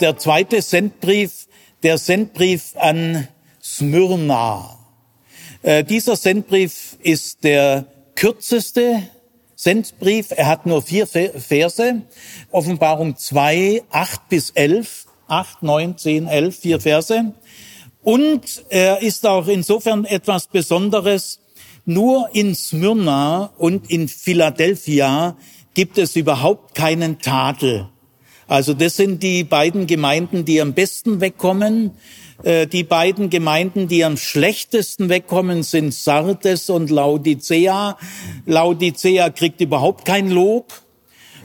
der 0.00 0.16
zweite 0.18 0.62
Sendbrief, 0.62 1.46
der 1.82 1.98
Sendbrief 1.98 2.74
an 2.76 3.28
Smyrna. 3.62 4.78
Äh, 5.62 5.84
dieser 5.84 6.16
Sendbrief 6.16 6.96
ist 7.02 7.44
der 7.44 7.86
kürzeste 8.14 9.02
Sendbrief. 9.56 10.30
Er 10.30 10.46
hat 10.46 10.66
nur 10.66 10.82
vier 10.82 11.06
Verse. 11.06 12.02
Offenbarung 12.50 13.16
2, 13.16 13.82
8 13.90 14.28
bis 14.28 14.50
11. 14.50 15.06
8, 15.30 15.62
9, 15.62 15.96
10, 15.96 16.26
11, 16.26 16.58
vier 16.58 16.80
Verse. 16.80 17.32
Und 18.02 18.64
er 18.68 19.00
ist 19.00 19.26
auch 19.26 19.46
insofern 19.46 20.04
etwas 20.04 20.48
Besonderes. 20.48 21.40
Nur 21.84 22.28
in 22.32 22.54
Smyrna 22.54 23.52
und 23.56 23.90
in 23.90 24.08
Philadelphia 24.08 25.36
gibt 25.74 25.98
es 25.98 26.16
überhaupt 26.16 26.74
keinen 26.74 27.20
Tadel. 27.20 27.88
Also 28.50 28.74
das 28.74 28.96
sind 28.96 29.22
die 29.22 29.44
beiden 29.44 29.86
Gemeinden, 29.86 30.44
die 30.44 30.60
am 30.60 30.72
besten 30.72 31.20
wegkommen. 31.20 31.92
Äh, 32.42 32.66
die 32.66 32.82
beiden 32.82 33.30
Gemeinden, 33.30 33.86
die 33.86 34.04
am 34.04 34.16
schlechtesten 34.16 35.08
wegkommen, 35.08 35.62
sind 35.62 35.94
Sardes 35.94 36.68
und 36.68 36.90
Laodicea. 36.90 37.96
Laodicea 38.46 39.30
kriegt 39.30 39.60
überhaupt 39.60 40.04
kein 40.04 40.30
Lob. 40.30 40.72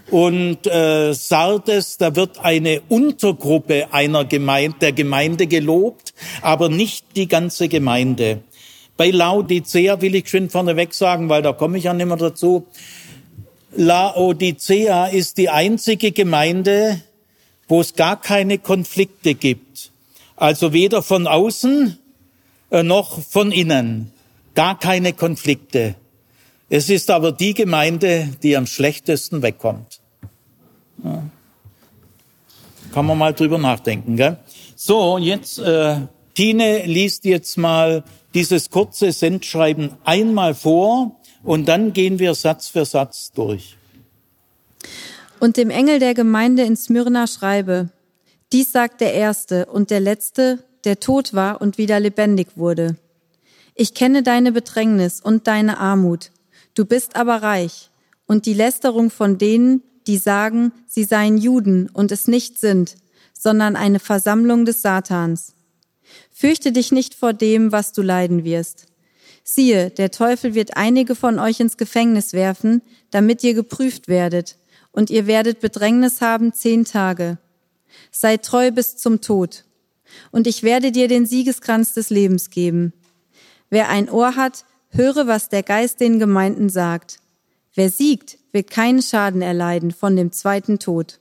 Und 0.10 0.66
äh, 0.66 1.14
Sardes, 1.14 1.98
da 1.98 2.16
wird 2.16 2.40
eine 2.40 2.82
Untergruppe 2.90 3.94
einer 3.94 4.26
Gemeinde, 4.26 4.78
der 4.82 4.92
Gemeinde 4.92 5.46
gelobt, 5.46 6.16
aber 6.42 6.70
nicht 6.70 7.06
die 7.16 7.28
ganze 7.28 7.68
Gemeinde. 7.68 8.42
Bei 8.98 9.12
Laodicea 9.12 10.02
will 10.02 10.16
ich 10.16 10.28
schön 10.28 10.50
vorneweg 10.50 10.96
sagen, 10.96 11.30
weil 11.30 11.44
da 11.44 11.54
komme 11.54 11.78
ich 11.78 11.84
ja 11.84 11.94
nicht 11.94 12.08
mehr 12.08 12.18
dazu. 12.18 12.66
Laodicea 13.76 15.08
ist 15.08 15.38
die 15.38 15.50
einzige 15.50 16.12
Gemeinde, 16.12 17.02
wo 17.68 17.82
es 17.82 17.94
gar 17.96 18.20
keine 18.20 18.58
Konflikte 18.58 19.34
gibt. 19.34 19.92
Also 20.36 20.74
weder 20.74 21.02
von 21.02 21.28
außen 21.28 21.98
äh, 22.72 22.84
noch 22.84 23.22
von 23.22 23.52
innen. 23.52 24.12
Gar 24.54 24.80
keine 24.80 25.14
Konflikte. 25.14 25.96
Es 26.70 26.90
ist 26.90 27.12
aber 27.12 27.32
die 27.32 27.54
Gemeinde, 27.54 28.30
die 28.42 28.58
am 28.58 28.68
schlechtesten 28.68 29.42
wegkommt. 29.42 30.00
Ja. 31.04 31.24
Kann 32.94 33.06
man 33.06 33.18
mal 33.18 33.34
drüber 33.34 33.58
nachdenken. 33.58 34.16
Gell? 34.16 34.38
So, 34.76 35.18
jetzt, 35.18 35.60
äh, 35.60 35.98
Tine 36.34 36.86
liest 36.86 37.26
jetzt 37.26 37.58
mal 37.58 38.04
dieses 38.34 38.70
kurze 38.70 39.12
Sendschreiben 39.12 39.92
einmal 40.04 40.56
vor 40.56 41.16
und 41.46 41.68
dann 41.68 41.94
gehen 41.94 42.20
wir 42.20 42.34
Satz 42.34 42.68
für 42.68 42.86
Satz 42.86 43.32
durch. 43.32 43.78
Und 45.40 45.58
dem 45.58 45.70
Engel 45.70 46.00
der 46.00 46.14
Gemeinde 46.14 46.64
in 46.64 46.76
Smyrna 46.76 47.28
schreibe, 47.28 47.90
dies 48.52 48.72
sagt 48.72 49.00
der 49.00 49.14
Erste 49.14 49.68
und 49.68 49.92
der 49.92 50.00
Letzte, 50.00 50.64
der 50.84 51.00
tot 51.00 51.34
war 51.34 51.62
und 51.62 51.78
wieder 51.78 52.00
lebendig 52.00 52.50
wurde. 52.56 52.96
Ich 53.76 53.94
kenne 53.94 54.24
deine 54.24 54.52
Bedrängnis 54.52 55.22
und 55.22 55.48
deine 55.48 55.78
Armut. 55.78 56.32
Du 56.74 56.86
bist 56.86 57.16
aber 57.16 57.44
reich. 57.44 57.90
Und 58.26 58.46
die 58.46 58.54
Lästerung 58.54 59.12
von 59.12 59.38
denen, 59.38 59.84
die 60.08 60.18
sagen, 60.18 60.72
sie 60.88 61.04
seien 61.04 61.38
Juden 61.38 61.90
und 61.90 62.12
es 62.12 62.28
nicht 62.28 62.60
sind, 62.60 62.96
sondern 63.38 63.76
eine 63.76 64.00
Versammlung 64.00 64.66
des 64.66 64.82
Satans. 64.82 65.54
Fürchte 66.32 66.72
dich 66.72 66.92
nicht 66.92 67.14
vor 67.14 67.34
dem, 67.34 67.72
was 67.72 67.92
du 67.92 68.02
leiden 68.02 68.44
wirst. 68.44 68.88
Siehe, 69.48 69.92
der 69.92 70.10
Teufel 70.10 70.56
wird 70.56 70.76
einige 70.76 71.14
von 71.14 71.38
euch 71.38 71.60
ins 71.60 71.78
Gefängnis 71.78 72.34
werfen, 72.34 72.82
damit 73.12 73.44
ihr 73.44 73.54
geprüft 73.54 74.08
werdet, 74.08 74.58
und 74.92 75.12
ihr 75.12 75.28
werdet 75.28 75.60
Bedrängnis 75.60 76.20
haben 76.20 76.52
zehn 76.52 76.84
Tage. 76.84 77.38
Seid 78.10 78.44
treu 78.44 78.72
bis 78.72 78.98
zum 78.98 79.22
Tod, 79.22 79.64
und 80.32 80.48
ich 80.48 80.64
werde 80.64 80.92
dir 80.92 81.08
den 81.08 81.28
Siegeskranz 81.28 81.94
des 81.94 82.10
Lebens 82.10 82.50
geben. 82.50 82.92
Wer 83.70 83.90
ein 83.90 84.10
Ohr 84.10 84.36
hat, 84.36 84.66
höre, 84.90 85.28
was 85.28 85.48
der 85.48 85.62
Geist 85.62 86.00
den 86.00 86.18
Gemeinden 86.18 86.70
sagt. 86.70 87.20
Wer 87.76 87.92
siegt, 87.92 88.40
wird 88.52 88.72
keinen 88.72 89.04
Schaden 89.04 89.44
erleiden 89.44 89.92
von 89.92 90.16
dem 90.16 90.32
zweiten 90.32 90.80
Tod. 90.80 91.20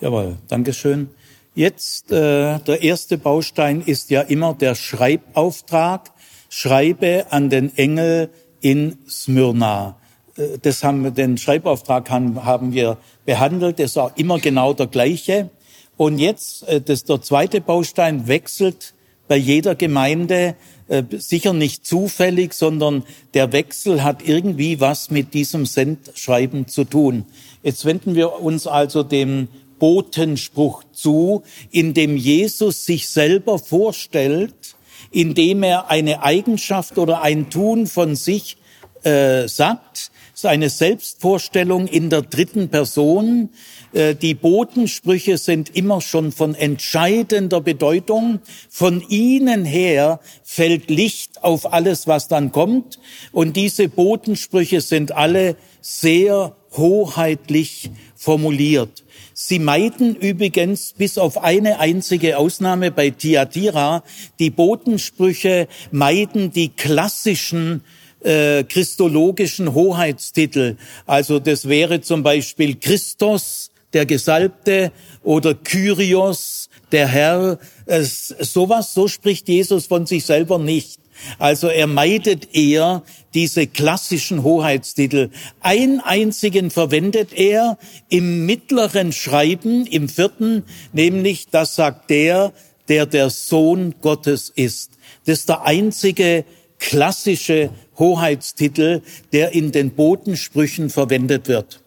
Jawohl, 0.00 0.38
Dankeschön. 0.48 1.10
Jetzt 1.54 2.10
äh, 2.10 2.58
der 2.58 2.82
erste 2.82 3.16
Baustein 3.16 3.80
ist 3.80 4.10
ja 4.10 4.22
immer 4.22 4.54
der 4.54 4.74
Schreibauftrag 4.74 6.11
schreibe 6.52 7.24
an 7.30 7.48
den 7.48 7.74
Engel 7.78 8.28
in 8.60 8.98
Smyrna. 9.08 9.96
Äh, 10.36 10.58
das 10.60 10.84
haben 10.84 11.02
wir, 11.02 11.10
den 11.10 11.38
Schreibauftrag 11.38 12.10
haben, 12.10 12.44
haben 12.44 12.74
wir 12.74 12.98
behandelt. 13.24 13.78
Das 13.78 13.96
auch 13.96 14.14
immer 14.16 14.38
genau 14.38 14.74
der 14.74 14.86
gleiche. 14.86 15.48
Und 15.96 16.18
jetzt, 16.18 16.68
äh, 16.68 16.82
das, 16.82 17.04
der 17.04 17.22
zweite 17.22 17.62
Baustein 17.62 18.28
wechselt 18.28 18.92
bei 19.28 19.36
jeder 19.36 19.74
Gemeinde, 19.74 20.54
äh, 20.88 21.02
sicher 21.12 21.54
nicht 21.54 21.86
zufällig, 21.86 22.52
sondern 22.52 23.04
der 23.32 23.52
Wechsel 23.52 24.04
hat 24.04 24.28
irgendwie 24.28 24.78
was 24.78 25.10
mit 25.10 25.32
diesem 25.32 25.64
Sendschreiben 25.64 26.68
zu 26.68 26.84
tun. 26.84 27.24
Jetzt 27.62 27.86
wenden 27.86 28.14
wir 28.14 28.42
uns 28.42 28.66
also 28.66 29.02
dem 29.02 29.48
Botenspruch 29.78 30.84
zu, 30.92 31.44
in 31.70 31.94
dem 31.94 32.18
Jesus 32.18 32.84
sich 32.84 33.08
selber 33.08 33.58
vorstellt 33.58 34.76
indem 35.12 35.62
er 35.62 35.90
eine 35.90 36.22
Eigenschaft 36.22 36.98
oder 36.98 37.22
ein 37.22 37.50
Tun 37.50 37.86
von 37.86 38.16
sich 38.16 38.56
äh, 39.04 39.46
sagt, 39.46 40.10
seine 40.34 40.70
Selbstvorstellung 40.70 41.86
in 41.86 42.10
der 42.10 42.22
dritten 42.22 42.68
Person. 42.68 43.50
Äh, 43.92 44.14
die 44.14 44.34
Botensprüche 44.34 45.38
sind 45.38 45.74
immer 45.76 46.00
schon 46.00 46.32
von 46.32 46.54
entscheidender 46.54 47.60
Bedeutung. 47.60 48.40
Von 48.68 49.04
ihnen 49.08 49.64
her 49.64 50.20
fällt 50.42 50.90
Licht 50.90 51.44
auf 51.44 51.72
alles, 51.72 52.06
was 52.06 52.28
dann 52.28 52.50
kommt. 52.50 52.98
Und 53.30 53.56
diese 53.56 53.88
Botensprüche 53.88 54.80
sind 54.80 55.12
alle 55.12 55.56
sehr 55.80 56.56
hoheitlich 56.76 57.90
formuliert. 58.16 59.01
Sie 59.34 59.58
meiden 59.58 60.16
übrigens 60.16 60.92
bis 60.92 61.18
auf 61.18 61.42
eine 61.42 61.80
einzige 61.80 62.38
Ausnahme 62.38 62.90
bei 62.90 63.10
Tiatira, 63.10 64.02
die 64.38 64.50
Botensprüche 64.50 65.68
meiden 65.90 66.50
die 66.50 66.68
klassischen 66.68 67.82
äh, 68.22 68.64
christologischen 68.64 69.74
Hoheitstitel. 69.74 70.76
Also 71.06 71.38
das 71.38 71.68
wäre 71.68 72.00
zum 72.00 72.22
Beispiel 72.22 72.76
Christus, 72.76 73.70
der 73.92 74.06
Gesalbte, 74.06 74.92
oder 75.22 75.54
Kyrios, 75.54 76.68
der 76.92 77.08
Herr. 77.08 77.58
Es, 77.86 78.28
sowas, 78.28 78.94
so 78.94 79.08
spricht 79.08 79.48
Jesus 79.48 79.86
von 79.86 80.06
sich 80.06 80.24
selber 80.24 80.58
nicht. 80.58 81.01
Also 81.38 81.68
er 81.68 81.86
meidet 81.86 82.54
eher 82.54 83.02
diese 83.34 83.66
klassischen 83.66 84.42
Hoheitstitel. 84.42 85.30
Ein 85.60 86.00
einzigen 86.00 86.70
verwendet 86.70 87.32
er 87.32 87.78
im 88.08 88.46
mittleren 88.46 89.12
Schreiben, 89.12 89.86
im 89.86 90.08
vierten, 90.08 90.64
nämlich 90.92 91.48
das 91.50 91.74
sagt 91.74 92.10
der, 92.10 92.52
der 92.88 93.06
der 93.06 93.30
Sohn 93.30 93.94
Gottes 94.00 94.52
ist. 94.54 94.92
Das 95.24 95.40
ist 95.40 95.48
der 95.48 95.62
einzige 95.62 96.44
klassische 96.78 97.70
Hoheitstitel, 97.98 99.02
der 99.32 99.52
in 99.52 99.72
den 99.72 99.92
Botensprüchen 99.92 100.90
verwendet 100.90 101.48
wird. 101.48 101.80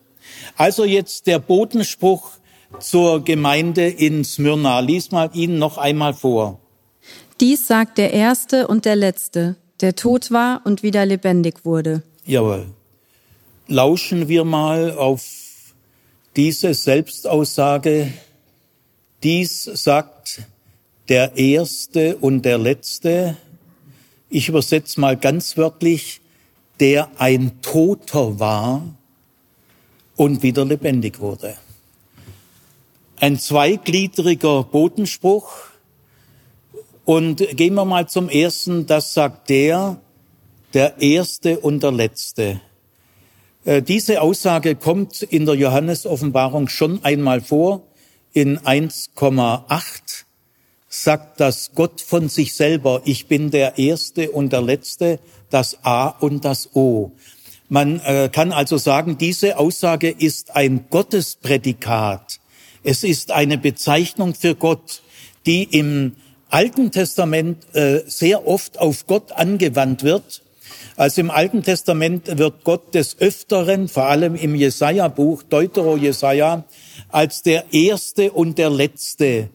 Also 0.56 0.86
jetzt 0.86 1.28
der 1.28 1.40
Botenspruch 1.40 2.32
zur 2.80 3.24
Gemeinde 3.24 3.88
in 3.88 4.24
Smyrna. 4.24 4.80
Lies 4.80 5.12
mal 5.12 5.30
ihn 5.34 5.60
noch 5.60 5.78
einmal 5.78 6.14
vor. 6.14 6.60
Dies 7.42 7.68
sagt 7.68 7.98
der 7.98 8.14
Erste 8.14 8.68
und 8.68 8.86
der 8.86 8.96
Letzte, 8.96 9.58
der 9.82 9.96
tot 9.96 10.32
war 10.32 10.62
und 10.64 10.84
wieder 10.84 11.06
lebendig 11.06 11.66
wurde. 11.66 12.02
Jawohl. 12.26 12.66
Lauschen 13.68 14.30
wir 14.30 14.46
mal 14.46 14.92
auf 14.92 15.24
diese 16.36 16.74
Selbstaussage. 16.74 18.14
Dies 19.24 19.64
sagt 19.64 20.44
der 21.10 21.36
Erste 21.38 22.16
und 22.18 22.44
der 22.44 22.58
Letzte. 22.58 23.38
Ich 24.30 24.48
übersetze 24.48 25.00
mal 25.02 25.18
ganz 25.18 25.58
wörtlich, 25.58 26.22
der 26.80 27.10
ein 27.18 27.62
Toter 27.62 28.40
war 28.40 28.82
und 30.16 30.42
wieder 30.44 30.64
lebendig 30.64 31.20
wurde. 31.20 31.56
Ein 33.18 33.40
zweigliedriger 33.40 34.64
Botenspruch, 34.64 35.52
und 37.06 37.38
gehen 37.56 37.76
wir 37.76 37.86
mal 37.86 38.10
zum 38.10 38.30
ersten, 38.30 38.88
das 38.88 39.14
sagt 39.14 39.50
der, 39.50 40.02
der 40.74 41.00
Erste 41.00 41.60
und 41.60 41.84
der 41.84 41.92
Letzte. 41.92 42.60
Äh, 43.64 43.82
diese 43.82 44.22
Aussage 44.22 44.76
kommt 44.76 45.22
in 45.22 45.46
der 45.46 45.56
Johannes-Offenbarung 45.56 46.68
schon 46.68 47.04
einmal 47.04 47.42
vor. 47.42 47.84
In 48.34 48.60
1,8 48.60 50.26
sagt 50.90 51.40
das 51.40 51.72
Gott 51.76 52.02
von 52.02 52.28
sich 52.28 52.54
selber, 52.54 53.02
ich 53.06 53.28
bin 53.28 53.52
der 53.52 53.78
Erste 53.78 54.32
und 54.32 54.52
der 54.52 54.62
Letzte, 54.62 55.20
das 55.50 55.84
A 55.84 56.08
und 56.08 56.44
das 56.44 56.76
O. 56.76 57.12
Man 57.70 58.00
äh, 58.02 58.30
kann 58.32 58.52
also 58.52 58.78
sagen, 58.78 59.18
diese 59.18 59.58
Aussage 59.58 60.10
ist 60.10 60.56
ein 60.56 60.86
Gottesprädikat. 60.90 62.40
Es 62.84 63.04
ist 63.04 63.32
eine 63.32 63.58
Bezeichnung 63.58 64.36
für 64.36 64.56
Gott, 64.56 65.02
die 65.46 65.64
im 65.64 66.16
Alten 66.56 66.90
Testament 66.90 67.58
äh, 67.76 68.04
sehr 68.08 68.48
oft 68.48 68.80
auf 68.80 69.08
Gott 69.08 69.34
angewandt 69.34 70.04
wird. 70.04 70.42
Also 70.96 71.20
im 71.20 71.30
Alten 71.30 71.64
Testament 71.64 72.38
wird 72.38 72.64
Gott 72.64 72.96
des 72.96 73.20
Öfteren, 73.20 73.90
vor 73.90 74.06
allem 74.06 74.36
im 74.36 74.56
Jesaja-Buch, 74.56 75.44
Deutero-Jesaja, 75.44 76.64
als 77.10 77.44
der 77.44 77.74
Erste 77.74 78.32
und 78.32 78.58
der 78.58 78.70
Letzte 78.70 79.50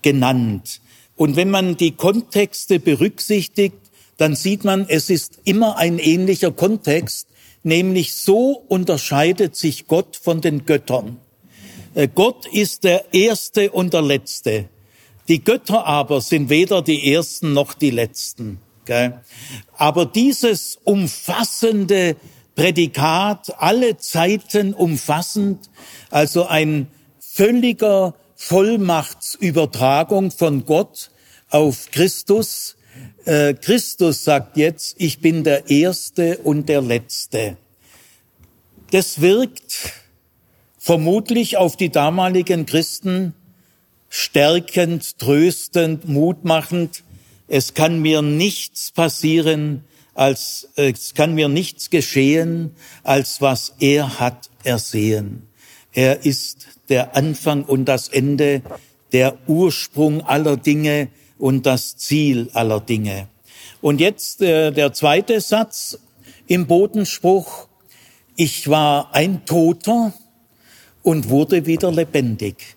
genannt. 0.00 0.80
Und 1.14 1.36
wenn 1.36 1.50
man 1.50 1.76
die 1.76 1.90
Kontexte 1.90 2.80
berücksichtigt, 2.80 3.76
dann 4.16 4.34
sieht 4.34 4.64
man, 4.64 4.86
es 4.88 5.10
ist 5.10 5.40
immer 5.44 5.76
ein 5.76 5.98
ähnlicher 5.98 6.52
Kontext, 6.52 7.28
nämlich 7.64 8.14
so 8.14 8.64
unterscheidet 8.66 9.56
sich 9.56 9.88
Gott 9.88 10.16
von 10.16 10.40
den 10.40 10.64
Göttern. 10.64 11.18
Äh, 11.94 12.08
Gott 12.08 12.46
ist 12.50 12.84
der 12.84 13.12
Erste 13.12 13.72
und 13.72 13.92
der 13.92 14.00
Letzte. 14.00 14.70
Die 15.28 15.42
Götter 15.42 15.86
aber 15.86 16.20
sind 16.20 16.48
weder 16.50 16.82
die 16.82 17.12
Ersten 17.12 17.52
noch 17.52 17.74
die 17.74 17.90
Letzten. 17.90 18.60
Aber 19.76 20.06
dieses 20.06 20.78
umfassende 20.84 22.16
Prädikat, 22.54 23.54
alle 23.58 23.96
Zeiten 23.98 24.72
umfassend, 24.72 25.68
also 26.10 26.46
ein 26.46 26.86
völliger 27.18 28.14
Vollmachtsübertragung 28.36 30.30
von 30.30 30.64
Gott 30.64 31.10
auf 31.50 31.90
Christus. 31.90 32.76
Äh, 33.24 33.54
Christus 33.54 34.24
sagt 34.24 34.56
jetzt, 34.56 34.94
ich 34.98 35.20
bin 35.20 35.42
der 35.42 35.68
Erste 35.68 36.38
und 36.38 36.68
der 36.68 36.80
Letzte. 36.80 37.56
Das 38.92 39.20
wirkt 39.20 39.92
vermutlich 40.78 41.56
auf 41.56 41.76
die 41.76 41.90
damaligen 41.90 42.64
Christen 42.66 43.34
stärkend, 44.16 45.18
tröstend, 45.18 46.08
mutmachend. 46.08 47.04
Es 47.48 47.74
kann 47.74 48.00
mir 48.00 48.22
nichts 48.22 48.90
passieren, 48.90 49.84
als 50.14 50.68
es 50.76 51.14
kann 51.14 51.34
mir 51.34 51.48
nichts 51.48 51.90
geschehen, 51.90 52.74
als 53.04 53.42
was 53.42 53.74
er 53.78 54.18
hat 54.18 54.48
ersehen. 54.64 55.48
Er 55.92 56.24
ist 56.24 56.66
der 56.88 57.14
Anfang 57.14 57.64
und 57.64 57.84
das 57.84 58.08
Ende, 58.08 58.62
der 59.12 59.36
Ursprung 59.46 60.22
aller 60.22 60.56
Dinge 60.56 61.08
und 61.38 61.66
das 61.66 61.96
Ziel 61.96 62.50
aller 62.54 62.80
Dinge. 62.80 63.28
Und 63.82 64.00
jetzt 64.00 64.40
äh, 64.40 64.72
der 64.72 64.92
zweite 64.94 65.40
Satz 65.40 65.98
im 66.46 66.66
Bodenspruch. 66.66 67.68
Ich 68.34 68.68
war 68.68 69.14
ein 69.14 69.44
Toter 69.44 70.12
und 71.02 71.28
wurde 71.28 71.66
wieder 71.66 71.92
lebendig. 71.92 72.75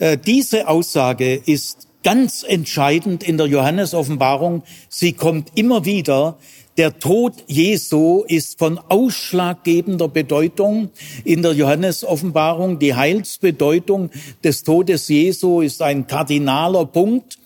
Äh, 0.00 0.16
diese 0.16 0.66
Aussage 0.66 1.34
ist 1.34 1.86
ganz 2.02 2.42
entscheidend 2.42 3.22
in 3.22 3.36
der 3.36 3.46
Johannes-Offenbarung. 3.46 4.62
Sie 4.88 5.12
kommt 5.12 5.52
immer 5.54 5.84
wieder, 5.84 6.38
der 6.78 6.98
Tod 6.98 7.34
Jesu 7.46 8.24
ist 8.26 8.58
von 8.58 8.78
ausschlaggebender 8.78 10.08
Bedeutung 10.08 10.88
in 11.24 11.42
der 11.42 11.52
Johannes-Offenbarung. 11.52 12.78
Die 12.78 12.94
Heilsbedeutung 12.94 14.10
des 14.42 14.62
Todes 14.62 15.08
Jesu 15.08 15.60
ist 15.60 15.82
ein 15.82 16.06
kardinaler 16.06 16.86
Punkt, 16.86 17.38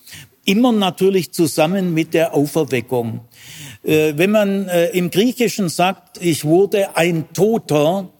immer 0.44 0.70
natürlich 0.70 1.32
zusammen 1.32 1.92
mit 1.92 2.14
der 2.14 2.34
Auferweckung. 2.34 3.22
Äh, 3.82 4.12
wenn 4.16 4.30
man 4.30 4.68
äh, 4.68 4.90
im 4.90 5.10
Griechischen 5.10 5.68
sagt, 5.68 6.22
ich 6.22 6.44
wurde 6.44 6.96
ein 6.96 7.32
Toter, 7.32 8.10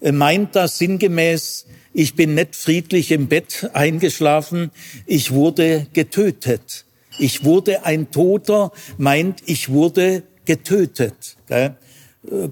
meint 0.00 0.56
das 0.56 0.78
sinngemäß, 0.78 1.66
ich 1.94 2.14
bin 2.14 2.34
nicht 2.34 2.56
friedlich 2.56 3.10
im 3.10 3.28
Bett 3.28 3.70
eingeschlafen, 3.74 4.70
ich 5.06 5.32
wurde 5.32 5.86
getötet. 5.92 6.86
Ich 7.18 7.44
wurde 7.44 7.84
ein 7.84 8.10
Toter, 8.10 8.72
meint, 8.96 9.42
ich 9.46 9.68
wurde 9.68 10.22
getötet. 10.44 11.36
Gell? 11.46 11.76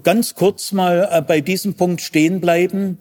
Ganz 0.03 0.35
kurz 0.35 0.71
mal 0.71 1.07
äh, 1.11 1.21
bei 1.21 1.41
diesem 1.41 1.73
Punkt 1.73 2.01
stehen 2.01 2.41
bleiben. 2.41 2.99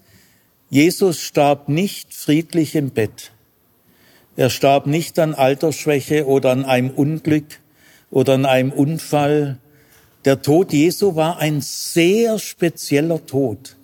Jesus 0.70 1.20
starb 1.20 1.68
nicht 1.68 2.14
friedlich 2.14 2.76
im 2.76 2.90
Bett. 2.90 3.32
Er 4.36 4.50
starb 4.50 4.86
nicht 4.86 5.18
an 5.18 5.34
Altersschwäche 5.34 6.26
oder 6.26 6.52
an 6.52 6.64
einem 6.64 6.90
Unglück 6.90 7.60
oder 8.10 8.34
an 8.34 8.46
einem 8.46 8.70
Unfall. 8.70 9.58
Der 10.24 10.42
Tod 10.42 10.72
Jesu 10.72 11.16
war 11.16 11.38
ein 11.38 11.60
sehr 11.60 12.38
spezieller 12.38 13.26
Tod. 13.26 13.76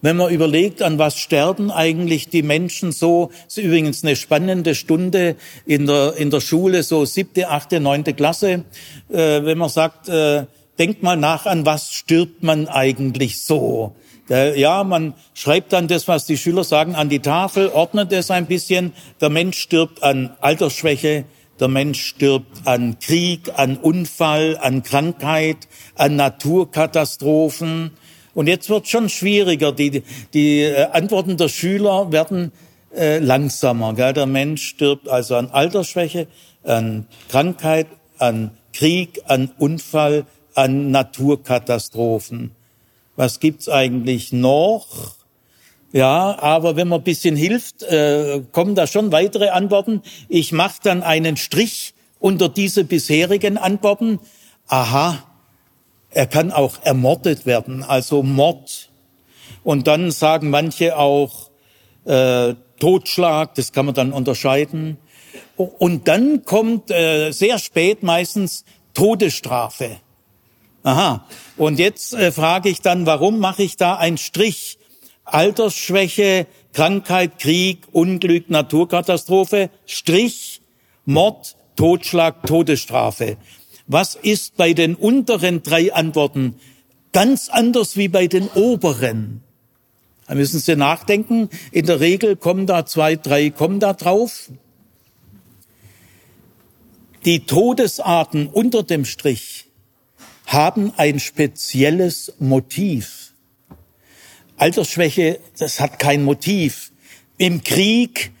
Wenn 0.00 0.16
man 0.16 0.32
überlegt, 0.32 0.80
an 0.80 0.98
was 0.98 1.18
sterben 1.18 1.72
eigentlich 1.72 2.28
die 2.28 2.42
Menschen 2.42 2.92
so, 2.92 3.30
ist 3.48 3.58
übrigens 3.58 4.04
eine 4.04 4.14
spannende 4.14 4.76
Stunde 4.76 5.34
in 5.66 5.86
der, 5.86 6.14
in 6.16 6.30
der 6.30 6.40
Schule, 6.40 6.84
so 6.84 7.04
siebte, 7.04 7.48
achte, 7.48 7.80
neunte 7.80 8.14
Klasse, 8.14 8.64
äh, 9.10 9.44
wenn 9.44 9.58
man 9.58 9.68
sagt, 9.68 10.08
äh, 10.08 10.46
denkt 10.78 11.02
mal 11.02 11.16
nach, 11.16 11.46
an 11.46 11.66
was 11.66 11.92
stirbt 11.92 12.42
man 12.42 12.68
eigentlich 12.68 13.42
so. 13.42 13.94
Ja, 14.30 14.84
man 14.84 15.14
schreibt 15.32 15.72
dann 15.72 15.88
das, 15.88 16.06
was 16.06 16.26
die 16.26 16.36
Schüler 16.36 16.62
sagen, 16.62 16.94
an 16.94 17.08
die 17.08 17.20
Tafel, 17.20 17.68
ordnet 17.68 18.12
es 18.12 18.30
ein 18.30 18.44
bisschen. 18.44 18.92
Der 19.22 19.30
Mensch 19.30 19.58
stirbt 19.58 20.02
an 20.02 20.36
Altersschwäche, 20.40 21.24
der 21.58 21.68
Mensch 21.68 22.04
stirbt 22.04 22.66
an 22.66 22.98
Krieg, 22.98 23.50
an 23.56 23.78
Unfall, 23.78 24.58
an 24.60 24.82
Krankheit, 24.82 25.66
an 25.94 26.16
Naturkatastrophen. 26.16 27.92
Und 28.38 28.46
jetzt 28.46 28.70
wird 28.70 28.86
schon 28.86 29.08
schwieriger. 29.08 29.72
Die, 29.72 30.04
die 30.32 30.60
äh, 30.60 30.84
Antworten 30.92 31.36
der 31.36 31.48
Schüler 31.48 32.12
werden 32.12 32.52
äh, 32.94 33.18
langsamer. 33.18 33.94
Gell? 33.94 34.12
Der 34.12 34.26
Mensch 34.26 34.64
stirbt 34.64 35.08
also 35.08 35.34
an 35.34 35.50
Altersschwäche, 35.50 36.28
an 36.62 37.08
Krankheit, 37.28 37.88
an 38.16 38.52
Krieg, 38.72 39.22
an 39.26 39.50
Unfall, 39.58 40.24
an 40.54 40.92
Naturkatastrophen. 40.92 42.52
Was 43.16 43.40
gibt's 43.40 43.68
eigentlich 43.68 44.32
noch? 44.32 45.16
Ja, 45.90 46.38
aber 46.38 46.76
wenn 46.76 46.86
man 46.86 47.02
bisschen 47.02 47.34
hilft, 47.34 47.82
äh, 47.82 48.40
kommen 48.52 48.76
da 48.76 48.86
schon 48.86 49.10
weitere 49.10 49.48
Antworten. 49.48 50.02
Ich 50.28 50.52
mache 50.52 50.78
dann 50.84 51.02
einen 51.02 51.36
Strich 51.36 51.92
unter 52.20 52.48
diese 52.48 52.84
bisherigen 52.84 53.58
Antworten. 53.58 54.20
Aha, 54.68 55.24
er 56.18 56.26
kann 56.26 56.50
auch 56.50 56.78
ermordet 56.82 57.46
werden, 57.46 57.84
also 57.84 58.24
Mord. 58.24 58.90
Und 59.62 59.86
dann 59.86 60.10
sagen 60.10 60.50
manche 60.50 60.96
auch 60.96 61.50
äh, 62.06 62.54
Totschlag, 62.80 63.54
das 63.54 63.70
kann 63.70 63.86
man 63.86 63.94
dann 63.94 64.12
unterscheiden. 64.12 64.96
Und 65.56 66.08
dann 66.08 66.44
kommt 66.44 66.90
äh, 66.90 67.30
sehr 67.30 67.60
spät 67.60 68.02
meistens 68.02 68.64
Todesstrafe. 68.94 70.00
Aha. 70.82 71.24
Und 71.56 71.78
jetzt 71.78 72.14
äh, 72.14 72.32
frage 72.32 72.68
ich 72.68 72.80
dann, 72.80 73.06
warum 73.06 73.38
mache 73.38 73.62
ich 73.62 73.76
da 73.76 73.94
einen 73.94 74.18
Strich? 74.18 74.78
Altersschwäche, 75.24 76.48
Krankheit, 76.72 77.38
Krieg, 77.38 77.86
Unglück, 77.92 78.50
Naturkatastrophe, 78.50 79.70
Strich, 79.86 80.62
Mord, 81.04 81.54
Totschlag, 81.76 82.44
Todesstrafe. 82.44 83.36
Was 83.88 84.14
ist 84.14 84.56
bei 84.56 84.74
den 84.74 84.94
unteren 84.94 85.62
drei 85.62 85.92
Antworten 85.94 86.56
ganz 87.12 87.48
anders 87.48 87.96
wie 87.96 88.08
bei 88.08 88.26
den 88.26 88.48
oberen? 88.48 89.42
Da 90.26 90.34
müssen 90.34 90.60
Sie 90.60 90.76
nachdenken. 90.76 91.48
In 91.72 91.86
der 91.86 91.98
Regel 91.98 92.36
kommen 92.36 92.66
da 92.66 92.84
zwei, 92.84 93.16
drei, 93.16 93.48
kommen 93.48 93.80
da 93.80 93.94
drauf. 93.94 94.50
Die 97.24 97.46
Todesarten 97.46 98.46
unter 98.46 98.82
dem 98.82 99.06
Strich 99.06 99.66
haben 100.46 100.92
ein 100.98 101.18
spezielles 101.18 102.34
Motiv. 102.38 103.32
Altersschwäche, 104.58 105.40
das 105.58 105.80
hat 105.80 105.98
kein 105.98 106.24
Motiv. 106.24 106.92
Im 107.38 107.64
Krieg 107.64 108.32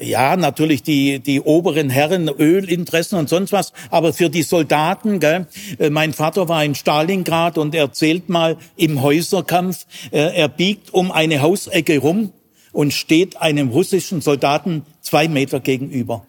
ja, 0.00 0.36
natürlich 0.36 0.82
die, 0.82 1.18
die 1.20 1.40
oberen 1.40 1.90
Herren, 1.90 2.28
Ölinteressen 2.28 3.18
und 3.18 3.28
sonst 3.28 3.52
was, 3.52 3.72
aber 3.90 4.12
für 4.12 4.30
die 4.30 4.42
Soldaten, 4.42 5.20
gell, 5.20 5.46
äh, 5.78 5.90
mein 5.90 6.14
Vater 6.14 6.48
war 6.48 6.64
in 6.64 6.74
Stalingrad 6.74 7.58
und 7.58 7.74
erzählt 7.74 8.28
mal 8.28 8.56
im 8.76 9.02
Häuserkampf, 9.02 9.86
äh, 10.12 10.34
er 10.34 10.48
biegt 10.48 10.94
um 10.94 11.12
eine 11.12 11.42
Hausecke 11.42 11.98
rum 11.98 12.32
und 12.72 12.94
steht 12.94 13.36
einem 13.36 13.68
russischen 13.68 14.22
Soldaten 14.22 14.86
zwei 15.02 15.28
Meter 15.28 15.60
gegenüber. 15.60 16.26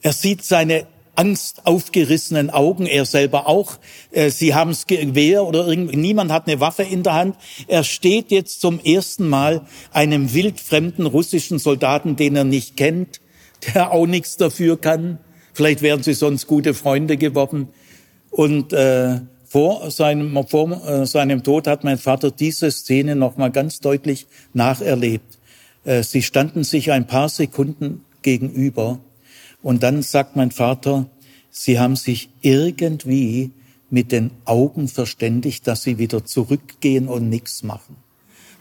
Er 0.00 0.12
sieht 0.12 0.44
seine 0.44 0.86
Angst 1.16 1.62
aufgerissenen 1.64 2.50
Augen, 2.50 2.86
er 2.86 3.04
selber 3.04 3.48
auch. 3.48 3.78
Äh, 4.12 4.30
sie 4.30 4.54
haben 4.54 4.70
es 4.70 4.86
Gewehr 4.86 5.44
oder 5.44 5.66
irgend, 5.66 5.96
niemand 5.96 6.30
hat 6.30 6.46
eine 6.46 6.60
Waffe 6.60 6.82
in 6.84 7.02
der 7.02 7.14
Hand. 7.14 7.36
Er 7.66 7.82
steht 7.84 8.30
jetzt 8.30 8.60
zum 8.60 8.78
ersten 8.78 9.28
Mal 9.28 9.62
einem 9.92 10.32
wildfremden 10.32 11.06
russischen 11.06 11.58
Soldaten, 11.58 12.16
den 12.16 12.36
er 12.36 12.44
nicht 12.44 12.76
kennt, 12.76 13.20
der 13.74 13.92
auch 13.92 14.06
nichts 14.06 14.36
dafür 14.36 14.80
kann. 14.80 15.18
Vielleicht 15.54 15.82
wären 15.82 16.02
sie 16.02 16.14
sonst 16.14 16.46
gute 16.46 16.74
Freunde 16.74 17.16
geworden. 17.16 17.68
Und 18.30 18.72
äh, 18.74 19.20
vor 19.46 19.90
seinem, 19.90 20.46
vor 20.46 20.86
äh, 20.86 21.06
seinem 21.06 21.42
Tod 21.42 21.66
hat 21.66 21.82
mein 21.82 21.98
Vater 21.98 22.30
diese 22.30 22.70
Szene 22.70 23.16
nochmal 23.16 23.50
ganz 23.50 23.80
deutlich 23.80 24.26
nacherlebt. 24.52 25.38
Äh, 25.84 26.02
sie 26.02 26.22
standen 26.22 26.64
sich 26.64 26.92
ein 26.92 27.06
paar 27.06 27.30
Sekunden 27.30 28.04
gegenüber 28.22 28.98
und 29.66 29.82
dann 29.82 30.02
sagt 30.02 30.36
mein 30.36 30.52
Vater, 30.52 31.06
sie 31.50 31.80
haben 31.80 31.96
sich 31.96 32.28
irgendwie 32.40 33.50
mit 33.90 34.12
den 34.12 34.30
Augen 34.44 34.86
verständigt, 34.86 35.66
dass 35.66 35.82
sie 35.82 35.98
wieder 35.98 36.24
zurückgehen 36.24 37.08
und 37.08 37.28
nichts 37.28 37.64
machen. 37.64 37.96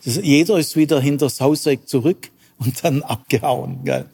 Jeder 0.02 0.58
ist 0.58 0.76
wieder 0.76 1.00
hinter 1.00 1.28
das 1.28 1.40
Hauseck 1.40 1.88
zurück 1.88 2.32
und 2.58 2.84
dann 2.84 3.04
abgehauen. 3.04 3.82
Gell? 3.84 4.06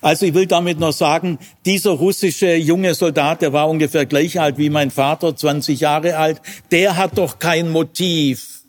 Also 0.00 0.24
ich 0.24 0.32
will 0.32 0.46
damit 0.46 0.80
noch 0.80 0.94
sagen, 0.94 1.38
dieser 1.66 1.90
russische 1.90 2.54
junge 2.54 2.94
Soldat, 2.94 3.42
der 3.42 3.52
war 3.52 3.68
ungefähr 3.68 4.06
gleich 4.06 4.40
alt 4.40 4.56
wie 4.56 4.70
mein 4.70 4.90
Vater, 4.90 5.36
20 5.36 5.78
Jahre 5.80 6.16
alt, 6.16 6.40
der 6.70 6.96
hat 6.96 7.18
doch 7.18 7.38
kein 7.38 7.68
Motiv. 7.68 8.62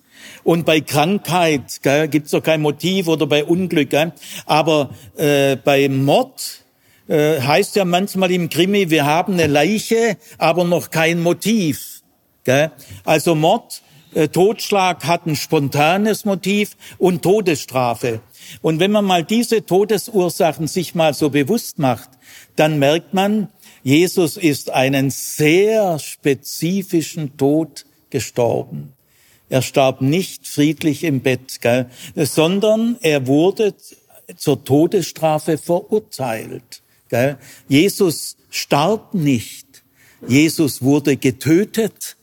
Und 0.43 0.65
bei 0.65 0.81
Krankheit 0.81 1.79
gibt 2.12 2.25
es 2.25 2.31
doch 2.31 2.43
kein 2.43 2.59
Motiv 2.59 3.07
oder 3.07 3.25
bei 3.25 3.45
Unglück. 3.45 3.91
Gell? 3.91 4.12
Aber 4.45 4.89
äh, 5.15 5.55
bei 5.55 5.88
Mord 5.88 6.65
äh, 7.09 7.41
heißt 7.41 7.75
ja 7.75 7.85
manchmal 7.85 8.31
im 8.31 8.49
Krimi, 8.49 8.89
wir 8.89 9.05
haben 9.05 9.33
eine 9.33 9.47
Leiche, 9.47 10.17
aber 10.37 10.63
noch 10.63 10.91
kein 10.91 11.21
Motiv. 11.21 12.03
Gell? 12.43 12.71
Also 13.03 13.35
Mord, 13.35 13.81
äh, 14.13 14.27
Totschlag 14.27 15.03
hat 15.05 15.25
ein 15.25 15.35
spontanes 15.35 16.23
Motiv 16.23 16.77
und 16.97 17.23
Todesstrafe. 17.23 18.21
Und 18.61 18.79
wenn 18.79 18.91
man 18.91 19.05
mal 19.05 19.23
diese 19.23 19.65
Todesursachen 19.65 20.67
sich 20.67 20.95
mal 20.95 21.13
so 21.13 21.29
bewusst 21.29 21.79
macht, 21.79 22.09
dann 22.55 22.79
merkt 22.79 23.13
man, 23.13 23.49
Jesus 23.83 24.37
ist 24.37 24.69
einen 24.71 25.09
sehr 25.09 25.99
spezifischen 25.99 27.37
Tod 27.37 27.85
gestorben. 28.09 28.93
Er 29.49 29.63
starb 29.63 30.01
nicht 30.01 30.47
friedlich 30.47 31.03
im 31.03 31.21
Bett, 31.21 31.59
gell, 31.61 31.87
sondern 32.15 32.97
er 33.01 33.25
wurde 33.25 33.73
zur 34.35 34.63
Todesstrafe 34.63 35.57
verurteilt. 35.57 36.83
Jesus 37.67 38.37
starb 38.49 39.13
nicht. 39.13 39.83
Jesus 40.27 40.81
wurde 40.81 41.17
getötet. 41.17 42.17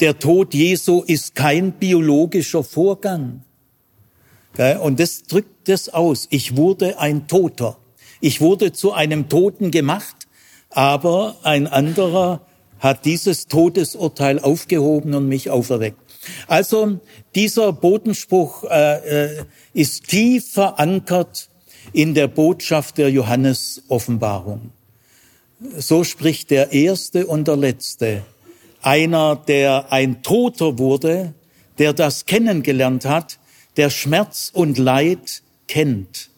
Der 0.00 0.18
Tod 0.18 0.52
Jesu 0.52 1.02
ist 1.06 1.34
kein 1.34 1.72
biologischer 1.72 2.62
Vorgang. 2.62 3.42
Und 4.82 5.00
das 5.00 5.22
drückt 5.22 5.68
das 5.68 5.88
aus. 5.88 6.26
Ich 6.30 6.56
wurde 6.56 6.98
ein 6.98 7.26
Toter. 7.26 7.78
Ich 8.20 8.40
wurde 8.40 8.72
zu 8.72 8.92
einem 8.92 9.28
Toten 9.28 9.70
gemacht, 9.70 10.28
aber 10.70 11.36
ein 11.42 11.66
anderer 11.66 12.46
hat 12.78 13.04
dieses 13.04 13.46
Todesurteil 13.46 14.38
aufgehoben 14.38 15.14
und 15.14 15.28
mich 15.28 15.50
auferweckt. 15.50 15.98
Also 16.46 17.00
dieser 17.34 17.72
Bodenspruch 17.72 18.64
äh, 18.64 19.38
äh, 19.38 19.44
ist 19.72 20.08
tief 20.08 20.52
verankert 20.52 21.48
in 21.92 22.14
der 22.14 22.28
Botschaft 22.28 22.98
der 22.98 23.10
Johannes-Offenbarung. 23.10 24.70
So 25.76 26.04
spricht 26.04 26.50
der 26.50 26.72
Erste 26.72 27.26
und 27.26 27.48
der 27.48 27.56
Letzte. 27.56 28.22
Einer, 28.82 29.36
der 29.36 29.92
ein 29.92 30.22
Toter 30.22 30.78
wurde, 30.78 31.34
der 31.78 31.92
das 31.92 32.26
kennengelernt 32.26 33.04
hat, 33.04 33.38
der 33.76 33.90
Schmerz 33.90 34.50
und 34.52 34.78
Leid 34.78 35.42
kennt 35.68 36.30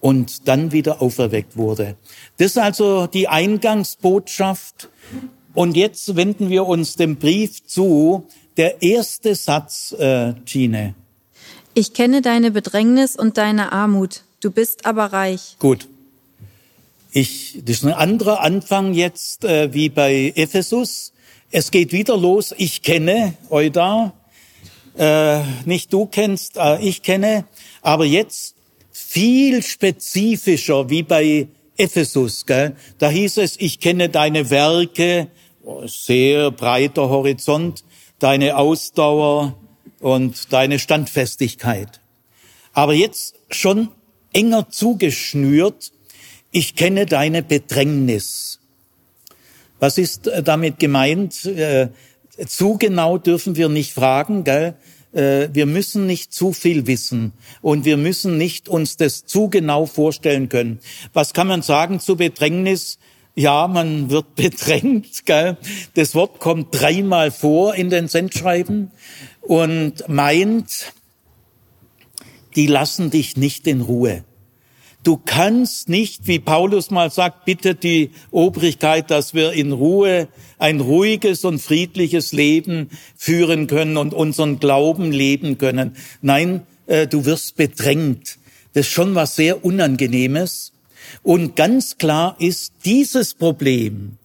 und 0.00 0.48
dann 0.48 0.72
wieder 0.72 1.02
auferweckt 1.02 1.56
wurde. 1.56 1.96
Das 2.38 2.52
ist 2.52 2.58
also 2.58 3.06
die 3.06 3.28
Eingangsbotschaft. 3.28 4.88
Und 5.52 5.76
jetzt 5.76 6.16
wenden 6.16 6.48
wir 6.48 6.66
uns 6.66 6.96
dem 6.96 7.16
Brief 7.16 7.66
zu. 7.66 8.26
Der 8.56 8.82
erste 8.82 9.34
Satz, 9.34 9.92
äh, 9.98 10.34
Gine. 10.44 10.94
Ich 11.74 11.92
kenne 11.92 12.22
deine 12.22 12.50
Bedrängnis 12.50 13.16
und 13.16 13.36
deine 13.38 13.72
Armut. 13.72 14.24
Du 14.40 14.50
bist 14.50 14.86
aber 14.86 15.12
reich. 15.12 15.56
Gut. 15.58 15.86
Ich, 17.12 17.58
das 17.62 17.76
ist 17.76 17.84
ein 17.84 17.92
anderer 17.92 18.40
Anfang 18.40 18.94
jetzt 18.94 19.44
äh, 19.44 19.74
wie 19.74 19.90
bei 19.90 20.32
Ephesus. 20.34 21.12
Es 21.50 21.70
geht 21.70 21.92
wieder 21.92 22.16
los. 22.16 22.54
Ich 22.56 22.80
kenne 22.82 23.34
Euda, 23.50 24.14
äh, 24.96 25.40
nicht 25.66 25.92
du 25.92 26.06
kennst, 26.06 26.56
äh, 26.56 26.80
ich 26.80 27.02
kenne, 27.02 27.44
aber 27.82 28.06
jetzt 28.06 28.54
viel 28.90 29.62
spezifischer 29.62 30.88
wie 30.88 31.02
bei 31.02 31.48
Ephesus. 31.76 32.46
Gell? 32.46 32.76
Da 32.98 33.10
hieß 33.10 33.38
es, 33.38 33.56
ich 33.58 33.80
kenne 33.80 34.08
deine 34.08 34.48
Werke, 34.48 35.28
oh, 35.64 35.86
sehr 35.86 36.50
breiter 36.50 37.10
Horizont, 37.10 37.84
deine 38.18 38.56
Ausdauer 38.56 39.54
und 39.98 40.52
deine 40.52 40.78
Standfestigkeit. 40.78 42.00
Aber 42.72 42.94
jetzt 42.94 43.34
schon 43.50 43.88
enger 44.32 44.68
zugeschnürt, 44.70 45.92
ich 46.50 46.74
kenne 46.74 47.06
deine 47.06 47.42
Bedrängnis. 47.42 48.60
Was 49.78 49.98
ist 49.98 50.26
äh, 50.26 50.42
damit 50.42 50.78
gemeint? 50.78 51.44
Äh, 51.44 51.88
zu 52.46 52.78
genau 52.78 53.18
dürfen 53.18 53.56
wir 53.56 53.68
nicht 53.68 53.92
fragen, 53.92 54.44
gell? 54.44 54.74
Äh, 55.12 55.48
wir 55.52 55.66
müssen 55.66 56.06
nicht 56.06 56.32
zu 56.32 56.52
viel 56.52 56.86
wissen 56.86 57.32
und 57.62 57.84
wir 57.84 57.96
müssen 57.96 58.38
nicht 58.38 58.68
uns 58.68 58.96
das 58.96 59.24
zu 59.26 59.48
genau 59.48 59.86
vorstellen 59.86 60.48
können. 60.48 60.80
Was 61.12 61.32
kann 61.32 61.48
man 61.48 61.62
sagen 61.62 61.98
zu 62.00 62.16
Bedrängnis? 62.16 62.98
Ja, 63.34 63.68
man 63.68 64.10
wird 64.10 64.34
bedrängt. 64.34 65.24
Gell? 65.24 65.56
Das 65.94 66.14
Wort 66.14 66.38
kommt 66.38 66.68
dreimal 66.72 67.30
vor 67.30 67.74
in 67.74 67.90
den 67.90 68.08
Sendschreiben 68.08 68.90
und 69.40 70.08
meint, 70.08 70.92
die 72.56 72.66
lassen 72.66 73.10
dich 73.10 73.36
nicht 73.36 73.66
in 73.66 73.80
Ruhe. 73.80 74.24
Du 75.02 75.16
kannst 75.16 75.88
nicht, 75.88 76.26
wie 76.26 76.38
Paulus 76.38 76.90
mal 76.90 77.10
sagt, 77.10 77.46
bitte 77.46 77.74
die 77.74 78.10
Obrigkeit, 78.30 79.10
dass 79.10 79.32
wir 79.32 79.52
in 79.52 79.72
Ruhe 79.72 80.28
ein 80.58 80.80
ruhiges 80.80 81.46
und 81.46 81.58
friedliches 81.58 82.32
Leben 82.32 82.90
führen 83.16 83.66
können 83.66 83.96
und 83.96 84.12
unseren 84.12 84.58
Glauben 84.58 85.10
leben 85.10 85.56
können. 85.56 85.96
Nein, 86.20 86.66
äh, 86.86 87.06
du 87.06 87.24
wirst 87.24 87.56
bedrängt. 87.56 88.38
Das 88.74 88.86
ist 88.86 88.92
schon 88.92 89.14
was 89.14 89.36
sehr 89.36 89.64
Unangenehmes. 89.64 90.72
Und 91.22 91.56
ganz 91.56 91.96
klar 91.96 92.36
ist, 92.38 92.74
dieses 92.84 93.32
Problem, 93.32 94.18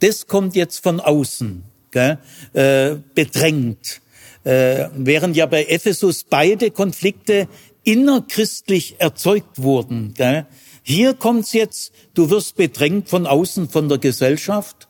das 0.00 0.26
kommt 0.26 0.56
jetzt 0.56 0.82
von 0.82 1.00
außen, 1.00 1.64
gell, 1.90 2.18
äh, 2.54 2.96
bedrängt. 3.14 4.00
Äh, 4.44 4.88
während 4.94 5.36
ja 5.36 5.46
bei 5.46 5.64
Ephesus 5.64 6.24
beide 6.24 6.70
Konflikte 6.70 7.48
innerchristlich 7.84 8.96
erzeugt 8.98 9.62
wurden. 9.62 10.14
Gell? 10.14 10.46
Hier 10.82 11.14
kommt's 11.14 11.52
jetzt, 11.52 11.92
du 12.14 12.30
wirst 12.30 12.56
bedrängt 12.56 13.08
von 13.08 13.26
außen, 13.26 13.68
von 13.68 13.88
der 13.88 13.98
Gesellschaft. 13.98 14.88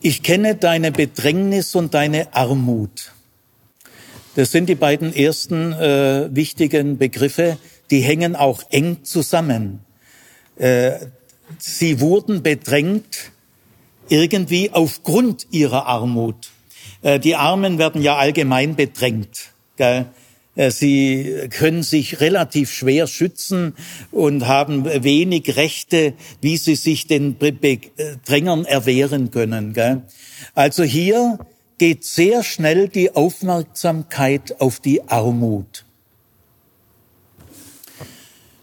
Ich 0.00 0.22
kenne 0.22 0.54
deine 0.54 0.92
Bedrängnis 0.92 1.74
und 1.74 1.94
deine 1.94 2.34
Armut. 2.34 3.12
Das 4.36 4.52
sind 4.52 4.68
die 4.68 4.76
beiden 4.76 5.12
ersten 5.12 5.72
äh, 5.72 6.28
wichtigen 6.32 6.98
Begriffe, 6.98 7.58
die 7.90 8.00
hängen 8.00 8.36
auch 8.36 8.62
eng 8.70 9.02
zusammen. 9.02 9.80
Äh, 10.56 10.92
sie 11.58 11.98
wurden 11.98 12.44
bedrängt 12.44 13.32
irgendwie 14.08 14.70
aufgrund 14.70 15.48
ihrer 15.50 15.86
Armut. 15.86 16.50
Äh, 17.02 17.18
die 17.18 17.34
Armen 17.34 17.78
werden 17.78 18.02
ja 18.02 18.16
allgemein 18.16 18.76
bedrängt. 18.76 19.50
Gell? 19.76 20.06
Äh, 20.58 20.72
sie 20.72 21.48
können 21.50 21.82
sich 21.84 22.20
relativ 22.20 22.72
schwer 22.72 23.06
schützen 23.06 23.74
und 24.10 24.46
haben 24.46 24.84
wenig 25.04 25.56
Rechte, 25.56 26.14
wie 26.42 26.56
sie 26.56 26.74
sich 26.74 27.06
den 27.06 27.36
Drängern 27.38 28.64
erwehren 28.64 29.30
können. 29.30 30.02
Also 30.54 30.82
hier 30.82 31.38
geht 31.78 32.04
sehr 32.04 32.42
schnell 32.42 32.88
die 32.88 33.14
Aufmerksamkeit 33.14 34.60
auf 34.60 34.80
die 34.80 35.02
Armut. 35.08 35.84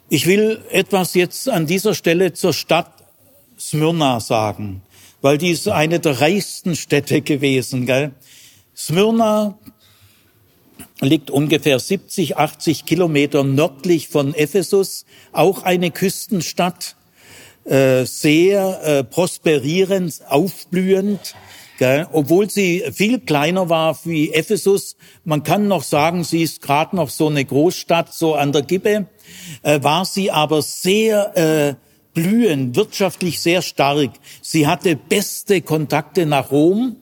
Ich 0.09 0.27
will 0.27 0.61
etwas 0.71 1.13
jetzt 1.13 1.47
an 1.47 1.65
dieser 1.65 1.95
Stelle 1.95 2.33
zur 2.33 2.53
Stadt 2.53 2.91
Smyrna 3.57 4.19
sagen, 4.19 4.81
weil 5.21 5.37
die 5.37 5.51
ist 5.51 5.67
eine 5.69 6.01
der 6.01 6.19
reichsten 6.19 6.75
Städte 6.75 7.21
gewesen. 7.21 7.85
Gell? 7.85 8.11
Smyrna 8.75 9.57
liegt 11.05 11.31
ungefähr 11.31 11.79
70, 11.79 12.37
80 12.37 12.85
Kilometer 12.85 13.43
nördlich 13.43 14.09
von 14.09 14.33
Ephesus, 14.33 15.05
auch 15.31 15.63
eine 15.63 15.91
Küstenstadt, 15.91 16.95
äh, 17.65 18.05
sehr 18.05 18.81
äh, 18.83 19.03
prosperierend, 19.03 20.21
aufblühend, 20.27 21.35
gell? 21.77 22.07
obwohl 22.11 22.49
sie 22.49 22.83
viel 22.93 23.19
kleiner 23.19 23.69
war 23.69 23.97
wie 24.03 24.33
Ephesus. 24.33 24.97
Man 25.23 25.43
kann 25.43 25.67
noch 25.67 25.83
sagen, 25.83 26.23
sie 26.23 26.43
ist 26.43 26.61
gerade 26.61 26.95
noch 26.95 27.09
so 27.09 27.27
eine 27.27 27.43
Großstadt, 27.43 28.13
so 28.13 28.35
an 28.35 28.51
der 28.51 28.61
Gippe, 28.61 29.07
äh, 29.63 29.81
war 29.81 30.05
sie 30.05 30.31
aber 30.31 30.61
sehr 30.61 31.37
äh, 31.37 31.75
blühend, 32.13 32.75
wirtschaftlich 32.75 33.39
sehr 33.39 33.61
stark. 33.61 34.11
Sie 34.41 34.67
hatte 34.67 34.95
beste 34.95 35.61
Kontakte 35.61 36.25
nach 36.25 36.51
Rom 36.51 36.97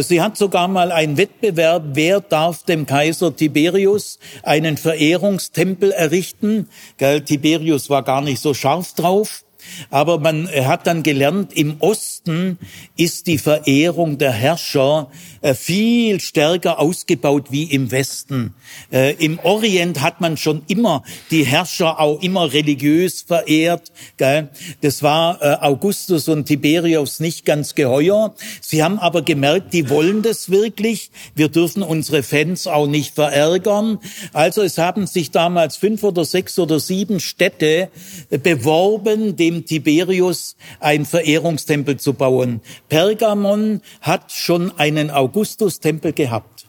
sie 0.00 0.22
hat 0.22 0.36
sogar 0.36 0.68
mal 0.68 0.92
einen 0.92 1.16
Wettbewerb, 1.16 1.82
wer 1.94 2.20
darf 2.20 2.62
dem 2.62 2.86
Kaiser 2.86 3.34
Tiberius 3.34 4.18
einen 4.42 4.76
Verehrungstempel 4.76 5.90
errichten. 5.90 6.68
Tiberius 6.98 7.90
war 7.90 8.04
gar 8.04 8.20
nicht 8.20 8.40
so 8.40 8.54
scharf 8.54 8.94
drauf. 8.94 9.44
Aber 9.90 10.18
man 10.18 10.48
hat 10.48 10.86
dann 10.86 11.02
gelernt, 11.02 11.52
im 11.52 11.76
Osten 11.80 12.58
ist 12.96 13.26
die 13.26 13.38
Verehrung 13.38 14.18
der 14.18 14.32
Herrscher 14.32 15.10
äh, 15.42 15.54
viel 15.54 16.20
stärker 16.20 16.78
ausgebaut 16.78 17.46
wie 17.50 17.64
im 17.64 17.90
Westen. 17.90 18.54
Äh, 18.92 19.14
Im 19.14 19.38
Orient 19.38 20.02
hat 20.02 20.20
man 20.20 20.36
schon 20.36 20.62
immer 20.68 21.02
die 21.30 21.44
Herrscher 21.44 21.98
auch 21.98 22.20
immer 22.20 22.52
religiös 22.52 23.22
verehrt. 23.22 23.90
Das 24.18 25.02
war 25.02 25.40
äh, 25.40 25.56
Augustus 25.64 26.28
und 26.28 26.44
Tiberius 26.44 27.20
nicht 27.20 27.46
ganz 27.46 27.74
geheuer. 27.74 28.34
Sie 28.60 28.82
haben 28.82 28.98
aber 28.98 29.22
gemerkt, 29.22 29.72
die 29.72 29.88
wollen 29.88 30.22
das 30.22 30.50
wirklich. 30.50 31.10
Wir 31.34 31.48
dürfen 31.48 31.82
unsere 31.82 32.22
Fans 32.22 32.66
auch 32.66 32.86
nicht 32.86 33.14
verärgern. 33.14 33.98
Also 34.34 34.60
es 34.60 34.76
haben 34.76 35.06
sich 35.06 35.30
damals 35.30 35.76
fünf 35.76 36.04
oder 36.04 36.26
sechs 36.26 36.58
oder 36.58 36.80
sieben 36.80 37.18
Städte 37.18 37.88
beworben, 38.28 39.36
dem 39.36 39.59
Tiberius 39.62 40.56
ein 40.80 41.04
Verehrungstempel 41.04 41.98
zu 41.98 42.14
bauen. 42.14 42.60
Pergamon 42.88 43.80
hat 44.00 44.32
schon 44.32 44.72
einen 44.78 45.10
Augustustempel 45.10 46.12
gehabt. 46.12 46.66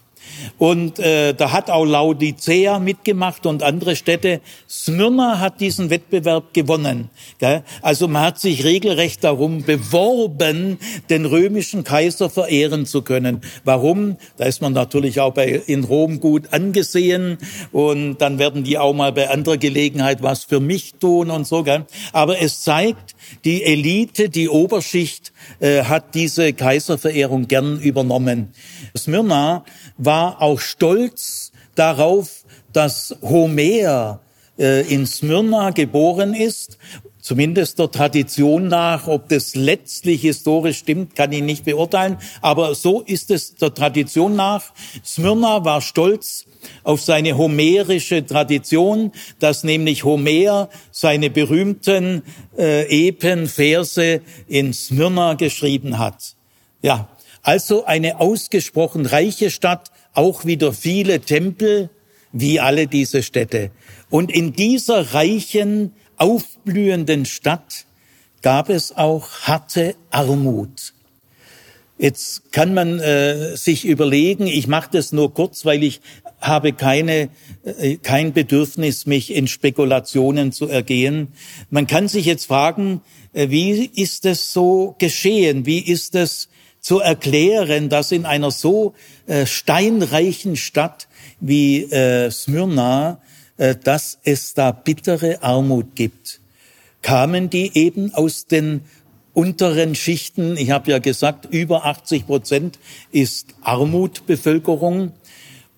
Und 0.58 0.98
äh, 0.98 1.34
da 1.34 1.52
hat 1.52 1.70
auch 1.70 1.84
Laodicea 1.84 2.78
mitgemacht 2.78 3.46
und 3.46 3.62
andere 3.62 3.96
Städte. 3.96 4.40
Smyrna 4.68 5.38
hat 5.38 5.60
diesen 5.60 5.90
Wettbewerb 5.90 6.54
gewonnen. 6.54 7.10
Gell? 7.38 7.62
Also 7.80 8.08
man 8.08 8.22
hat 8.22 8.40
sich 8.40 8.64
regelrecht 8.64 9.24
darum 9.24 9.64
beworben, 9.64 10.78
den 11.10 11.26
römischen 11.26 11.84
Kaiser 11.84 12.30
verehren 12.30 12.86
zu 12.86 13.02
können. 13.02 13.40
Warum? 13.64 14.16
Da 14.36 14.44
ist 14.44 14.62
man 14.62 14.72
natürlich 14.72 15.20
auch 15.20 15.34
bei, 15.34 15.62
in 15.66 15.84
Rom 15.84 16.20
gut 16.20 16.52
angesehen 16.52 17.38
und 17.72 18.18
dann 18.18 18.38
werden 18.38 18.64
die 18.64 18.78
auch 18.78 18.94
mal 18.94 19.12
bei 19.12 19.30
anderer 19.30 19.56
Gelegenheit 19.56 20.22
was 20.22 20.44
für 20.44 20.60
mich 20.60 20.94
tun 20.94 21.30
und 21.30 21.46
so. 21.46 21.62
Gell? 21.62 21.86
Aber 22.12 22.40
es 22.40 22.62
zeigt, 22.62 23.14
die 23.44 23.62
Elite, 23.64 24.28
die 24.28 24.48
Oberschicht 24.48 25.31
äh, 25.60 25.82
hat 25.84 26.14
diese 26.14 26.52
Kaiserverehrung 26.52 27.48
gern 27.48 27.80
übernommen. 27.80 28.52
Smyrna 28.96 29.64
war 29.98 30.40
auch 30.40 30.60
stolz 30.60 31.52
darauf, 31.74 32.44
dass 32.72 33.16
Homer 33.22 34.20
äh, 34.58 34.82
in 34.92 35.06
Smyrna 35.06 35.70
geboren 35.70 36.34
ist 36.34 36.78
zumindest 37.22 37.78
der 37.78 37.90
Tradition 37.90 38.68
nach, 38.68 39.06
ob 39.06 39.28
das 39.28 39.54
letztlich 39.54 40.20
historisch 40.20 40.78
stimmt, 40.78 41.14
kann 41.14 41.32
ich 41.32 41.42
nicht 41.42 41.64
beurteilen, 41.64 42.18
aber 42.42 42.74
so 42.74 43.00
ist 43.00 43.30
es 43.30 43.54
der 43.54 43.72
Tradition 43.72 44.36
nach. 44.36 44.64
Smyrna 45.04 45.64
war 45.64 45.80
stolz 45.80 46.44
auf 46.82 47.00
seine 47.00 47.36
homerische 47.36 48.24
Tradition, 48.24 49.12
dass 49.38 49.64
nämlich 49.64 50.04
Homer 50.04 50.68
seine 50.90 51.30
berühmten 51.30 52.22
äh, 52.56 53.08
Epen, 53.08 53.46
Verse 53.46 54.20
in 54.48 54.72
Smyrna 54.72 55.34
geschrieben 55.34 55.98
hat. 55.98 56.36
Ja, 56.82 57.08
also 57.42 57.84
eine 57.84 58.20
ausgesprochen 58.20 59.06
reiche 59.06 59.50
Stadt, 59.50 59.90
auch 60.14 60.44
wieder 60.44 60.72
viele 60.72 61.20
Tempel, 61.20 61.90
wie 62.32 62.60
alle 62.60 62.86
diese 62.86 63.22
Städte. 63.22 63.70
Und 64.10 64.30
in 64.30 64.52
dieser 64.52 65.14
reichen, 65.14 65.92
aufblühenden 66.16 67.24
Stadt 67.24 67.86
gab 68.42 68.68
es 68.68 68.96
auch 68.96 69.28
harte 69.42 69.96
Armut. 70.10 70.94
Jetzt 71.98 72.52
kann 72.52 72.74
man 72.74 72.98
äh, 72.98 73.56
sich 73.56 73.84
überlegen, 73.84 74.46
ich 74.46 74.66
mache 74.66 74.90
das 74.92 75.12
nur 75.12 75.34
kurz, 75.34 75.64
weil 75.64 75.82
ich 75.82 76.00
habe 76.42 76.72
keine, 76.72 77.30
äh, 77.64 77.96
kein 77.96 78.32
Bedürfnis, 78.32 79.06
mich 79.06 79.32
in 79.34 79.46
Spekulationen 79.48 80.52
zu 80.52 80.68
ergehen. 80.68 81.28
Man 81.70 81.86
kann 81.86 82.08
sich 82.08 82.26
jetzt 82.26 82.46
fragen, 82.46 83.00
äh, 83.32 83.48
wie 83.50 83.86
ist 83.86 84.26
es 84.26 84.52
so 84.52 84.94
geschehen? 84.98 85.64
Wie 85.66 85.78
ist 85.78 86.14
es 86.14 86.48
zu 86.80 86.98
erklären, 86.98 87.88
dass 87.88 88.12
in 88.12 88.26
einer 88.26 88.50
so 88.50 88.94
äh, 89.26 89.46
steinreichen 89.46 90.56
Stadt 90.56 91.08
wie 91.40 91.88
Smyrna, 92.30 93.20
dass 93.56 94.18
es 94.22 94.54
da 94.54 94.70
bittere 94.70 95.42
Armut 95.42 95.96
gibt? 95.96 96.40
Kamen 97.02 97.50
die 97.50 97.76
eben 97.76 98.14
aus 98.14 98.46
den 98.46 98.82
unteren 99.34 99.94
Schichten? 99.96 100.56
Ich 100.56 100.70
habe 100.70 100.92
ja 100.92 100.98
gesagt, 100.98 101.48
über 101.50 101.84
80 101.84 102.26
Prozent 102.26 102.78
ist 103.10 103.48
Armutbevölkerung. 103.60 105.12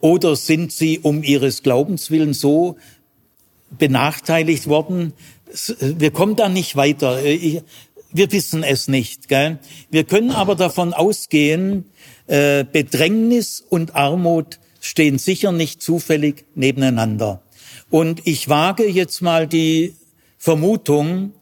Oder 0.05 0.37
sind 0.37 0.71
sie 0.71 0.99
um 0.99 1.23
ihres 1.23 1.63
Glaubens 1.63 2.11
willen 2.11 2.35
so 2.35 2.77
benachteiligt 3.71 4.67
worden? 4.67 5.15
Wir 5.81 6.11
kommen 6.11 6.37
da 6.37 6.51
nicht 6.51 6.77
weiter. 6.77 7.25
Wir 7.25 8.31
wissen 8.31 8.63
es 8.65 8.87
nicht. 8.87 9.29
Gell? 9.29 9.61
Wir 9.91 10.05
können 10.05 10.31
aber 10.31 10.57
davon 10.57 10.93
ausgehen, 10.93 11.87
äh, 12.27 12.67
Bedrängnis 12.71 13.65
und 13.67 13.95
Armut 13.95 14.59
stehen 14.79 15.17
sicher 15.17 15.53
nicht 15.53 15.81
zufällig 15.81 16.45
nebeneinander. 16.55 17.41
Und 17.89 18.27
ich 18.27 18.51
wage 18.51 18.87
jetzt 18.87 19.23
mal 19.23 19.47
die 19.47 19.95
Vermutung, 20.37 21.33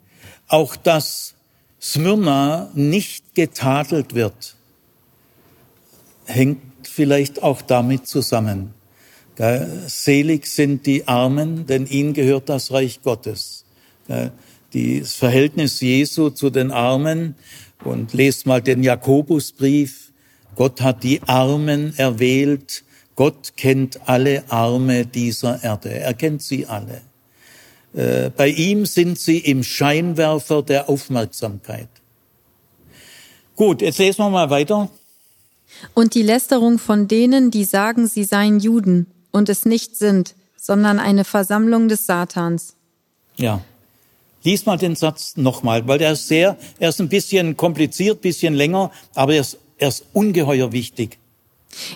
auch 0.47 0.77
dass 0.77 1.35
Smyrna 1.81 2.71
nicht 2.75 3.35
getadelt 3.35 4.15
wird, 4.15 4.55
hängt 6.27 6.72
vielleicht 6.93 7.43
auch 7.43 7.63
damit 7.63 8.07
zusammen. 8.07 8.75
Selig 9.87 10.47
sind 10.47 10.87
die 10.87 11.09
Armen, 11.09 11.67
denn 11.67 11.87
ihnen 11.87 12.13
gehört 12.13 12.49
das 12.49 12.71
Reich 12.71 13.01
Gottes. 13.03 13.65
Das 14.07 15.15
Verhältnis 15.15 15.81
Jesu 15.81 16.31
zu 16.31 16.51
den 16.51 16.71
Armen 16.71 17.35
und 17.83 18.13
lest 18.13 18.47
mal 18.47 18.61
den 18.61 18.83
Jakobusbrief. 18.83 20.13
Gott 20.55 20.81
hat 20.83 21.03
die 21.03 21.23
Armen 21.27 21.95
erwählt. 21.97 22.85
Gott 23.17 23.55
kennt 23.57 24.09
alle 24.09 24.45
Arme 24.51 25.07
dieser 25.07 25.63
Erde. 25.63 25.91
Er 25.91 26.15
kennt 26.15 26.43
sie 26.43 26.67
alle. 26.67 27.01
Äh, 27.95 28.31
bei 28.31 28.49
ihm 28.49 28.87
sind 28.87 29.19
sie 29.19 29.39
im 29.39 29.63
Scheinwerfer 29.63 30.63
der 30.63 30.89
Aufmerksamkeit. 30.89 31.89
Gut, 33.57 33.83
jetzt 33.83 33.99
lesen 33.99 34.19
wir 34.19 34.31
mal 34.31 34.51
weiter 34.51 34.91
und 35.95 36.15
die 36.15 36.23
Lästerung 36.23 36.79
von 36.79 37.09
denen, 37.09 37.51
die 37.51 37.65
sagen, 37.65 38.07
sie 38.07 38.25
seien 38.25 38.61
Juden 38.61 39.07
und 39.31 39.49
es 39.49 39.65
nicht 39.65 39.97
sind, 39.97 40.35
sondern 40.57 40.99
eine 40.99 41.25
Versammlung 41.25 41.89
des 41.89 42.07
Satans. 42.07 42.77
Ja. 43.37 43.63
Lies 44.45 44.67
mal 44.67 44.77
den 44.77 44.97
Satz 44.97 45.37
nochmal, 45.37 45.87
weil 45.87 45.99
der 45.99 46.13
ist 46.13 46.27
sehr, 46.27 46.57
er 46.79 46.89
ist 46.89 47.01
ein 47.01 47.09
bisschen 47.09 47.57
kompliziert, 47.57 48.21
bisschen 48.21 48.55
länger, 48.55 48.91
aber 49.15 49.35
er 49.35 49.41
ist, 49.41 49.59
er 49.79 49.89
ist 49.89 50.05
ungeheuer 50.13 50.73
wichtig. 50.73 51.19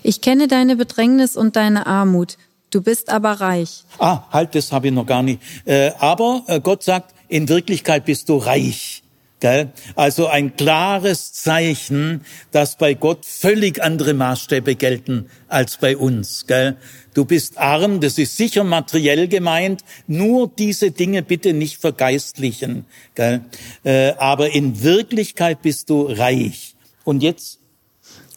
Ich 0.02 0.20
kenne 0.20 0.48
deine 0.48 0.76
Bedrängnis 0.76 1.36
und 1.36 1.56
deine 1.56 1.86
Armut. 1.86 2.38
Du 2.70 2.82
bist 2.82 3.10
aber 3.10 3.32
reich. 3.32 3.84
Ah, 3.98 4.22
halt, 4.30 4.54
das 4.54 4.72
habe 4.72 4.88
ich 4.88 4.92
noch 4.92 5.06
gar 5.06 5.22
nicht. 5.22 5.40
Äh, 5.64 5.92
aber 5.98 6.42
äh, 6.46 6.60
Gott 6.60 6.82
sagt, 6.82 7.14
in 7.28 7.48
Wirklichkeit 7.48 8.04
bist 8.04 8.28
du 8.28 8.36
reich. 8.36 9.02
Gell? 9.38 9.70
Also 9.96 10.28
ein 10.28 10.56
klares 10.56 11.32
Zeichen, 11.34 12.22
dass 12.52 12.78
bei 12.78 12.94
Gott 12.94 13.26
völlig 13.26 13.82
andere 13.82 14.14
Maßstäbe 14.14 14.76
gelten 14.76 15.28
als 15.48 15.76
bei 15.76 15.96
uns. 15.96 16.46
Gell? 16.46 16.76
Du 17.12 17.26
bist 17.26 17.58
arm, 17.58 18.00
das 18.00 18.16
ist 18.16 18.36
sicher 18.36 18.64
materiell 18.64 19.28
gemeint, 19.28 19.84
nur 20.06 20.48
diese 20.48 20.90
Dinge 20.90 21.22
bitte 21.22 21.52
nicht 21.52 21.80
vergeistlichen. 21.80 22.86
Gell? 23.14 23.42
Äh, 23.84 24.12
aber 24.12 24.54
in 24.54 24.82
Wirklichkeit 24.82 25.60
bist 25.60 25.90
du 25.90 26.02
reich. 26.02 26.74
Und 27.04 27.22
jetzt? 27.22 27.60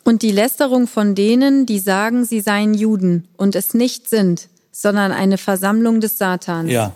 Und 0.03 0.21
die 0.21 0.31
Lästerung 0.31 0.87
von 0.87 1.15
denen, 1.15 1.65
die 1.65 1.79
sagen, 1.79 2.25
sie 2.25 2.41
seien 2.41 2.73
Juden 2.73 3.27
und 3.37 3.55
es 3.55 3.73
nicht 3.73 4.09
sind, 4.09 4.49
sondern 4.71 5.13
eine 5.13 5.37
Versammlung 5.37 6.01
des 6.01 6.17
Satans. 6.17 6.71
Ja, 6.71 6.93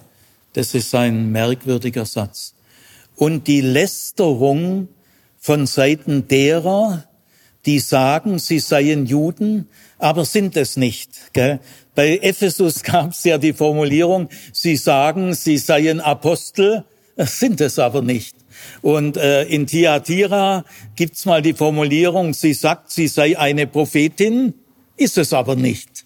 das 0.53 0.73
ist 0.73 0.93
ein 0.93 1.31
merkwürdiger 1.31 2.05
Satz 2.05 2.52
und 3.15 3.47
die 3.47 3.61
Lästerung 3.61 4.87
von 5.39 5.67
Seiten 5.67 6.27
derer, 6.27 7.05
die 7.65 7.79
sagen, 7.79 8.39
sie 8.39 8.59
seien 8.59 9.05
Juden, 9.05 9.67
aber 9.97 10.25
sind 10.25 10.57
es 10.57 10.77
nicht. 10.77 11.09
Gell? 11.33 11.59
Bei 11.95 12.17
Ephesus 12.17 12.83
gab 12.83 13.11
es 13.11 13.23
ja 13.23 13.37
die 13.37 13.53
Formulierung, 13.53 14.29
sie 14.51 14.75
sagen, 14.75 15.33
sie 15.33 15.57
seien 15.57 15.99
Apostel, 15.99 16.85
sind 17.17 17.61
es 17.61 17.79
aber 17.79 18.01
nicht. 18.01 18.35
Und 18.81 19.17
äh, 19.17 19.43
in 19.43 19.67
Thyatira 19.67 20.65
gibt's 20.95 21.25
mal 21.25 21.41
die 21.41 21.53
Formulierung, 21.53 22.33
sie 22.33 22.53
sagt, 22.53 22.91
sie 22.91 23.07
sei 23.07 23.37
eine 23.37 23.67
Prophetin, 23.67 24.53
ist 24.97 25.17
es 25.17 25.33
aber 25.33 25.55
nicht. 25.55 26.05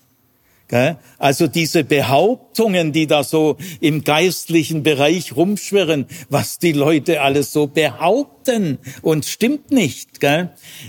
Also 1.17 1.47
diese 1.47 1.83
Behauptungen, 1.83 2.91
die 2.91 3.07
da 3.07 3.23
so 3.23 3.55
im 3.79 4.03
geistlichen 4.03 4.83
Bereich 4.83 5.35
rumschwirren, 5.35 6.07
was 6.29 6.59
die 6.59 6.73
Leute 6.73 7.21
alles 7.21 7.53
so 7.53 7.67
behaupten 7.67 8.77
und 9.01 9.25
stimmt 9.25 9.71
nicht. 9.71 10.19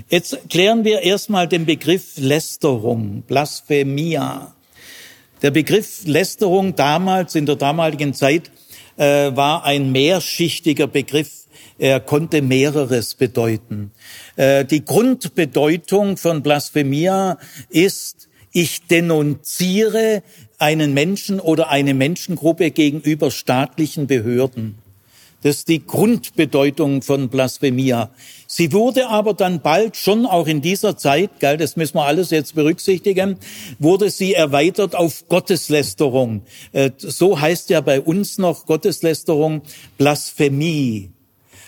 Jetzt 0.08 0.50
klären 0.50 0.84
wir 0.84 1.02
erstmal 1.02 1.46
den 1.46 1.64
Begriff 1.64 2.18
Lästerung, 2.18 3.22
Blasphemia. 3.22 4.54
Der 5.42 5.52
Begriff 5.52 6.04
Lästerung 6.04 6.74
damals, 6.74 7.36
in 7.36 7.46
der 7.46 7.54
damaligen 7.54 8.14
Zeit, 8.14 8.50
äh, 8.96 9.36
war 9.36 9.64
ein 9.64 9.92
mehrschichtiger 9.92 10.88
Begriff. 10.88 11.46
Er 11.78 12.00
konnte 12.00 12.42
mehreres 12.42 13.14
bedeuten. 13.14 13.92
Äh, 14.34 14.64
die 14.64 14.84
Grundbedeutung 14.84 16.16
von 16.16 16.42
Blasphemia 16.42 17.38
ist, 17.70 18.27
ich 18.52 18.82
denunziere 18.87 20.22
einen 20.58 20.94
Menschen 20.94 21.40
oder 21.40 21.68
eine 21.68 21.94
Menschengruppe 21.94 22.70
gegenüber 22.70 23.30
staatlichen 23.30 24.06
Behörden. 24.06 24.76
Das 25.42 25.58
ist 25.58 25.68
die 25.68 25.87
Grundbedeutung 25.87 27.00
von 27.00 27.28
Blasphemia. 27.28 28.11
Sie 28.48 28.72
wurde 28.72 29.08
aber 29.08 29.34
dann 29.34 29.61
bald 29.61 29.96
schon 29.96 30.26
auch 30.26 30.48
in 30.48 30.62
dieser 30.62 30.96
Zeit, 30.96 31.38
gell, 31.38 31.56
das 31.56 31.76
müssen 31.76 31.94
wir 31.94 32.06
alles 32.06 32.30
jetzt 32.30 32.56
berücksichtigen, 32.56 33.37
wurde 33.78 34.11
sie 34.11 34.34
erweitert 34.34 34.96
auf 34.96 35.28
Gotteslästerung. 35.28 36.42
Äh, 36.72 36.90
so 36.96 37.40
heißt 37.40 37.70
ja 37.70 37.80
bei 37.80 38.00
uns 38.00 38.38
noch 38.38 38.66
Gotteslästerung 38.66 39.62
Blasphemie. 39.96 41.11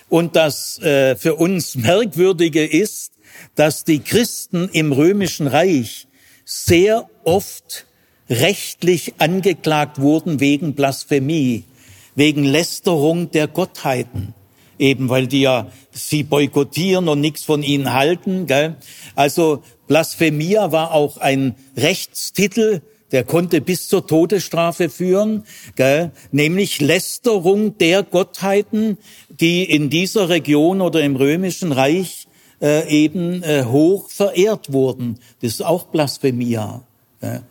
Und 0.09 0.35
das 0.35 0.81
äh, 0.81 1.14
für 1.14 1.37
uns 1.37 1.77
Merkwürdige 1.77 2.66
ist, 2.66 3.12
dass 3.55 3.85
die 3.85 4.01
Christen 4.01 4.69
im 4.73 4.90
römischen 4.90 5.47
Reich 5.47 6.09
sehr 6.51 7.09
oft 7.23 7.87
rechtlich 8.29 9.15
angeklagt 9.19 10.01
wurden 10.01 10.41
wegen 10.41 10.75
Blasphemie, 10.75 11.63
wegen 12.17 12.43
Lästerung 12.43 13.31
der 13.31 13.47
Gottheiten. 13.47 14.35
Eben 14.77 15.09
weil 15.09 15.29
die 15.29 15.43
ja 15.43 15.71
sie 15.93 16.25
boykottieren 16.25 17.07
und 17.07 17.21
nichts 17.21 17.45
von 17.45 17.63
ihnen 17.63 17.93
halten. 17.93 18.47
Gell? 18.47 18.75
Also 19.15 19.63
Blasphemia 19.87 20.73
war 20.73 20.93
auch 20.93 21.19
ein 21.19 21.55
Rechtstitel, 21.77 22.83
der 23.13 23.23
konnte 23.23 23.61
bis 23.61 23.87
zur 23.87 24.09
Todesstrafe 24.09 24.89
führen, 24.89 25.45
gell? 25.77 26.11
nämlich 26.33 26.81
Lästerung 26.81 27.79
der 27.79 28.03
Gottheiten, 28.03 28.99
die 29.29 29.63
in 29.63 29.89
dieser 29.89 30.29
Region 30.29 30.81
oder 30.81 31.01
im 31.03 31.15
römischen 31.15 31.71
Reich 31.71 32.27
äh, 32.61 32.88
eben 32.88 33.42
äh, 33.42 33.64
hoch 33.64 34.11
verehrt 34.11 34.73
wurden. 34.73 35.18
Das 35.42 35.53
ist 35.53 35.62
auch 35.62 35.85
Blasphemia. 35.85 36.83
Ja. 37.23 37.42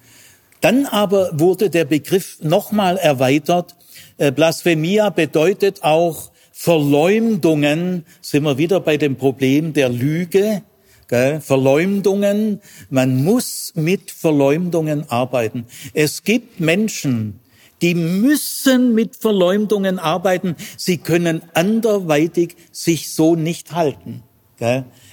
Dann 0.62 0.86
aber 0.86 1.32
wurde 1.40 1.70
der 1.70 1.86
Begriff 1.86 2.38
nochmal 2.42 2.98
erweitert. 2.98 3.76
Äh, 4.18 4.32
Blasphemia 4.32 5.10
bedeutet 5.10 5.84
auch 5.84 6.32
Verleumdungen, 6.52 8.06
sind 8.22 8.44
wir 8.44 8.58
wieder 8.58 8.82
bei 8.82 8.98
dem 8.98 9.16
Problem 9.16 9.72
der 9.74 9.90
Lüge, 9.90 10.64
Gell? 11.08 11.42
Verleumdungen, 11.42 12.62
man 12.90 13.24
muss 13.24 13.74
mit 13.76 14.12
Verleumdungen 14.12 15.10
arbeiten. 15.10 15.66
Es 15.94 16.24
gibt 16.24 16.60
Menschen, 16.60 17.40
die 17.82 17.96
müssen 17.96 18.94
mit 18.94 19.16
Verleumdungen 19.16 19.98
arbeiten. 19.98 20.56
Sie 20.78 20.98
können 20.98 21.42
anderweitig 21.54 22.56
sich 22.72 23.12
so 23.14 23.36
nicht 23.36 23.72
halten. 23.72 24.24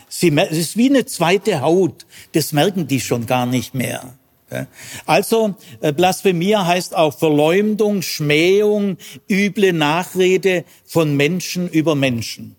Sie, 0.09 0.37
es 0.37 0.57
ist 0.57 0.77
wie 0.77 0.89
eine 0.89 1.05
zweite 1.07 1.61
Haut. 1.61 2.07
Das 2.33 2.53
merken 2.53 2.87
die 2.87 3.01
schon 3.01 3.27
gar 3.27 3.47
nicht 3.47 3.75
mehr. 3.75 4.15
Also 5.07 5.57
äh, 5.81 5.93
Blasphemia 5.93 6.65
heißt 6.65 6.95
auch 6.95 7.19
Verleumdung, 7.19 8.03
Schmähung, 8.03 8.97
üble 9.29 9.73
Nachrede 9.73 10.65
von 10.85 11.17
Menschen 11.17 11.69
über 11.69 11.97
Menschen. 11.97 12.55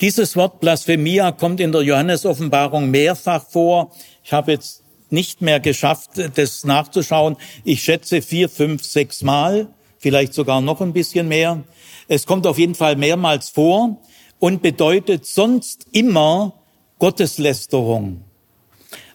Dieses 0.00 0.36
Wort 0.36 0.60
Blasphemia 0.60 1.32
kommt 1.32 1.58
in 1.58 1.72
der 1.72 1.82
Johannesoffenbarung 1.82 2.90
mehrfach 2.90 3.48
vor. 3.48 3.92
Ich 4.22 4.32
habe 4.32 4.52
jetzt 4.52 4.82
nicht 5.10 5.42
mehr 5.42 5.58
geschafft, 5.58 6.10
das 6.34 6.64
nachzuschauen. 6.64 7.36
Ich 7.64 7.82
schätze 7.82 8.22
vier, 8.22 8.48
fünf, 8.48 8.84
sechs 8.84 9.22
Mal, 9.22 9.68
vielleicht 9.98 10.34
sogar 10.34 10.60
noch 10.60 10.80
ein 10.80 10.92
bisschen 10.92 11.28
mehr. 11.28 11.64
Es 12.08 12.26
kommt 12.26 12.46
auf 12.46 12.58
jeden 12.58 12.74
Fall 12.74 12.94
mehrmals 12.94 13.48
vor 13.48 14.00
und 14.38 14.62
bedeutet 14.62 15.26
sonst 15.26 15.86
immer 15.92 16.54
Gotteslästerung. 16.98 18.22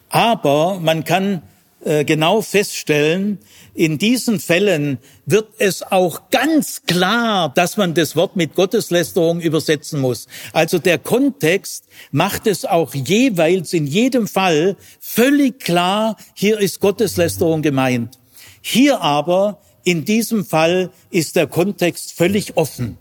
Aber 0.09 0.79
man 0.79 1.03
kann 1.03 1.41
äh, 1.83 2.05
genau 2.05 2.41
feststellen, 2.41 3.39
in 3.73 3.97
diesen 3.97 4.39
Fällen 4.39 4.99
wird 5.25 5.47
es 5.57 5.81
auch 5.81 6.29
ganz 6.29 6.83
klar, 6.85 7.49
dass 7.49 7.77
man 7.77 7.93
das 7.93 8.15
Wort 8.15 8.35
mit 8.35 8.53
Gotteslästerung 8.53 9.39
übersetzen 9.39 9.99
muss. 9.99 10.27
Also 10.53 10.77
der 10.77 10.99
Kontext 10.99 11.85
macht 12.11 12.45
es 12.45 12.65
auch 12.65 12.93
jeweils 12.93 13.73
in 13.73 13.87
jedem 13.87 14.27
Fall 14.27 14.75
völlig 14.99 15.59
klar, 15.59 16.17
hier 16.35 16.59
ist 16.59 16.81
Gotteslästerung 16.81 17.61
gemeint. 17.61 18.19
Hier 18.61 19.01
aber, 19.01 19.59
in 19.83 20.05
diesem 20.05 20.45
Fall, 20.45 20.91
ist 21.09 21.35
der 21.35 21.47
Kontext 21.47 22.13
völlig 22.13 22.57
offen. 22.57 22.97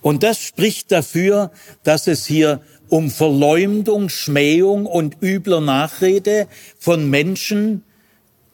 Und 0.00 0.22
das 0.22 0.40
spricht 0.40 0.92
dafür, 0.92 1.50
dass 1.82 2.06
es 2.06 2.26
hier 2.26 2.60
um 2.88 3.10
Verleumdung, 3.10 4.08
Schmähung 4.08 4.86
und 4.86 5.18
übler 5.22 5.60
Nachrede 5.60 6.48
von 6.78 7.10
Menschen 7.10 7.82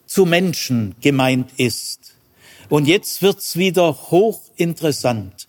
zu 0.06 0.26
Menschen 0.26 0.94
gemeint 1.00 1.50
ist. 1.56 2.14
Und 2.68 2.86
jetzt 2.86 3.22
wird's 3.22 3.56
wieder 3.56 3.94
hochinteressant. 4.10 5.46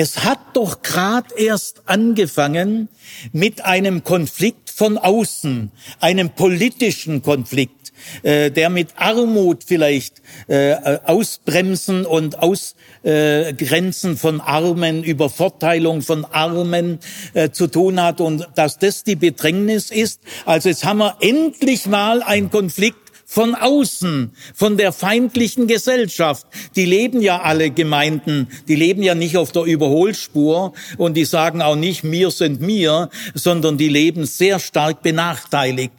Es 0.00 0.22
hat 0.22 0.38
doch 0.52 0.82
gerade 0.82 1.34
erst 1.36 1.82
angefangen 1.86 2.88
mit 3.32 3.64
einem 3.64 4.04
Konflikt 4.04 4.70
von 4.70 4.96
außen, 4.96 5.72
einem 5.98 6.30
politischen 6.30 7.20
Konflikt, 7.20 7.92
äh, 8.22 8.52
der 8.52 8.70
mit 8.70 8.90
Armut 8.94 9.64
vielleicht 9.64 10.22
äh, 10.46 10.76
ausbremsen 11.04 12.06
und 12.06 12.38
ausgrenzen 12.38 14.16
von 14.16 14.40
Armen, 14.40 15.02
Übervorteilung 15.02 16.02
von 16.02 16.24
Armen 16.24 17.00
äh, 17.34 17.50
zu 17.50 17.66
tun 17.66 18.00
hat 18.00 18.20
und 18.20 18.46
dass 18.54 18.78
das 18.78 19.02
die 19.02 19.16
Bedrängnis 19.16 19.90
ist. 19.90 20.20
Also 20.44 20.68
jetzt 20.68 20.84
haben 20.84 20.98
wir 20.98 21.16
endlich 21.18 21.86
mal 21.86 22.22
einen 22.22 22.52
Konflikt 22.52 23.07
von 23.30 23.54
außen, 23.54 24.32
von 24.54 24.78
der 24.78 24.90
feindlichen 24.90 25.66
Gesellschaft. 25.66 26.46
Die 26.76 26.86
leben 26.86 27.20
ja 27.20 27.42
alle 27.42 27.70
Gemeinden, 27.70 28.48
die 28.68 28.74
leben 28.74 29.02
ja 29.02 29.14
nicht 29.14 29.36
auf 29.36 29.52
der 29.52 29.64
Überholspur 29.64 30.72
und 30.96 31.12
die 31.14 31.26
sagen 31.26 31.60
auch 31.60 31.76
nicht, 31.76 32.04
mir 32.04 32.30
sind 32.30 32.62
mir, 32.62 33.10
sondern 33.34 33.76
die 33.76 33.90
leben 33.90 34.24
sehr 34.24 34.58
stark 34.58 35.02
benachteiligt. 35.02 35.92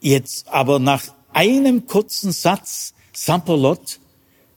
Jetzt 0.00 0.48
aber 0.48 0.78
nach 0.78 1.02
einem 1.34 1.86
kurzen 1.86 2.32
Satz, 2.32 2.94
Samperlot, 3.12 4.00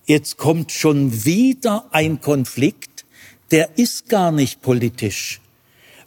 jetzt 0.05 0.37
kommt 0.37 0.71
schon 0.71 1.25
wieder 1.25 1.89
ein 1.91 2.21
Konflikt, 2.21 3.03
der 3.51 3.77
ist 3.77 4.07
gar 4.07 4.31
nicht 4.31 4.61
politisch. 4.61 5.41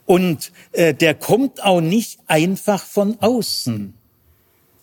Und 0.06 0.50
äh, 0.72 0.94
der 0.94 1.14
kommt 1.14 1.62
auch 1.62 1.82
nicht 1.82 2.20
einfach 2.26 2.82
von 2.82 3.18
außen. 3.20 3.92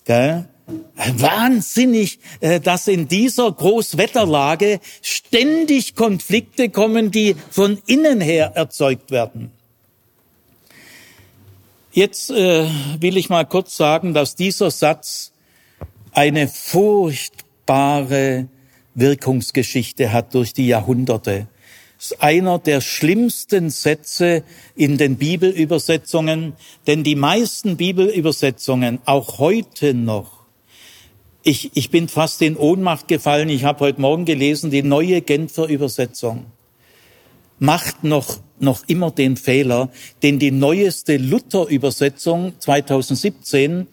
Gell? 0.05 0.47
Wahnsinnig, 0.95 2.19
äh, 2.39 2.59
dass 2.59 2.87
in 2.87 3.07
dieser 3.07 3.51
Großwetterlage 3.51 4.79
ständig 5.01 5.95
Konflikte 5.95 6.69
kommen, 6.69 7.11
die 7.11 7.35
von 7.49 7.79
innen 7.85 8.21
her 8.21 8.53
erzeugt 8.55 9.11
werden. 9.11 9.51
Jetzt 11.93 12.31
äh, 12.31 12.67
will 12.99 13.17
ich 13.17 13.29
mal 13.29 13.45
kurz 13.45 13.75
sagen, 13.75 14.13
dass 14.13 14.35
dieser 14.35 14.71
Satz 14.71 15.33
eine 16.13 16.47
furchtbare 16.47 18.47
Wirkungsgeschichte 18.95 20.11
hat 20.11 20.33
durch 20.33 20.53
die 20.53 20.67
Jahrhunderte. 20.67 21.47
Es 21.97 22.11
ist 22.11 22.23
einer 22.23 22.59
der 22.59 22.81
schlimmsten 22.81 23.69
Sätze 23.69 24.43
in 24.75 24.97
den 24.97 25.17
Bibelübersetzungen, 25.17 26.53
denn 26.87 27.03
die 27.03 27.15
meisten 27.15 27.77
Bibelübersetzungen, 27.77 28.99
auch 29.05 29.37
heute 29.37 29.93
noch, 29.93 30.40
ich, 31.43 31.71
ich 31.75 31.89
bin 31.89 32.07
fast 32.07 32.41
in 32.41 32.57
Ohnmacht 32.57 33.07
gefallen. 33.07 33.49
Ich 33.49 33.63
habe 33.63 33.79
heute 33.81 34.01
Morgen 34.01 34.25
gelesen, 34.25 34.71
die 34.71 34.83
neue 34.83 35.21
Genfer 35.21 35.67
Übersetzung 35.67 36.45
macht 37.61 38.03
noch, 38.03 38.39
noch 38.59 38.81
immer 38.87 39.11
den 39.11 39.37
Fehler, 39.37 39.91
den 40.23 40.39
die 40.39 40.49
neueste 40.49 41.17
Luther-Übersetzung 41.17 42.53
2017 42.57 43.87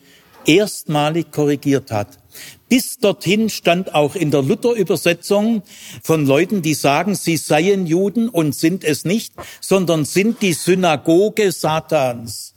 erstmalig 0.47 1.31
korrigiert 1.31 1.91
hat. 1.91 2.19
Bis 2.71 2.99
dorthin 2.99 3.51
stand 3.51 3.95
auch 3.95 4.15
in 4.15 4.31
der 4.31 4.43
Luther-Übersetzung 4.43 5.63
von 6.03 6.27
Leuten, 6.27 6.63
die 6.63 6.73
sagen, 6.73 7.15
sie 7.15 7.37
seien 7.37 7.87
Juden 7.87 8.31
und 8.31 8.55
sind 8.55 8.85
es 8.85 9.05
nicht, 9.05 9.35
sondern 9.61 10.07
sind 10.07 10.41
die 10.41 10.55
Synagoge 10.55 11.53
Satans. 11.53 12.55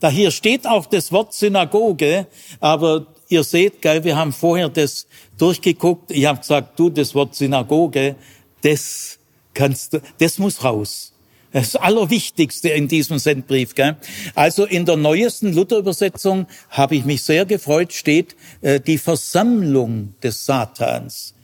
Da 0.00 0.08
hier 0.08 0.30
steht 0.30 0.66
auch 0.66 0.86
das 0.86 1.12
Wort 1.12 1.34
Synagoge, 1.34 2.28
aber 2.60 3.06
ihr 3.28 3.44
seht, 3.44 3.82
gell, 3.82 4.04
wir 4.04 4.16
haben 4.16 4.32
vorher 4.32 4.68
das 4.68 5.06
durchgeguckt. 5.38 6.10
Ich 6.10 6.26
habe 6.26 6.40
gesagt, 6.40 6.78
du, 6.78 6.90
das 6.90 7.14
Wort 7.14 7.34
Synagoge, 7.34 8.16
das 8.62 9.18
kannst 9.54 9.94
du, 9.94 10.02
das 10.18 10.38
muss 10.38 10.62
raus. 10.64 11.12
Das 11.52 11.74
Allerwichtigste 11.74 12.68
in 12.68 12.88
diesem 12.88 13.18
Sendbrief. 13.18 13.74
Gell? 13.74 13.96
Also 14.34 14.64
in 14.64 14.84
der 14.84 14.96
neuesten 14.96 15.54
Luther-Übersetzung 15.54 16.46
habe 16.68 16.96
ich 16.96 17.04
mich 17.04 17.22
sehr 17.22 17.46
gefreut, 17.46 17.92
steht 17.92 18.36
äh, 18.60 18.80
die 18.80 18.98
Versammlung 18.98 20.14
des 20.22 20.44
Satans. 20.44 21.35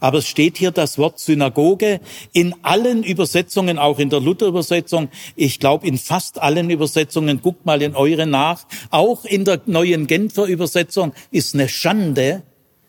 Aber 0.00 0.18
es 0.18 0.26
steht 0.26 0.58
hier 0.58 0.72
das 0.72 0.98
Wort 0.98 1.20
Synagoge 1.20 2.00
in 2.32 2.54
allen 2.62 3.04
Übersetzungen, 3.04 3.78
auch 3.78 3.98
in 3.98 4.10
der 4.10 4.20
Luther-Übersetzung. 4.20 5.08
Ich 5.36 5.60
glaube, 5.60 5.86
in 5.86 5.96
fast 5.96 6.42
allen 6.42 6.70
Übersetzungen, 6.70 7.40
guckt 7.40 7.64
mal 7.64 7.80
in 7.80 7.94
eure 7.94 8.26
nach. 8.26 8.66
Auch 8.90 9.24
in 9.24 9.44
der 9.44 9.60
neuen 9.66 10.06
Genfer 10.06 10.46
Übersetzung 10.46 11.12
ist 11.30 11.54
eine 11.54 11.68
Schande, 11.68 12.42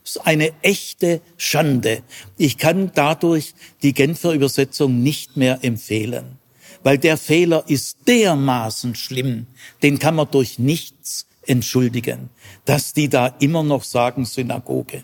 ist 0.03 0.25
eine 0.25 0.53
echte 0.61 1.21
Schande. 1.37 2.01
Ich 2.37 2.57
kann 2.57 2.91
dadurch 2.95 3.53
die 3.83 3.93
Genfer 3.93 4.33
Übersetzung 4.33 5.03
nicht 5.03 5.37
mehr 5.37 5.59
empfehlen, 5.63 6.39
weil 6.83 6.97
der 6.97 7.17
Fehler 7.17 7.63
ist 7.67 7.97
dermaßen 8.07 8.95
schlimm, 8.95 9.47
den 9.83 9.99
kann 9.99 10.15
man 10.15 10.29
durch 10.31 10.57
nichts 10.57 11.27
entschuldigen, 11.47 12.29
dass 12.65 12.93
die 12.93 13.09
da 13.09 13.27
immer 13.39 13.63
noch 13.63 13.83
sagen 13.83 14.25
Synagoge. 14.25 15.03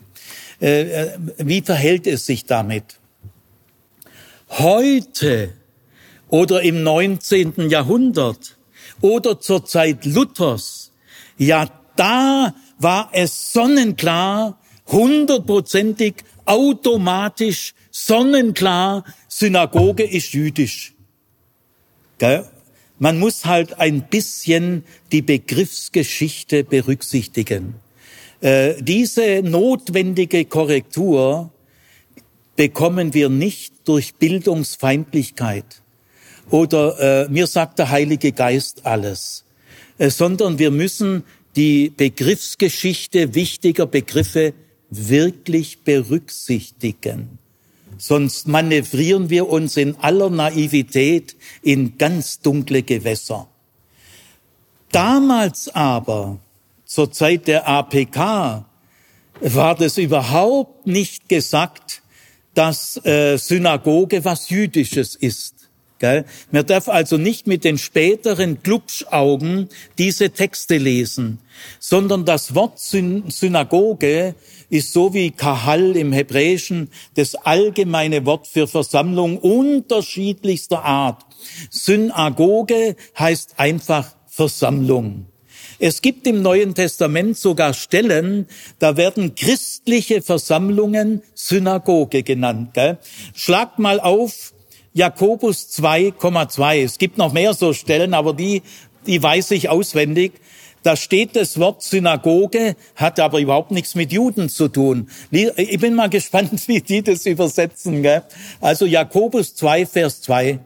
Äh, 0.61 0.81
äh, 0.81 1.17
wie 1.37 1.61
verhält 1.61 2.05
es 2.05 2.25
sich 2.25 2.45
damit? 2.45 2.99
Heute 4.49 5.53
oder 6.29 6.61
im 6.61 6.83
19. 6.83 7.69
Jahrhundert 7.69 8.57
oder 9.01 9.39
zur 9.39 9.65
Zeit 9.65 10.05
Luthers, 10.05 10.91
ja, 11.37 11.67
da 11.95 12.53
war 12.77 13.09
es 13.13 13.53
sonnenklar, 13.53 14.59
hundertprozentig, 14.87 16.15
automatisch, 16.45 17.73
sonnenklar, 17.89 19.03
Synagoge 19.27 20.03
ist 20.03 20.33
jüdisch. 20.33 20.93
Gell? 22.19 22.47
Man 22.99 23.17
muss 23.17 23.45
halt 23.45 23.79
ein 23.79 24.07
bisschen 24.07 24.83
die 25.11 25.23
Begriffsgeschichte 25.23 26.63
berücksichtigen. 26.63 27.75
Äh, 28.41 28.81
diese 28.81 29.41
notwendige 29.43 30.45
Korrektur 30.45 31.51
bekommen 32.55 33.13
wir 33.13 33.29
nicht 33.29 33.73
durch 33.85 34.15
Bildungsfeindlichkeit 34.15 35.81
oder 36.49 37.25
äh, 37.25 37.29
mir 37.29 37.47
sagt 37.47 37.79
der 37.79 37.91
Heilige 37.91 38.31
Geist 38.31 38.85
alles, 38.85 39.45
äh, 39.99 40.09
sondern 40.09 40.57
wir 40.57 40.71
müssen 40.71 41.23
die 41.55 41.91
Begriffsgeschichte 41.95 43.35
wichtiger 43.35 43.85
Begriffe 43.85 44.53
wirklich 44.89 45.79
berücksichtigen. 45.79 47.37
Sonst 47.97 48.47
manövrieren 48.47 49.29
wir 49.29 49.49
uns 49.49 49.77
in 49.77 49.95
aller 49.97 50.31
Naivität 50.31 51.35
in 51.61 51.97
ganz 51.99 52.39
dunkle 52.39 52.81
Gewässer. 52.81 53.47
Damals 54.91 55.69
aber 55.69 56.39
zur 56.91 57.09
Zeit 57.09 57.47
der 57.47 57.69
APK 57.69 58.65
war 59.39 59.75
das 59.75 59.97
überhaupt 59.97 60.87
nicht 60.87 61.29
gesagt, 61.29 62.01
dass 62.53 62.97
äh, 63.05 63.37
Synagoge 63.37 64.25
was 64.25 64.49
Jüdisches 64.49 65.15
ist. 65.15 65.69
Gell? 65.99 66.25
Man 66.51 66.65
darf 66.65 66.89
also 66.89 67.15
nicht 67.15 67.47
mit 67.47 67.63
den 67.63 67.77
späteren 67.77 68.61
Glubschaugen 68.61 69.69
diese 69.97 70.31
Texte 70.31 70.77
lesen, 70.77 71.39
sondern 71.79 72.25
das 72.25 72.55
Wort 72.55 72.77
Synagoge 72.79 74.35
ist 74.69 74.91
so 74.91 75.13
wie 75.13 75.31
Kahal 75.31 75.95
im 75.95 76.11
Hebräischen 76.11 76.91
das 77.15 77.35
allgemeine 77.35 78.25
Wort 78.25 78.47
für 78.47 78.67
Versammlung 78.67 79.37
unterschiedlichster 79.37 80.83
Art. 80.83 81.23
Synagoge 81.69 82.97
heißt 83.17 83.53
einfach 83.59 84.13
Versammlung. 84.27 85.30
Es 85.83 86.03
gibt 86.03 86.27
im 86.27 86.43
Neuen 86.43 86.75
Testament 86.75 87.35
sogar 87.35 87.73
Stellen, 87.73 88.45
da 88.77 88.97
werden 88.97 89.33
christliche 89.33 90.21
Versammlungen 90.21 91.23
Synagoge 91.33 92.21
genannt. 92.21 92.75
Gell? 92.75 92.99
Schlagt 93.33 93.79
mal 93.79 93.99
auf 93.99 94.53
Jakobus 94.93 95.69
2,2. 95.75 96.83
Es 96.83 96.99
gibt 96.99 97.17
noch 97.17 97.33
mehr 97.33 97.55
so 97.55 97.73
Stellen, 97.73 98.13
aber 98.13 98.35
die, 98.35 98.61
die 99.07 99.23
weiß 99.23 99.49
ich 99.51 99.69
auswendig. 99.69 100.33
Da 100.83 100.95
steht 100.95 101.35
das 101.35 101.59
Wort 101.59 101.81
Synagoge, 101.81 102.75
hat 102.95 103.19
aber 103.19 103.39
überhaupt 103.39 103.71
nichts 103.71 103.95
mit 103.95 104.11
Juden 104.11 104.49
zu 104.49 104.67
tun. 104.67 105.09
Ich 105.31 105.79
bin 105.79 105.95
mal 105.95 106.09
gespannt, 106.11 106.67
wie 106.67 106.81
die 106.81 107.01
das 107.01 107.25
übersetzen. 107.25 108.03
Gell? 108.03 108.21
Also 108.59 108.85
Jakobus 108.85 109.55
2, 109.55 109.87
Vers 109.87 110.21
2. 110.21 110.59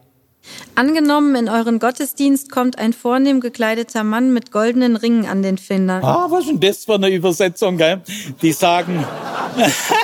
Angenommen, 0.74 1.34
in 1.36 1.48
euren 1.48 1.78
Gottesdienst 1.78 2.50
kommt 2.50 2.78
ein 2.78 2.92
vornehm 2.92 3.40
gekleideter 3.40 4.04
Mann 4.04 4.32
mit 4.32 4.50
goldenen 4.50 4.96
Ringen 4.96 5.26
an 5.26 5.42
den 5.42 5.58
Fingern. 5.58 6.04
Ah, 6.04 6.26
was 6.30 6.44
ist 6.44 6.50
denn 6.50 6.60
das 6.60 6.84
für 6.84 6.94
eine 6.94 7.08
Übersetzung, 7.08 7.76
gell? 7.76 8.02
Die 8.42 8.52
sagen, 8.52 9.04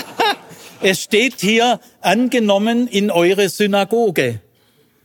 es 0.83 1.00
steht 1.02 1.40
hier, 1.40 1.81
angenommen 2.00 2.88
in 2.88 3.11
eure 3.11 3.48
Synagoge. 3.48 4.40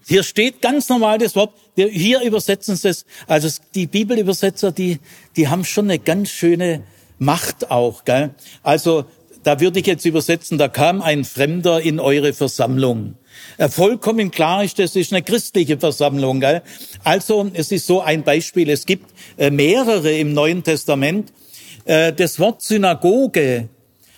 Hier 0.07 0.23
steht 0.23 0.61
ganz 0.61 0.87
normal 0.87 1.17
das 1.17 1.35
Wort, 1.35 1.53
hier 1.75 2.21
übersetzen 2.21 2.77
sie 2.77 2.89
es, 2.89 3.05
also 3.27 3.49
die 3.75 3.87
Bibelübersetzer, 3.87 4.71
die, 4.71 4.99
die 5.35 5.49
haben 5.49 5.65
schon 5.65 5.85
eine 5.85 5.99
ganz 5.99 6.29
schöne 6.29 6.83
Macht 7.19 7.71
auch, 7.71 8.05
gell? 8.05 8.29
Also, 8.63 9.05
da 9.43 9.59
würde 9.59 9.79
ich 9.79 9.85
jetzt 9.85 10.05
übersetzen, 10.05 10.57
da 10.57 10.67
kam 10.67 11.01
ein 11.01 11.25
Fremder 11.25 11.81
in 11.81 11.99
eure 11.99 12.33
Versammlung. 12.33 13.15
Äh, 13.57 13.69
vollkommen 13.69 14.31
klar 14.31 14.63
ist, 14.63 14.79
das 14.79 14.95
ist 14.95 15.11
eine 15.11 15.23
christliche 15.23 15.77
Versammlung. 15.77 16.39
Gell? 16.39 16.61
Also 17.03 17.49
es 17.53 17.71
ist 17.71 17.87
so 17.87 18.01
ein 18.01 18.23
Beispiel. 18.23 18.69
Es 18.69 18.85
gibt 18.85 19.11
äh, 19.37 19.49
mehrere 19.49 20.11
im 20.11 20.33
Neuen 20.33 20.63
Testament. 20.63 21.33
Äh, 21.85 22.13
das 22.13 22.39
Wort 22.39 22.61
Synagoge 22.61 23.69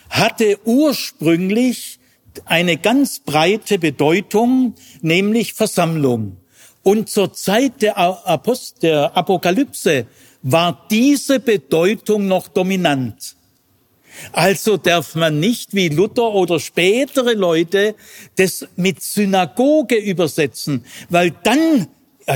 hatte 0.10 0.58
ursprünglich 0.66 2.00
eine 2.46 2.78
ganz 2.78 3.20
breite 3.20 3.80
Bedeutung, 3.80 4.76
nämlich 5.02 5.54
Versammlung. 5.54 6.38
Und 6.84 7.10
zur 7.10 7.34
Zeit 7.34 7.82
der, 7.82 7.98
Apost 7.98 8.84
der 8.84 9.16
Apokalypse 9.16 10.06
war 10.42 10.86
diese 10.90 11.40
Bedeutung 11.40 12.28
noch 12.28 12.48
dominant. 12.48 13.36
Also 14.32 14.78
darf 14.78 15.16
man 15.16 15.40
nicht 15.40 15.74
wie 15.74 15.90
Luther 15.90 16.34
oder 16.34 16.60
spätere 16.60 17.34
Leute 17.34 17.96
das 18.36 18.68
mit 18.76 19.02
Synagoge 19.02 19.96
übersetzen, 19.96 20.86
weil 21.10 21.32
dann 21.44 21.88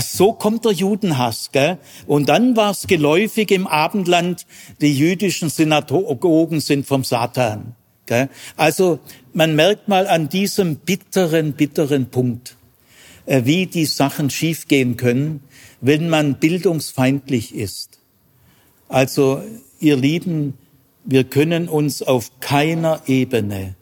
so 0.02 0.34
kommt 0.34 0.66
der 0.66 0.72
Judenhass. 0.72 1.52
Gell? 1.52 1.78
Und 2.08 2.30
dann 2.30 2.56
war 2.56 2.72
es 2.72 2.88
geläufig 2.88 3.52
im 3.52 3.68
Abendland, 3.68 4.46
die 4.82 4.98
jüdischen 4.98 5.50
Synagogen 5.50 6.60
sind 6.62 6.88
vom 6.88 7.04
Satan. 7.04 7.76
Gell? 8.06 8.30
Also 8.58 9.00
man 9.34 9.56
merkt 9.56 9.88
mal 9.88 10.08
an 10.08 10.30
diesem 10.30 10.78
bitteren, 10.78 11.54
bitteren 11.54 12.08
Punkt, 12.08 12.56
äh, 13.26 13.44
wie 13.46 13.68
die 13.68 13.86
Sachen 13.86 14.30
schiefgehen 14.30 14.98
können, 14.98 15.42
wenn 15.82 16.10
man 16.10 16.40
bildungsfeindlich 16.40 17.54
ist. 17.54 18.00
Also 18.90 19.42
ihr 19.80 19.96
Lieben, 19.96 20.58
wir 21.06 21.24
können 21.24 21.70
uns 21.70 22.02
auf 22.02 22.32
keiner 22.40 23.02
Ebene 23.08 23.76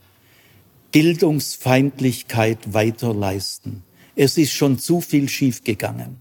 Bildungsfeindlichkeit 0.91 2.73
weiter 2.73 3.13
leisten. 3.13 3.83
Es 4.15 4.37
ist 4.37 4.51
schon 4.51 4.77
zu 4.77 5.01
viel 5.01 5.29
schiefgegangen. 5.29 6.17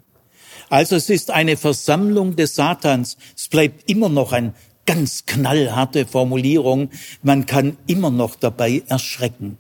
Also 0.69 0.95
es 0.95 1.11
ist 1.11 1.31
eine 1.31 1.57
Versammlung 1.57 2.37
des 2.37 2.55
Satans. 2.55 3.17
Es 3.37 3.49
bleibt 3.49 3.91
immer 3.91 4.09
noch 4.09 4.33
eine 4.33 4.55
ganz 4.87 5.27
knallharte 5.27 6.07
Formulierung. 6.07 6.91
Man 7.23 7.47
kann 7.47 7.77
immer 7.87 8.11
noch 8.11 8.37
dabei 8.37 8.83
erschrecken. 8.87 9.59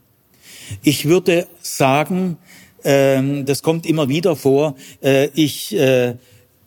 Ich 0.82 1.06
würde 1.06 1.48
sagen, 1.60 2.36
äh, 2.84 3.42
das 3.42 3.62
kommt 3.62 3.86
immer 3.86 4.08
wieder 4.08 4.36
vor, 4.36 4.76
äh, 5.02 5.28
ich 5.34 5.76
äh, 5.76 6.14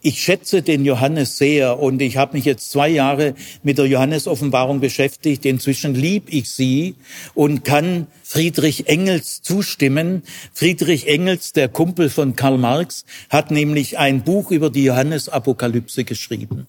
ich 0.03 0.21
schätze 0.21 0.61
den 0.61 0.83
Johannes 0.83 1.37
sehr 1.37 1.79
und 1.79 2.01
ich 2.01 2.17
habe 2.17 2.35
mich 2.35 2.43
jetzt 2.43 2.69
zwei 2.69 2.89
Jahre 2.89 3.35
mit 3.63 3.77
der 3.77 3.85
Johannes-Offenbarung 3.85 4.81
beschäftigt. 4.81 5.45
Inzwischen 5.45 5.95
lieb 5.95 6.25
ich 6.27 6.49
sie 6.49 6.95
und 7.33 7.63
kann 7.63 8.07
Friedrich 8.21 8.87
Engels 8.87 9.41
zustimmen. 9.41 10.23
Friedrich 10.53 11.07
Engels, 11.07 11.53
der 11.53 11.69
Kumpel 11.69 12.09
von 12.09 12.35
Karl 12.35 12.57
Marx, 12.57 13.05
hat 13.29 13.49
nämlich 13.49 13.97
ein 13.97 14.23
Buch 14.23 14.51
über 14.51 14.69
die 14.69 14.83
Johannes-Apokalypse 14.83 16.03
geschrieben 16.03 16.67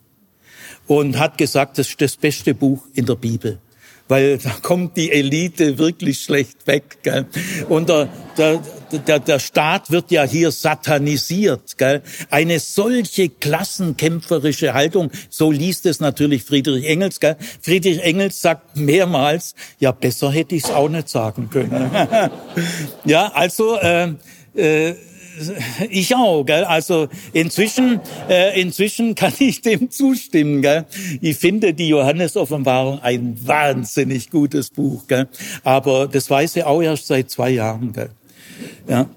und 0.87 1.19
hat 1.19 1.37
gesagt, 1.37 1.79
das 1.79 1.89
ist 1.89 2.01
das 2.01 2.17
beste 2.17 2.55
Buch 2.55 2.87
in 2.95 3.07
der 3.07 3.17
Bibel 3.17 3.59
weil 4.09 4.39
da 4.39 4.51
kommt 4.63 4.97
die 4.97 5.11
Elite 5.11 5.79
wirklich 5.79 6.21
schlecht 6.21 6.67
weg. 6.67 6.99
Gell? 7.03 7.27
Und 7.69 7.89
der, 7.89 8.09
der, 8.37 8.61
der, 8.93 9.19
der 9.19 9.39
Staat 9.39 9.91
wird 9.91 10.11
ja 10.11 10.25
hier 10.25 10.51
satanisiert. 10.51 11.79
Gell? 11.79 12.03
Eine 12.31 12.61
solche 12.61 13.29
klassenkämpferische 13.29 14.75
Haltung, 14.75 15.11
so 15.31 15.51
liest 15.51 15.87
es 15.87 16.01
natürlich 16.01 16.43
Friedrich 16.45 16.85
Engels. 16.85 17.21
Gell? 17.21 17.37
Friedrich 17.61 18.03
Engels 18.03 18.41
sagt 18.41 18.77
mehrmals, 18.77 19.55
ja, 19.79 19.93
besser 19.93 20.31
hätte 20.31 20.55
ich 20.55 20.65
es 20.65 20.71
auch 20.71 20.89
nicht 20.89 21.09
sagen 21.09 21.49
können. 21.51 21.91
ja, 23.05 23.33
also 23.33 23.79
äh, 23.79 24.13
äh, 24.55 24.95
ich 25.91 26.15
auch, 26.15 26.45
gell? 26.45 26.65
Also 26.65 27.09
inzwischen, 27.33 28.01
äh, 28.29 28.61
inzwischen 28.61 29.15
kann 29.15 29.33
ich 29.39 29.61
dem 29.61 29.91
zustimmen, 29.91 30.63
gell? 30.63 30.87
Ich 31.21 31.37
finde 31.37 31.75
die 31.75 31.89
Johannes-Offenbarung 31.89 33.01
ein 33.01 33.39
wahnsinnig 33.45 34.31
gutes 34.31 34.71
Buch, 34.71 35.07
gell? 35.07 35.29
Aber 35.63 36.09
das 36.09 36.29
weiß 36.31 36.57
ich 36.57 36.65
auch 36.65 36.83
erst 36.83 37.07
seit 37.07 37.31
zwei 37.31 37.51
Jahren, 37.51 37.93
gell? 37.93 38.11
Ja. 38.89 39.09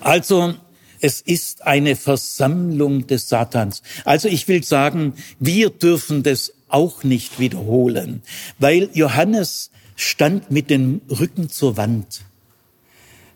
Also 0.00 0.54
es 1.00 1.20
ist 1.20 1.66
eine 1.66 1.96
Versammlung 1.96 3.06
des 3.06 3.28
Satans. 3.28 3.82
Also 4.04 4.28
ich 4.28 4.48
will 4.48 4.62
sagen, 4.64 5.14
wir 5.38 5.70
dürfen 5.70 6.22
das 6.22 6.52
auch 6.68 7.04
nicht 7.04 7.38
wiederholen, 7.38 8.22
weil 8.58 8.90
Johannes 8.92 9.70
stand 9.94 10.50
mit 10.50 10.68
dem 10.68 11.00
Rücken 11.08 11.48
zur 11.48 11.76
Wand. 11.76 12.22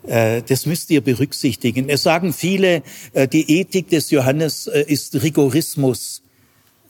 Äh, 0.06 0.42
das 0.42 0.66
müsst 0.66 0.90
ihr 0.90 1.00
berücksichtigen. 1.00 1.88
Es 1.88 2.02
sagen 2.02 2.32
viele, 2.32 2.82
äh, 3.12 3.28
die 3.28 3.58
Ethik 3.60 3.88
des 3.88 4.10
Johannes 4.10 4.66
äh, 4.66 4.84
ist 4.86 5.22
Rigorismus. 5.22 6.22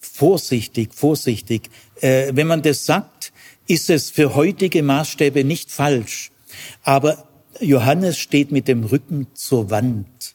Vorsichtig, 0.00 0.94
vorsichtig. 0.94 1.68
Wenn 2.00 2.46
man 2.46 2.62
das 2.62 2.86
sagt, 2.86 3.34
ist 3.66 3.90
es 3.90 4.08
für 4.08 4.34
heutige 4.34 4.82
Maßstäbe 4.82 5.44
nicht 5.44 5.70
falsch. 5.70 6.30
Aber 6.82 7.28
Johannes 7.60 8.16
steht 8.16 8.50
mit 8.50 8.66
dem 8.66 8.84
Rücken 8.84 9.26
zur 9.34 9.68
Wand. 9.68 10.34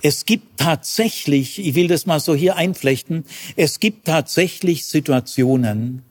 Es 0.00 0.24
gibt 0.24 0.58
tatsächlich, 0.58 1.58
ich 1.58 1.74
will 1.74 1.88
das 1.88 2.06
mal 2.06 2.20
so 2.20 2.34
hier 2.34 2.56
einflechten, 2.56 3.24
es 3.56 3.80
gibt 3.80 4.06
tatsächlich 4.06 4.86
Situationen 4.86 6.02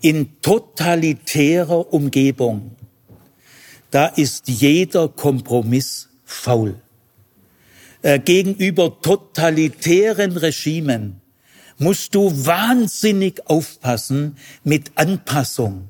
in 0.00 0.40
totalitärer 0.42 1.92
Umgebung, 1.92 2.76
da 3.96 4.08
ist 4.08 4.46
jeder 4.48 5.08
Kompromiss 5.08 6.10
faul. 6.26 6.78
Äh, 8.02 8.18
gegenüber 8.18 9.00
totalitären 9.00 10.36
Regimen 10.36 11.22
musst 11.78 12.14
du 12.14 12.30
wahnsinnig 12.44 13.40
aufpassen 13.46 14.36
mit 14.64 14.92
Anpassung. 14.96 15.88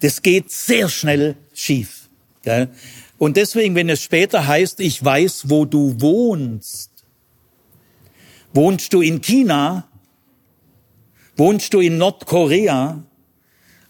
Das 0.00 0.22
geht 0.22 0.50
sehr 0.50 0.88
schnell 0.88 1.36
schief. 1.54 2.08
Und 3.18 3.36
deswegen, 3.36 3.76
wenn 3.76 3.88
es 3.88 4.02
später 4.02 4.48
heißt, 4.48 4.80
ich 4.80 5.04
weiß, 5.04 5.48
wo 5.48 5.64
du 5.64 6.00
wohnst, 6.00 6.90
wohnst 8.52 8.92
du 8.94 9.00
in 9.00 9.20
China, 9.20 9.86
wohnst 11.36 11.72
du 11.72 11.78
in 11.78 11.98
Nordkorea, 11.98 13.04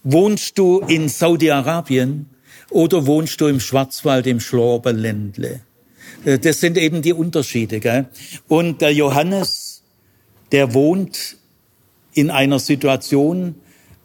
wohnst 0.03 0.59
du 0.59 0.81
in 0.81 1.09
Saudi-Arabien, 1.09 2.29
oder 2.73 3.05
wohnst 3.05 3.39
du 3.39 3.47
im 3.47 3.59
Schwarzwald, 3.59 4.27
im 4.27 4.39
Schlorberländle? 4.39 5.61
Äh, 6.25 6.39
das 6.39 6.59
sind 6.59 6.77
eben 6.77 7.01
die 7.01 7.13
Unterschiede. 7.13 7.79
Gell? 7.79 8.07
Und 8.47 8.81
der 8.81 8.93
Johannes, 8.93 9.83
der 10.51 10.73
wohnt 10.73 11.37
in 12.13 12.29
einer 12.29 12.59
Situation, 12.59 13.55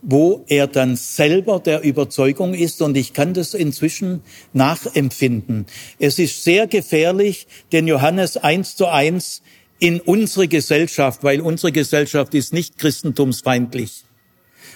wo 0.01 0.45
er 0.49 0.67
dann 0.69 0.97
selber 0.97 1.59
der 1.59 1.83
Überzeugung 1.83 2.55
ist, 2.55 2.81
und 2.83 2.97
ich 2.97 3.13
kann 3.13 3.35
das 3.35 3.55
inzwischen 3.55 4.23
nachempfinden. 4.53 5.67
Es 5.99 6.19
ist 6.19 6.45
sehr 6.45 6.67
gefährlich, 6.67 7.47
den 7.73 7.89
Johannes 7.89 8.37
eins 8.37 8.77
zu 8.77 8.87
eins 8.87 9.43
in 9.81 10.01
unsere 10.01 10.47
Gesellschaft, 10.47 11.25
weil 11.25 11.41
unsere 11.41 11.73
Gesellschaft 11.73 12.35
ist 12.35 12.53
nicht 12.53 12.79
christentumsfeindlich. 12.79 14.05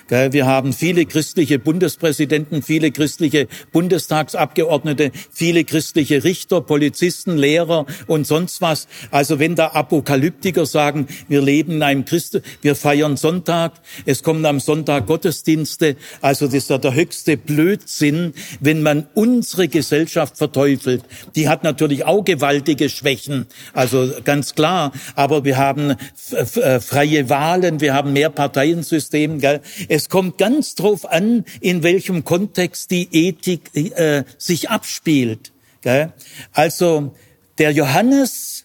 Wir 0.09 0.47
haben 0.47 0.73
viele 0.73 1.07
christliche 1.07 1.59
Bundespräsidenten, 1.59 2.63
viele 2.63 2.91
christliche 2.91 3.49
Bundestagsabgeordnete, 3.73 5.11
viele 5.31 5.65
christliche 5.65 6.25
Richter, 6.25 6.61
Polizisten, 6.61 7.37
Lehrer 7.37 7.87
und 8.07 8.27
sonst 8.27 8.61
was. 8.61 8.89
Also 9.11 9.39
wenn 9.39 9.55
da 9.55 9.69
Apokalyptiker 9.69 10.67
sagen, 10.67 11.07
wir 11.29 11.41
leben 11.41 11.73
in 11.73 11.83
einem 11.83 12.05
Christ, 12.05 12.41
wir 12.61 12.75
feiern 12.75 13.17
Sonntag, 13.17 13.73
es 14.05 14.23
kommen 14.23 14.45
am 14.45 14.61
Sonntag 14.61 15.07
Gottesdienste, 15.07 15.97
also 16.21 16.47
das 16.47 16.55
ist 16.55 16.71
ja 16.71 16.79
der 16.79 16.95
höchste 16.95 17.37
Blödsinn, 17.37 18.35
wenn 18.61 18.83
man 18.83 19.07
unsere 19.15 19.69
Gesellschaft 19.69 20.37
verteufelt. 20.37 21.03
Die 21.35 21.49
hat 21.49 21.65
natürlich 21.65 22.05
auch 22.05 22.25
gewaltige 22.25 22.89
Schwächen, 22.89 23.47
also 23.73 24.11
ganz 24.25 24.55
klar, 24.55 24.93
aber 25.15 25.45
wir 25.45 25.57
haben 25.57 25.97
äh, 26.31 26.81
freie 26.81 27.29
Wahlen, 27.29 27.81
wir 27.81 27.95
haben 27.95 28.13
mehr 28.13 28.31
Parteiensystem, 28.31 29.41
gell? 29.41 29.61
Es 29.95 30.09
kommt 30.09 30.39
ganz 30.39 30.75
drauf 30.75 31.05
an, 31.05 31.45
in 31.61 31.83
welchem 31.83 32.25
Kontext 32.25 32.91
die 32.91 33.11
Ethik 33.13 33.77
äh, 33.77 34.25
sich 34.39 34.71
abspielt. 34.71 35.53
Gell? 35.83 36.15
Also 36.51 37.15
der 37.59 37.73
Johannes 37.73 38.65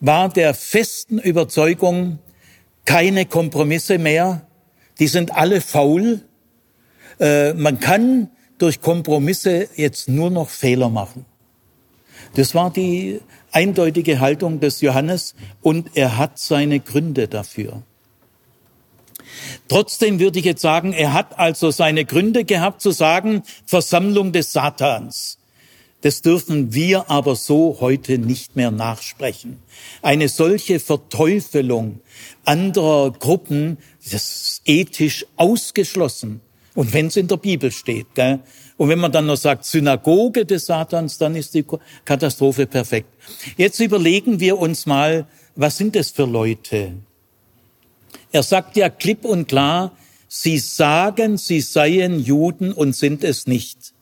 war 0.00 0.30
der 0.30 0.54
festen 0.54 1.18
Überzeugung, 1.18 2.18
keine 2.86 3.26
Kompromisse 3.26 3.98
mehr, 3.98 4.46
die 4.98 5.08
sind 5.08 5.34
alle 5.34 5.60
faul. 5.60 6.22
Äh, 7.20 7.52
man 7.52 7.78
kann 7.78 8.30
durch 8.56 8.80
Kompromisse 8.80 9.68
jetzt 9.76 10.08
nur 10.08 10.30
noch 10.30 10.48
Fehler 10.48 10.88
machen. 10.88 11.26
Das 12.36 12.54
war 12.54 12.72
die 12.72 13.20
eindeutige 13.52 14.18
Haltung 14.18 14.60
des 14.60 14.80
Johannes 14.80 15.34
und 15.60 15.90
er 15.94 16.16
hat 16.16 16.38
seine 16.38 16.80
Gründe 16.80 17.28
dafür. 17.28 17.82
Trotzdem 19.68 20.20
würde 20.20 20.38
ich 20.38 20.44
jetzt 20.44 20.62
sagen, 20.62 20.92
er 20.92 21.12
hat 21.12 21.38
also 21.38 21.70
seine 21.70 22.04
Gründe 22.04 22.44
gehabt 22.44 22.80
zu 22.80 22.90
sagen, 22.90 23.42
Versammlung 23.66 24.32
des 24.32 24.52
Satans. 24.52 25.38
Das 26.00 26.22
dürfen 26.22 26.72
wir 26.72 27.10
aber 27.10 27.34
so 27.34 27.78
heute 27.80 28.18
nicht 28.18 28.54
mehr 28.54 28.70
nachsprechen. 28.70 29.58
Eine 30.00 30.28
solche 30.28 30.78
Verteufelung 30.78 32.00
anderer 32.44 33.10
Gruppen, 33.10 33.78
das 34.04 34.14
ist 34.14 34.62
ethisch 34.64 35.26
ausgeschlossen. 35.36 36.40
Und 36.76 36.92
wenn 36.92 37.08
es 37.08 37.16
in 37.16 37.26
der 37.26 37.38
Bibel 37.38 37.72
steht, 37.72 38.14
gell? 38.14 38.38
und 38.76 38.88
wenn 38.88 39.00
man 39.00 39.10
dann 39.10 39.26
noch 39.26 39.36
sagt 39.36 39.64
Synagoge 39.64 40.46
des 40.46 40.66
Satans, 40.66 41.18
dann 41.18 41.34
ist 41.34 41.54
die 41.54 41.64
Katastrophe 42.04 42.66
perfekt. 42.66 43.08
Jetzt 43.56 43.80
überlegen 43.80 44.38
wir 44.38 44.58
uns 44.58 44.86
mal, 44.86 45.26
was 45.56 45.76
sind 45.76 45.96
das 45.96 46.10
für 46.10 46.26
Leute? 46.26 46.92
Er 48.32 48.42
sagt 48.42 48.76
ja 48.76 48.88
klipp 48.88 49.24
und 49.24 49.48
klar, 49.48 49.92
sie 50.28 50.58
sagen, 50.58 51.38
sie 51.38 51.60
seien 51.60 52.20
Juden 52.20 52.72
und 52.72 52.94
sind 52.94 53.24
es 53.24 53.46
nicht. 53.46 53.94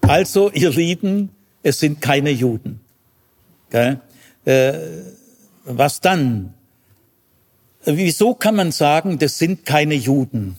Also, 0.00 0.50
ihr 0.50 0.70
Lieben, 0.70 1.30
es 1.62 1.80
sind 1.80 2.00
keine 2.00 2.30
Juden. 2.30 2.80
Äh, 4.44 4.74
was 5.64 6.00
dann? 6.00 6.54
Wieso 7.84 8.34
kann 8.34 8.56
man 8.56 8.72
sagen, 8.72 9.18
das 9.18 9.38
sind 9.38 9.64
keine 9.64 9.94
Juden? 9.94 10.56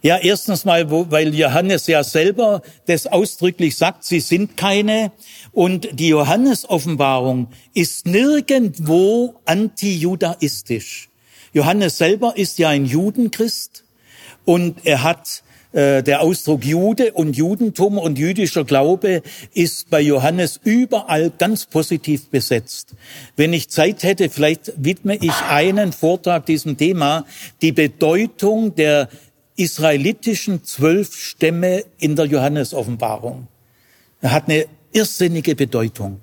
Ja, 0.00 0.16
erstens 0.18 0.64
mal, 0.64 0.88
weil 1.10 1.34
Johannes 1.34 1.88
ja 1.88 2.04
selber 2.04 2.62
das 2.86 3.06
ausdrücklich 3.06 3.76
sagt, 3.76 4.04
sie 4.04 4.20
sind 4.20 4.56
keine. 4.56 5.10
Und 5.52 5.88
die 5.98 6.08
Johannes-Offenbarung 6.08 7.48
ist 7.74 8.06
nirgendwo 8.06 9.34
antijudaistisch. 9.44 11.08
Johannes 11.52 11.98
selber 11.98 12.36
ist 12.36 12.58
ja 12.58 12.68
ein 12.68 12.84
Judenchrist 12.84 13.84
und 14.44 14.84
er 14.84 15.02
hat 15.02 15.42
äh, 15.72 16.02
der 16.02 16.22
Ausdruck 16.22 16.64
Jude 16.64 17.12
und 17.12 17.36
Judentum 17.36 17.98
und 17.98 18.18
jüdischer 18.18 18.64
Glaube 18.64 19.22
ist 19.52 19.90
bei 19.90 20.00
Johannes 20.00 20.60
überall 20.64 21.30
ganz 21.36 21.66
positiv 21.66 22.28
besetzt. 22.30 22.94
Wenn 23.36 23.52
ich 23.52 23.68
Zeit 23.68 24.02
hätte, 24.02 24.30
vielleicht 24.30 24.72
widme 24.76 25.16
ich 25.16 25.34
einen 25.48 25.92
Vortrag 25.92 26.46
diesem 26.46 26.78
Thema, 26.78 27.26
die 27.60 27.72
Bedeutung 27.72 28.74
der 28.76 29.08
israelitischen 29.56 30.64
zwölf 30.64 31.14
Stämme 31.14 31.84
in 31.98 32.16
der 32.16 32.26
Johannes-Offenbarung. 32.26 33.48
Er 34.22 34.32
hat 34.32 34.48
eine 34.48 34.66
irrsinnige 34.92 35.54
Bedeutung 35.54 36.20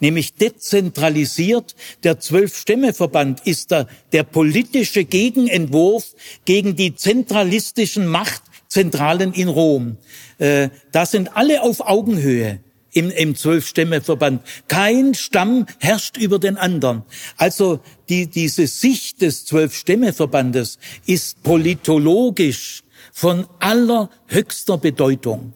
nämlich 0.00 0.34
dezentralisiert. 0.34 1.74
Der 2.02 2.20
Zwölf-Stämme-Verband 2.20 3.46
ist 3.46 3.70
der, 3.70 3.88
der 4.12 4.22
politische 4.22 5.04
Gegenentwurf 5.04 6.14
gegen 6.44 6.76
die 6.76 6.94
zentralistischen 6.94 8.06
Machtzentralen 8.06 9.32
in 9.32 9.48
Rom. 9.48 9.96
Äh, 10.38 10.70
da 10.92 11.06
sind 11.06 11.36
alle 11.36 11.62
auf 11.62 11.80
Augenhöhe 11.80 12.60
im, 12.92 13.10
im 13.10 13.34
Zwölf-Stämme-Verband. 13.34 14.42
Kein 14.66 15.14
Stamm 15.14 15.66
herrscht 15.78 16.16
über 16.16 16.38
den 16.38 16.56
anderen. 16.56 17.02
Also 17.36 17.80
die, 18.08 18.26
diese 18.26 18.66
Sicht 18.66 19.22
des 19.22 19.44
Zwölf-Stämme-Verbandes 19.46 20.78
ist 21.06 21.42
politologisch 21.42 22.82
von 23.12 23.46
allerhöchster 23.58 24.78
Bedeutung. 24.78 25.52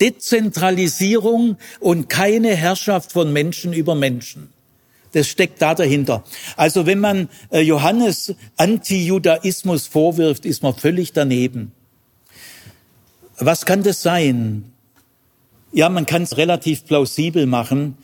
Dezentralisierung 0.00 1.56
und 1.80 2.08
keine 2.08 2.54
Herrschaft 2.54 3.12
von 3.12 3.32
Menschen 3.32 3.72
über 3.72 3.94
Menschen. 3.94 4.52
Das 5.12 5.28
steckt 5.28 5.62
da 5.62 5.74
dahinter. 5.74 6.24
Also 6.56 6.84
wenn 6.84 7.00
man 7.00 7.28
äh, 7.50 7.60
Johannes 7.60 8.34
Antijudaismus 8.56 9.86
vorwirft, 9.86 10.44
ist 10.44 10.62
man 10.62 10.74
völlig 10.74 11.12
daneben. 11.12 11.72
Was 13.38 13.64
kann 13.64 13.82
das 13.82 14.02
sein? 14.02 14.72
Ja, 15.72 15.88
man 15.88 16.06
kann 16.06 16.22
es 16.22 16.36
relativ 16.36 16.84
plausibel 16.84 17.46
machen. 17.46 17.96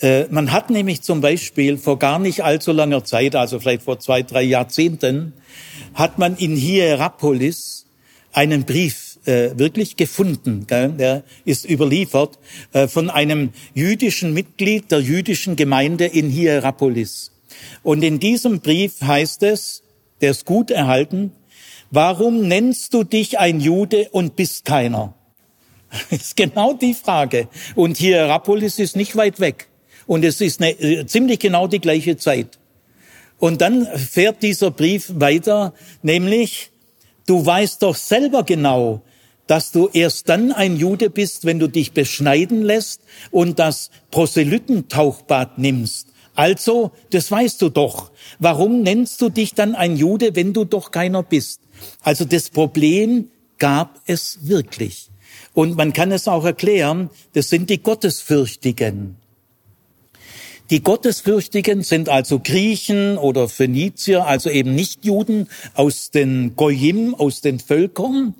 Äh, 0.00 0.26
man 0.30 0.52
hat 0.52 0.70
nämlich 0.70 1.02
zum 1.02 1.20
Beispiel 1.20 1.76
vor 1.76 1.98
gar 1.98 2.18
nicht 2.18 2.42
allzu 2.42 2.72
langer 2.72 3.04
Zeit, 3.04 3.36
also 3.36 3.60
vielleicht 3.60 3.82
vor 3.82 3.98
zwei, 3.98 4.22
drei 4.22 4.42
Jahrzehnten, 4.42 5.32
hat 5.94 6.18
man 6.18 6.36
in 6.36 6.56
Hierapolis 6.56 7.86
einen 8.32 8.64
Brief 8.64 9.09
äh, 9.30 9.58
wirklich 9.58 9.96
gefunden. 9.96 10.66
Gell? 10.66 10.90
Der 10.90 11.22
ist 11.44 11.68
überliefert 11.68 12.38
äh, 12.72 12.88
von 12.88 13.08
einem 13.08 13.50
jüdischen 13.74 14.34
Mitglied 14.34 14.90
der 14.90 15.00
jüdischen 15.00 15.56
Gemeinde 15.56 16.06
in 16.06 16.28
Hierapolis. 16.28 17.32
Und 17.82 18.02
in 18.02 18.18
diesem 18.18 18.60
Brief 18.60 19.00
heißt 19.00 19.42
es, 19.44 19.82
der 20.20 20.32
ist 20.32 20.44
gut 20.44 20.70
erhalten, 20.70 21.32
warum 21.90 22.48
nennst 22.48 22.92
du 22.92 23.04
dich 23.04 23.38
ein 23.38 23.60
Jude 23.60 24.08
und 24.10 24.36
bist 24.36 24.64
keiner? 24.64 25.14
Das 25.90 26.20
ist 26.20 26.36
genau 26.36 26.74
die 26.74 26.94
Frage. 26.94 27.48
Und 27.74 27.96
Hierapolis 27.96 28.78
ist 28.78 28.96
nicht 28.96 29.16
weit 29.16 29.40
weg. 29.40 29.68
Und 30.06 30.24
es 30.24 30.40
ist 30.40 30.60
eine, 30.60 30.72
äh, 30.80 31.06
ziemlich 31.06 31.38
genau 31.38 31.66
die 31.66 31.80
gleiche 31.80 32.16
Zeit. 32.16 32.58
Und 33.38 33.60
dann 33.60 33.86
fährt 33.86 34.42
dieser 34.42 34.70
Brief 34.70 35.12
weiter, 35.14 35.72
nämlich, 36.02 36.70
du 37.26 37.44
weißt 37.44 37.82
doch 37.82 37.96
selber 37.96 38.42
genau, 38.42 39.02
dass 39.50 39.72
du 39.72 39.88
erst 39.92 40.28
dann 40.28 40.52
ein 40.52 40.76
Jude 40.76 41.10
bist, 41.10 41.44
wenn 41.44 41.58
du 41.58 41.66
dich 41.66 41.90
beschneiden 41.90 42.62
lässt 42.62 43.00
und 43.32 43.58
das 43.58 43.90
Proselytentauchbad 44.12 45.58
nimmst. 45.58 46.06
Also, 46.36 46.92
das 47.10 47.32
weißt 47.32 47.60
du 47.60 47.68
doch. 47.68 48.12
Warum 48.38 48.82
nennst 48.82 49.20
du 49.20 49.28
dich 49.28 49.54
dann 49.54 49.74
ein 49.74 49.96
Jude, 49.96 50.36
wenn 50.36 50.52
du 50.52 50.64
doch 50.64 50.92
keiner 50.92 51.24
bist? 51.24 51.62
Also 52.00 52.24
das 52.24 52.50
Problem 52.50 53.28
gab 53.58 54.00
es 54.06 54.38
wirklich. 54.42 55.10
Und 55.52 55.76
man 55.76 55.92
kann 55.92 56.12
es 56.12 56.28
auch 56.28 56.44
erklären, 56.44 57.10
das 57.32 57.48
sind 57.48 57.70
die 57.70 57.82
Gottesfürchtigen. 57.82 59.16
Die 60.70 60.80
Gottesfürchtigen 60.80 61.82
sind 61.82 62.08
also 62.08 62.38
Griechen 62.38 63.18
oder 63.18 63.48
Phönizier, 63.48 64.26
also 64.26 64.48
eben 64.48 64.76
nicht 64.76 65.04
Juden 65.04 65.48
aus 65.74 66.12
den 66.12 66.54
Goyim, 66.54 67.16
aus 67.16 67.40
den 67.40 67.58
Völkern, 67.58 68.36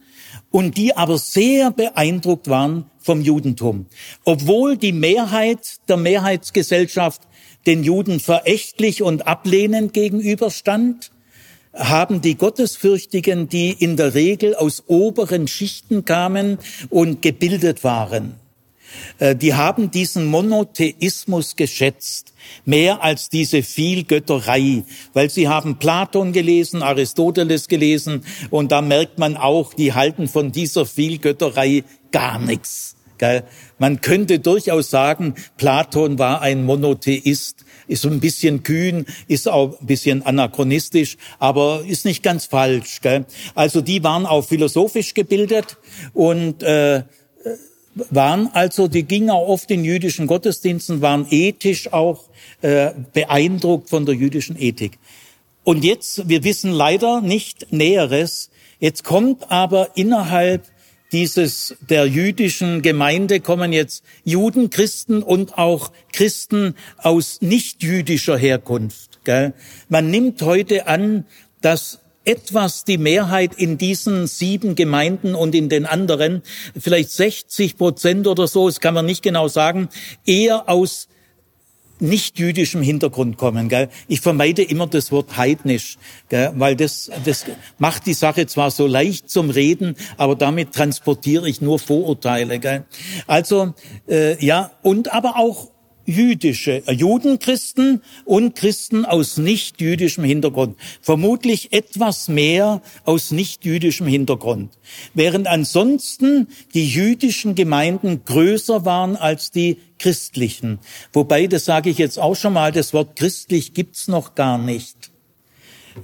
und 0.51 0.77
die 0.77 0.97
aber 0.97 1.19
sehr 1.19 1.71
beeindruckt 1.71 2.49
waren 2.49 2.87
vom 2.99 3.21
Judentum. 3.21 3.87
Obwohl 4.25 4.77
die 4.77 4.93
Mehrheit 4.93 5.79
der 5.89 5.97
Mehrheitsgesellschaft 5.97 7.23
den 7.67 7.85
Juden 7.85 8.21
verächtlich 8.21 9.03
und 9.03 9.27
ablehnend 9.27 9.93
gegenüberstand, 9.93 11.13
haben 11.73 12.21
die 12.21 12.37
Gottesfürchtigen, 12.37 13.49
die 13.49 13.71
in 13.71 13.97
der 13.97 14.15
Regel 14.15 14.57
aus 14.57 14.85
oberen 14.89 15.47
Schichten 15.47 16.05
kamen 16.05 16.59
und 16.89 17.23
gebildet 17.23 17.85
waren, 17.85 18.35
die 19.21 19.55
haben 19.55 19.91
diesen 19.91 20.27
Monotheismus 20.27 21.57
geschätzt, 21.57 22.33
mehr 22.65 23.03
als 23.03 23.29
diese 23.29 23.63
Vielgötterei, 23.63 24.85
weil 25.13 25.31
sie 25.31 25.49
haben 25.49 25.79
Platon 25.79 26.33
gelesen, 26.33 26.83
Aristoteles 26.83 27.69
gelesen 27.69 28.25
und 28.51 28.73
da 28.73 28.83
merkt 28.83 29.19
man 29.19 29.37
auch, 29.37 29.75
die 29.75 29.93
halten 29.93 30.29
von 30.29 30.53
dieser 30.53 30.87
Vielgötterei 30.87 31.85
gar 32.13 32.39
nichts. 32.39 32.97
Man 33.79 34.01
könnte 34.01 34.39
durchaus 34.39 34.91
sagen, 34.91 35.35
Platon 35.59 36.19
war 36.19 36.41
ein 36.41 36.65
Monotheist, 36.65 37.67
ist 37.87 38.07
ein 38.07 38.21
bisschen 38.21 38.63
kühn, 38.63 39.05
ist 39.29 39.49
auch 39.49 39.79
ein 39.81 39.87
bisschen 39.87 40.25
anachronistisch, 40.25 41.19
aber 41.39 41.83
ist 41.87 42.05
nicht 42.05 42.23
ganz 42.23 42.47
falsch. 42.47 43.01
Also 43.55 43.81
die 43.83 44.03
waren 44.03 44.25
auch 44.25 44.43
philosophisch 44.43 45.13
gebildet 45.13 45.77
und 46.15 46.63
äh, 46.63 47.03
waren 48.11 48.49
also, 48.53 48.89
die 48.89 49.03
gingen 49.03 49.31
auch 49.31 49.49
oft 49.49 49.71
in 49.71 49.85
jüdischen 49.85 50.27
Gottesdiensten, 50.27 51.03
waren 51.03 51.27
ethisch 51.31 51.93
auch 51.93 52.25
äh, 52.63 52.91
beeindruckt 53.13 53.91
von 53.91 54.07
der 54.07 54.15
jüdischen 54.15 54.61
Ethik. 54.61 54.99
Und 55.65 55.85
jetzt, 55.85 56.29
wir 56.29 56.43
wissen 56.45 56.73
leider 56.73 57.21
nicht 57.21 57.73
Näheres. 57.73 58.51
Jetzt 58.79 59.05
kommt 59.05 59.51
aber 59.51 59.91
innerhalb 59.95 60.65
dieses 61.13 61.77
der 61.81 62.07
jüdischen 62.07 62.83
Gemeinde 62.83 63.41
kommen 63.41 63.73
jetzt 63.73 64.05
Juden, 64.25 64.71
Christen 64.71 65.23
und 65.23 65.59
auch 65.59 65.93
Christen 66.13 66.75
aus 66.99 67.41
nicht 67.41 67.83
jüdischer 67.83 68.39
Herkunft. 68.39 69.21
Gell? 69.25 69.53
Man 69.89 70.11
nimmt 70.11 70.43
heute 70.43 70.87
an, 70.87 71.25
dass 71.61 72.00
etwas 72.25 72.85
die 72.85 72.99
Mehrheit 72.99 73.55
in 73.55 73.79
diesen 73.79 74.27
sieben 74.27 74.75
Gemeinden 74.75 75.35
und 75.35 75.55
in 75.55 75.69
den 75.69 75.87
anderen, 75.87 76.43
vielleicht 76.79 77.11
60 77.11 77.77
Prozent 77.77 78.27
oder 78.27 78.47
so, 78.47 78.69
das 78.69 78.81
kann 78.81 78.95
man 78.95 79.07
nicht 79.07 79.23
genau 79.23 79.49
sagen, 79.49 79.89
eher 80.27 80.69
aus 80.69 81.09
nicht 82.01 82.39
jüdischem 82.39 82.83
Hintergrund 82.83 83.37
kommen. 83.37 83.69
Gell? 83.69 83.89
Ich 84.09 84.21
vermeide 84.21 84.63
immer 84.63 84.87
das 84.87 85.13
Wort 85.13 85.37
heidnisch, 85.37 85.99
gell? 86.29 86.53
weil 86.57 86.77
das, 86.77 87.11
das 87.25 87.45
macht 87.79 88.07
die 88.07 88.15
Sache 88.15 88.47
zwar 88.47 88.71
so 88.71 88.87
leicht 88.87 89.31
zum 89.31 89.51
Reden, 89.51 89.97
aber 90.17 90.35
damit 90.35 90.73
transportiere 90.73 91.49
ich 91.49 91.61
nur 91.61 91.79
Vorurteile. 91.79 92.59
Gell? 92.59 92.85
Also 93.27 93.75
äh, 94.09 94.43
ja, 94.45 94.73
und 94.83 95.13
aber 95.13 95.37
auch 95.37 95.71
jüdische 96.07 96.87
äh, 96.87 96.93
Judenchristen 96.93 98.03
und 98.25 98.55
Christen 98.55 99.05
aus 99.05 99.37
nicht-jüdischem 99.37 100.25
Hintergrund. 100.25 100.77
Vermutlich 101.01 101.73
etwas 101.73 102.29
mehr 102.29 102.83
aus 103.05 103.31
nicht-jüdischem 103.31 104.07
Hintergrund. 104.07 104.73
Während 105.15 105.47
ansonsten 105.47 106.49
die 106.75 106.89
jüdischen 106.89 107.55
Gemeinden 107.55 108.25
größer 108.25 108.85
waren 108.85 109.17
als 109.17 109.51
die 109.51 109.79
christlichen. 109.99 110.79
Wobei, 111.13 111.47
das 111.47 111.65
sage 111.65 111.91
ich 111.91 111.99
jetzt 111.99 112.19
auch 112.19 112.35
schon 112.35 112.55
mal, 112.55 112.73
das 112.73 112.93
Wort 112.93 113.17
christlich 113.17 113.75
gibt's 113.75 114.09
noch 114.09 114.35
gar 114.35 114.59
nicht. 114.59 115.11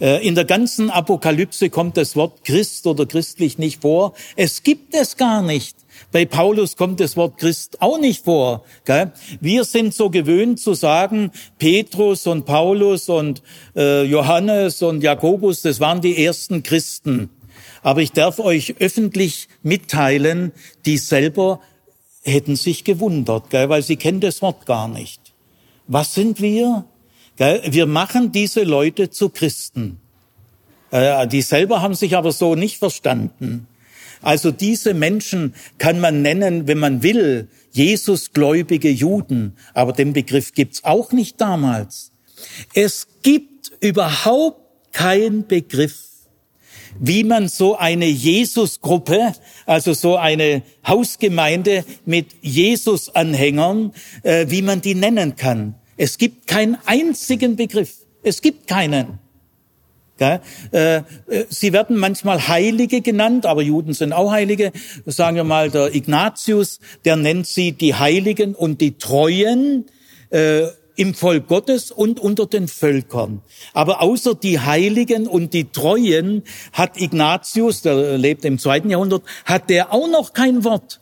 Äh, 0.00 0.26
in 0.26 0.34
der 0.34 0.44
ganzen 0.44 0.90
Apokalypse 0.90 1.70
kommt 1.70 1.96
das 1.96 2.16
Wort 2.16 2.44
Christ 2.44 2.86
oder 2.86 3.06
christlich 3.06 3.58
nicht 3.58 3.82
vor. 3.82 4.14
Es 4.36 4.62
gibt 4.62 4.94
es 4.94 5.16
gar 5.16 5.42
nicht. 5.42 5.76
Bei 6.16 6.24
Paulus 6.24 6.78
kommt 6.78 7.00
das 7.00 7.14
Wort 7.18 7.36
Christ 7.36 7.82
auch 7.82 7.98
nicht 7.98 8.24
vor. 8.24 8.64
Gell? 8.86 9.12
Wir 9.42 9.64
sind 9.64 9.92
so 9.92 10.08
gewöhnt 10.08 10.58
zu 10.58 10.72
sagen, 10.72 11.30
Petrus 11.58 12.26
und 12.26 12.46
Paulus 12.46 13.10
und 13.10 13.42
äh, 13.76 14.02
Johannes 14.04 14.80
und 14.80 15.02
Jakobus, 15.02 15.60
das 15.60 15.78
waren 15.78 16.00
die 16.00 16.24
ersten 16.24 16.62
Christen. 16.62 17.28
Aber 17.82 18.00
ich 18.00 18.12
darf 18.12 18.38
euch 18.38 18.76
öffentlich 18.78 19.48
mitteilen, 19.62 20.52
die 20.86 20.96
selber 20.96 21.60
hätten 22.22 22.56
sich 22.56 22.84
gewundert, 22.84 23.50
gell? 23.50 23.68
weil 23.68 23.82
sie 23.82 23.96
kennen 23.96 24.20
das 24.20 24.40
Wort 24.40 24.64
gar 24.64 24.88
nicht. 24.88 25.20
Was 25.86 26.14
sind 26.14 26.40
wir? 26.40 26.86
Gell? 27.36 27.60
Wir 27.68 27.84
machen 27.84 28.32
diese 28.32 28.62
Leute 28.62 29.10
zu 29.10 29.28
Christen. 29.28 30.00
Äh, 30.90 31.28
die 31.28 31.42
selber 31.42 31.82
haben 31.82 31.94
sich 31.94 32.16
aber 32.16 32.32
so 32.32 32.54
nicht 32.54 32.78
verstanden. 32.78 33.68
Also 34.26 34.50
diese 34.50 34.92
Menschen 34.92 35.54
kann 35.78 36.00
man 36.00 36.20
nennen, 36.20 36.66
wenn 36.66 36.78
man 36.78 37.04
will, 37.04 37.48
Jesusgläubige 37.70 38.90
Juden. 38.90 39.56
Aber 39.72 39.92
den 39.92 40.14
Begriff 40.14 40.52
gibt's 40.52 40.82
auch 40.82 41.12
nicht 41.12 41.40
damals. 41.40 42.10
Es 42.74 43.06
gibt 43.22 43.70
überhaupt 43.78 44.92
keinen 44.92 45.46
Begriff, 45.46 45.94
wie 46.98 47.22
man 47.22 47.46
so 47.46 47.76
eine 47.76 48.06
Jesusgruppe, 48.06 49.32
also 49.64 49.92
so 49.92 50.16
eine 50.16 50.62
Hausgemeinde 50.84 51.84
mit 52.04 52.26
Jesus-Anhängern, 52.42 53.92
äh, 54.24 54.46
wie 54.48 54.62
man 54.62 54.80
die 54.80 54.96
nennen 54.96 55.36
kann. 55.36 55.76
Es 55.96 56.18
gibt 56.18 56.48
keinen 56.48 56.76
einzigen 56.84 57.54
Begriff. 57.54 57.94
Es 58.24 58.42
gibt 58.42 58.66
keinen. 58.66 59.20
Äh, 60.18 60.38
äh, 60.72 61.02
sie 61.48 61.72
werden 61.72 61.96
manchmal 61.96 62.48
Heilige 62.48 63.00
genannt, 63.02 63.46
aber 63.46 63.62
Juden 63.62 63.92
sind 63.92 64.12
auch 64.12 64.32
Heilige. 64.32 64.72
Sagen 65.04 65.36
wir 65.36 65.44
mal, 65.44 65.70
der 65.70 65.94
Ignatius, 65.94 66.80
der 67.04 67.16
nennt 67.16 67.46
sie 67.46 67.72
die 67.72 67.94
Heiligen 67.94 68.54
und 68.54 68.80
die 68.80 68.96
Treuen 68.98 69.86
äh, 70.30 70.68
im 70.96 71.14
Volk 71.14 71.46
Gottes 71.46 71.90
und 71.90 72.18
unter 72.18 72.46
den 72.46 72.68
Völkern. 72.68 73.42
Aber 73.74 74.02
außer 74.02 74.34
die 74.34 74.60
Heiligen 74.60 75.26
und 75.26 75.52
die 75.52 75.70
Treuen 75.70 76.42
hat 76.72 77.00
Ignatius, 77.00 77.82
der 77.82 78.18
lebt 78.18 78.44
im 78.44 78.58
zweiten 78.58 78.90
Jahrhundert, 78.90 79.22
hat 79.44 79.70
der 79.70 79.92
auch 79.92 80.08
noch 80.08 80.32
kein 80.32 80.64
Wort. 80.64 81.00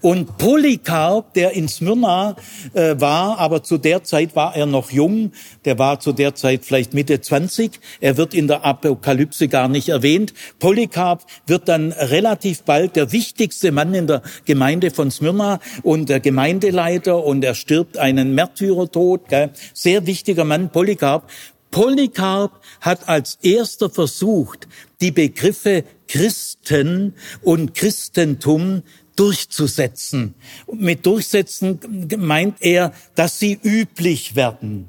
Und 0.00 0.36
Polycarp, 0.38 1.32
der 1.34 1.52
in 1.52 1.68
Smyrna 1.68 2.36
äh, 2.74 2.96
war, 2.98 3.38
aber 3.38 3.62
zu 3.62 3.78
der 3.78 4.02
Zeit 4.02 4.34
war 4.34 4.56
er 4.56 4.66
noch 4.66 4.90
jung, 4.90 5.32
der 5.64 5.78
war 5.78 6.00
zu 6.00 6.12
der 6.12 6.34
Zeit 6.34 6.64
vielleicht 6.64 6.92
Mitte 6.92 7.20
20, 7.20 7.78
er 8.00 8.16
wird 8.16 8.34
in 8.34 8.48
der 8.48 8.64
Apokalypse 8.64 9.48
gar 9.48 9.68
nicht 9.68 9.88
erwähnt. 9.88 10.34
Polycarp 10.58 11.24
wird 11.46 11.68
dann 11.68 11.92
relativ 11.92 12.62
bald 12.62 12.96
der 12.96 13.12
wichtigste 13.12 13.70
Mann 13.70 13.94
in 13.94 14.06
der 14.06 14.22
Gemeinde 14.44 14.90
von 14.90 15.10
Smyrna 15.10 15.60
und 15.82 16.08
der 16.08 16.20
Gemeindeleiter 16.20 17.24
und 17.24 17.44
er 17.44 17.54
stirbt 17.54 17.96
einen 17.98 18.34
Märtyrertod. 18.34 19.28
Gell? 19.28 19.50
Sehr 19.72 20.06
wichtiger 20.06 20.44
Mann, 20.44 20.70
Polycarp. 20.70 21.30
Polycarp 21.70 22.52
hat 22.80 23.08
als 23.08 23.38
erster 23.42 23.90
versucht, 23.90 24.66
die 25.00 25.10
Begriffe 25.10 25.84
Christen 26.08 27.14
und 27.42 27.74
Christentum 27.74 28.82
durchzusetzen. 29.18 30.34
Mit 30.72 31.06
durchsetzen 31.06 31.80
meint 32.18 32.56
er, 32.60 32.92
dass 33.14 33.38
sie 33.38 33.58
üblich 33.62 34.36
werden. 34.36 34.88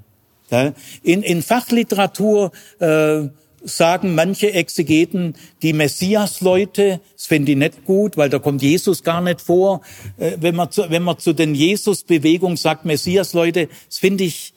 In, 1.03 1.21
in 1.21 1.41
Fachliteratur 1.43 2.51
äh, 2.79 3.27
sagen 3.63 4.15
manche 4.15 4.51
Exegeten, 4.53 5.35
die 5.61 5.73
Messias-Leute, 5.73 7.01
das 7.15 7.25
fände 7.25 7.51
ich 7.51 7.57
nicht 7.57 7.85
gut, 7.85 8.17
weil 8.17 8.29
da 8.29 8.39
kommt 8.39 8.61
Jesus 8.61 9.03
gar 9.03 9.21
nicht 9.21 9.41
vor. 9.41 9.81
Äh, 10.17 10.37
wenn, 10.39 10.55
man 10.55 10.71
zu, 10.71 10.89
wenn 10.89 11.03
man 11.03 11.19
zu 11.19 11.33
den 11.33 11.55
Jesus-Bewegungen 11.55 12.57
sagt, 12.57 12.85
Messias-Leute, 12.85 13.69
das 13.87 13.97
finde 13.97 14.23
ich 14.23 14.53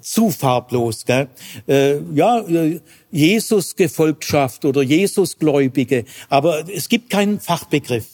zu 0.00 0.30
farblos. 0.30 1.04
Gell? 1.04 1.28
Äh, 1.68 1.98
ja, 2.14 2.40
äh, 2.40 2.80
Jesus-Gefolgschaft 3.10 4.64
oder 4.64 4.82
Jesus-Gläubige, 4.82 6.04
aber 6.28 6.64
es 6.68 6.88
gibt 6.88 7.10
keinen 7.10 7.40
Fachbegriff. 7.40 8.06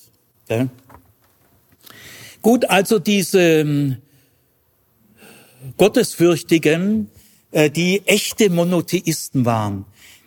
Gell? 0.48 0.68
Gut, 2.42 2.68
also 2.68 2.98
diese 2.98 3.40
ähm, 3.40 3.96
Gottesfürchtigen, 5.76 7.08
äh, 7.52 7.70
die 7.70 8.02
echte 8.06 8.50
Monotheisten 8.50 9.44
waren, 9.44 9.86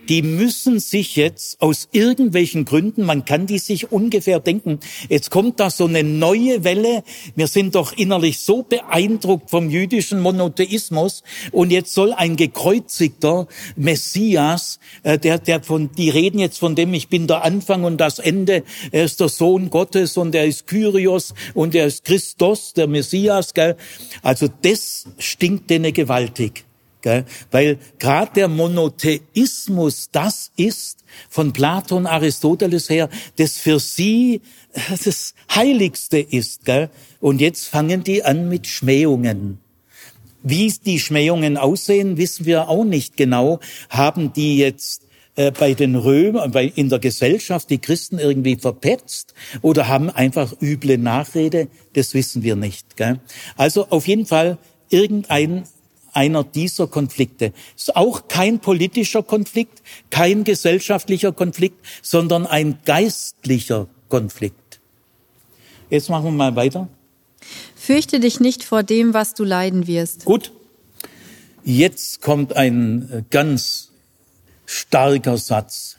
die 0.10 0.22
müssen 0.22 0.80
sich 0.80 1.16
jetzt 1.16 1.62
aus 1.62 1.88
irgendwelchen 1.92 2.66
Gründen, 2.66 3.04
man 3.04 3.26
kann 3.26 3.48
die 3.48 3.60
sich 3.60 3.92
ungefähr 3.92 4.40
denken, 4.40 4.80
jetzt 5.10 5.32
kommt 5.32 5.60
da 5.60 5.70
so 5.70 5.86
eine 5.86 6.04
neue 6.04 6.64
Welle, 6.64 7.04
wir 7.36 7.48
sind 7.48 7.76
doch 7.76 7.94
innerlich 7.94 8.40
so 8.40 8.64
beeindruckt 8.64 9.50
vom 9.50 9.70
jüdischen 9.70 10.20
Monotheismus 10.20 11.24
und 11.52 11.72
jetzt 11.72 11.94
soll 11.94 12.14
ein 12.14 12.36
gekreuzigter 12.36 13.48
Messias, 13.76 14.80
äh, 15.04 15.18
der, 15.18 15.40
der 15.40 15.64
von, 15.64 15.92
die 15.92 16.10
reden 16.10 16.40
jetzt 16.40 16.60
von 16.60 16.76
dem, 16.76 16.94
ich 16.94 17.08
bin 17.08 17.28
der 17.28 17.44
Anfang 17.44 17.84
und 17.84 17.98
das 17.98 18.20
Ende, 18.20 18.64
er 18.92 19.06
ist 19.06 19.20
der 19.20 19.30
Sohn 19.30 19.70
Gottes 19.70 20.18
und 20.18 20.36
er 20.36 20.46
ist 20.46 20.68
Kyrios 20.68 21.34
und 21.54 21.76
er 21.76 21.88
ist 21.88 22.06
Christus, 22.06 22.74
der 22.74 22.88
Messias, 22.88 23.54
gell? 23.54 23.76
also 24.22 24.48
das 24.62 25.06
stinkt 25.18 25.70
denen 25.70 25.94
gewaltig. 25.94 26.66
Gell? 27.06 27.24
Weil 27.52 27.78
gerade 28.00 28.32
der 28.34 28.48
Monotheismus 28.48 30.10
das 30.12 30.52
ist, 30.58 31.04
von 31.30 31.54
Platon, 31.54 32.08
Aristoteles 32.08 32.90
her, 32.90 33.10
das 33.36 33.58
für 33.58 33.80
sie 33.80 34.42
das 34.90 35.36
Heiligste 35.54 36.18
ist. 36.18 36.66
Gell? 36.66 36.90
Und 37.22 37.42
jetzt 37.42 37.68
fangen 37.68 38.04
die 38.04 38.24
an 38.24 38.50
mit 38.50 38.66
Schmähungen. 38.66 39.60
Wie 40.42 40.74
die 40.84 41.00
Schmähungen 41.00 41.58
aussehen, 41.58 42.18
wissen 42.18 42.48
wir 42.48 42.70
auch 42.70 42.84
nicht 42.84 43.18
genau. 43.18 43.60
Haben 43.92 44.34
die 44.34 44.58
jetzt 44.58 45.04
äh, 45.36 45.52
bei 45.52 45.76
den 45.76 45.96
Römern, 45.96 46.50
bei, 46.50 46.66
in 46.66 46.90
der 46.90 46.98
Gesellschaft 46.98 47.70
die 47.70 47.78
Christen 47.78 48.18
irgendwie 48.18 48.56
verpetzt 48.56 49.36
oder 49.62 49.88
haben 49.88 50.10
einfach 50.10 50.60
üble 50.60 50.98
Nachrede? 50.98 51.68
Das 51.94 52.16
wissen 52.16 52.42
wir 52.42 52.56
nicht. 52.56 52.98
Gell? 52.98 53.20
Also 53.58 53.90
auf 53.92 54.08
jeden 54.08 54.26
Fall 54.26 54.58
irgendein 54.90 55.66
einer 56.16 56.44
dieser 56.44 56.88
Konflikte. 56.88 57.54
Es 57.76 57.84
ist 57.84 57.96
auch 57.96 58.28
kein 58.28 58.60
politischer 58.60 59.24
Konflikt, 59.24 59.82
kein 60.10 60.44
gesellschaftlicher 60.44 61.32
Konflikt, 61.32 61.86
sondern 62.02 62.46
ein 62.46 62.80
geistlicher 62.86 63.88
Konflikt. 64.10 64.80
Jetzt 65.90 66.10
machen 66.10 66.26
wir 66.26 66.32
mal 66.32 66.56
weiter. 66.56 66.88
Fürchte 67.76 68.20
dich 68.20 68.40
nicht 68.40 68.64
vor 68.64 68.84
dem, 68.84 69.14
was 69.14 69.34
du 69.34 69.44
leiden 69.44 69.88
wirst. 69.88 70.26
Gut. 70.26 70.52
Jetzt 71.64 72.22
kommt 72.22 72.56
ein 72.56 73.10
äh, 73.12 73.24
ganz 73.30 73.92
starker 74.66 75.38
Satz. 75.38 75.98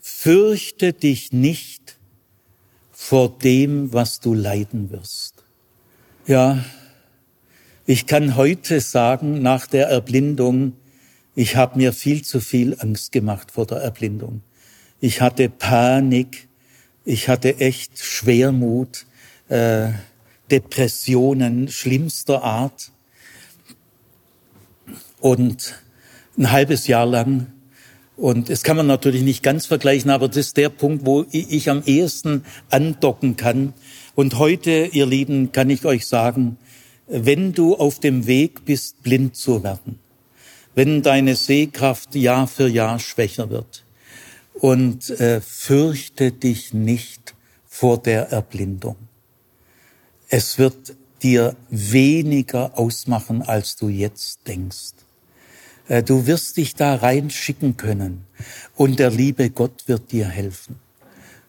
Fürchte 0.00 0.92
dich 0.92 1.32
nicht 1.32 1.96
vor 2.90 3.28
dem, 3.28 3.92
was 3.92 4.20
du 4.20 4.34
leiden 4.34 4.90
wirst. 4.90 5.34
Ja, 6.26 6.64
ich 7.86 8.06
kann 8.06 8.36
heute 8.36 8.80
sagen, 8.80 9.42
nach 9.42 9.66
der 9.66 9.88
Erblindung, 9.88 10.72
ich 11.34 11.56
habe 11.56 11.78
mir 11.78 11.92
viel 11.92 12.22
zu 12.22 12.40
viel 12.40 12.76
Angst 12.78 13.12
gemacht 13.12 13.50
vor 13.50 13.66
der 13.66 13.78
Erblindung. 13.78 14.42
Ich 15.00 15.20
hatte 15.20 15.48
Panik, 15.50 16.48
ich 17.04 17.28
hatte 17.28 17.58
echt 17.58 17.98
Schwermut, 17.98 19.04
äh, 19.48 19.88
Depressionen 20.50 21.68
schlimmster 21.68 22.42
Art. 22.42 22.90
Und 25.20 25.82
ein 26.38 26.50
halbes 26.50 26.86
Jahr 26.86 27.06
lang. 27.06 27.48
Und 28.16 28.48
es 28.48 28.62
kann 28.62 28.76
man 28.76 28.86
natürlich 28.86 29.22
nicht 29.22 29.42
ganz 29.42 29.66
vergleichen, 29.66 30.10
aber 30.10 30.28
das 30.28 30.36
ist 30.36 30.56
der 30.56 30.68
Punkt, 30.68 31.04
wo 31.04 31.26
ich 31.30 31.68
am 31.68 31.82
ehesten 31.84 32.44
andocken 32.70 33.36
kann. 33.36 33.74
Und 34.14 34.38
heute, 34.38 34.88
ihr 34.92 35.06
Lieben, 35.06 35.50
kann 35.52 35.68
ich 35.68 35.84
euch 35.84 36.06
sagen, 36.06 36.56
wenn 37.06 37.52
du 37.52 37.76
auf 37.76 38.00
dem 38.00 38.26
Weg 38.26 38.64
bist, 38.64 39.02
blind 39.02 39.36
zu 39.36 39.62
werden, 39.62 39.98
wenn 40.74 41.02
deine 41.02 41.36
Sehkraft 41.36 42.14
Jahr 42.14 42.46
für 42.46 42.68
Jahr 42.68 42.98
schwächer 42.98 43.50
wird 43.50 43.84
und 44.54 45.10
äh, 45.10 45.40
fürchte 45.40 46.32
dich 46.32 46.72
nicht 46.72 47.34
vor 47.66 47.98
der 47.98 48.30
Erblindung. 48.30 48.96
Es 50.28 50.58
wird 50.58 50.94
dir 51.22 51.56
weniger 51.70 52.78
ausmachen, 52.78 53.42
als 53.42 53.76
du 53.76 53.88
jetzt 53.88 54.46
denkst. 54.46 54.94
Äh, 55.88 56.02
du 56.02 56.26
wirst 56.26 56.56
dich 56.56 56.74
da 56.74 56.94
reinschicken 56.94 57.76
können 57.76 58.24
und 58.74 58.98
der 58.98 59.10
liebe 59.10 59.50
Gott 59.50 59.84
wird 59.86 60.12
dir 60.12 60.26
helfen. 60.26 60.76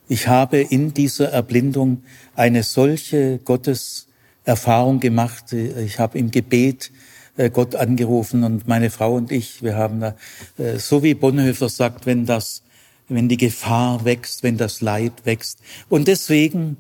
Ich 0.08 0.28
habe 0.28 0.60
in 0.60 0.94
dieser 0.94 1.30
Erblindung 1.30 2.04
eine 2.36 2.64
solche 2.64 3.40
Gottes 3.40 4.05
Erfahrung 4.46 5.00
gemacht. 5.00 5.52
Ich 5.54 6.00
habe 6.00 6.18
im 6.18 6.32
Gebet 6.32 6.92
äh, 7.38 7.50
Gott 7.50 7.76
angerufen 7.76 8.44
und 8.44 8.68
meine 8.68 8.90
Frau 8.90 9.16
und 9.16 9.32
ich, 9.32 9.62
wir 9.62 9.76
haben 9.76 10.00
da, 10.00 10.16
äh, 10.58 10.78
so 10.78 11.04
wie 11.04 11.14
Bonhoeffer 11.14 11.70
sagt, 11.70 12.06
wenn 12.06 12.26
das, 12.26 12.64
wenn 13.10 13.28
die 13.28 13.38
Gefahr 13.38 14.06
wächst, 14.06 14.44
wenn 14.44 14.58
das 14.58 14.82
Leid 14.82 15.14
wächst. 15.26 15.60
Und 15.90 16.08
deswegen, 16.08 16.78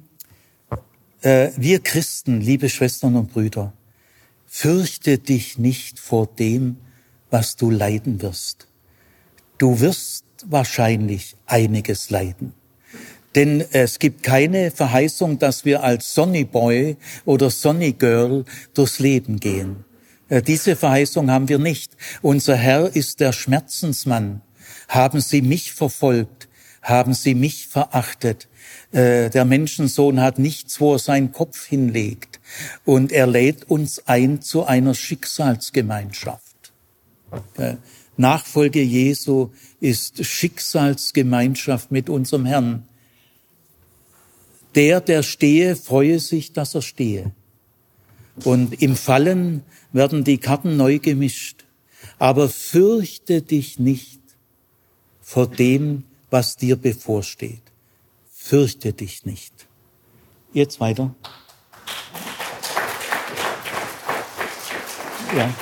äh, 1.21 1.49
wir 1.57 1.79
Christen, 1.79 2.39
liebe 2.39 2.69
Schwestern 2.69 3.15
und 3.15 3.33
Brüder, 3.33 3.73
fürchte 4.45 5.17
dich 5.17 5.57
nicht 5.57 5.99
vor 5.99 6.27
dem, 6.27 6.77
was 7.29 7.57
du 7.57 7.69
leiden 7.69 8.21
wirst. 8.21 8.67
Du 9.57 9.81
wirst 9.81 10.23
wahrscheinlich 10.45 11.35
einiges 11.45 12.09
leiden. 12.09 12.53
Denn 13.35 13.63
es 13.71 13.99
gibt 13.99 14.23
keine 14.23 14.71
Verheißung, 14.71 15.39
dass 15.39 15.65
wir 15.65 15.83
als 15.83 16.13
Sonny 16.13 16.45
Boy 16.45 16.95
oder 17.25 17.49
Sonny 17.49 17.91
Girl 17.91 18.45
durchs 18.73 18.99
Leben 18.99 19.39
gehen. 19.39 19.83
Äh, 20.29 20.41
diese 20.41 20.75
Verheißung 20.75 21.29
haben 21.29 21.49
wir 21.49 21.59
nicht. 21.59 21.91
Unser 22.21 22.55
Herr 22.55 22.95
ist 22.95 23.19
der 23.19 23.33
Schmerzensmann. 23.33 24.41
Haben 24.87 25.19
Sie 25.19 25.41
mich 25.41 25.73
verfolgt? 25.73 26.47
Haben 26.81 27.13
Sie 27.13 27.35
mich 27.35 27.67
verachtet? 27.67 28.47
Äh, 28.91 29.29
der 29.29 29.45
Menschensohn 29.45 30.21
hat 30.21 30.39
nichts, 30.39 30.79
wo 30.79 30.93
er 30.93 30.99
seinen 30.99 31.31
Kopf 31.31 31.65
hinlegt. 31.65 32.39
Und 32.85 33.11
er 33.11 33.27
lädt 33.27 33.69
uns 33.69 34.07
ein 34.07 34.41
zu 34.41 34.65
einer 34.65 34.93
Schicksalsgemeinschaft. 34.93 36.71
Äh, 37.57 37.75
Nachfolge 38.17 38.81
Jesu 38.81 39.49
ist 39.81 40.23
Schicksalsgemeinschaft 40.23 41.91
mit 41.91 42.09
unserem 42.09 42.45
Herrn. 42.45 42.83
Der, 44.75 44.99
der 44.99 45.23
stehe, 45.23 45.75
freue 45.75 46.19
sich, 46.19 46.51
dass 46.51 46.75
er 46.75 46.81
stehe. 46.81 47.31
Und 48.43 48.81
im 48.81 48.95
Fallen 48.95 49.63
werden 49.93 50.25
die 50.25 50.37
Karten 50.37 50.75
neu 50.75 50.99
gemischt. 50.99 51.63
Aber 52.19 52.49
fürchte 52.49 53.41
dich 53.41 53.79
nicht 53.79 54.19
vor 55.21 55.47
dem, 55.47 56.03
was 56.29 56.57
dir 56.57 56.75
bevorsteht. 56.75 57.61
Fürchte 58.29 58.93
dich 58.93 59.25
nicht. 59.25 59.53
Jetzt 60.53 60.79
weiter. 60.79 61.15
Ja. 65.35 65.53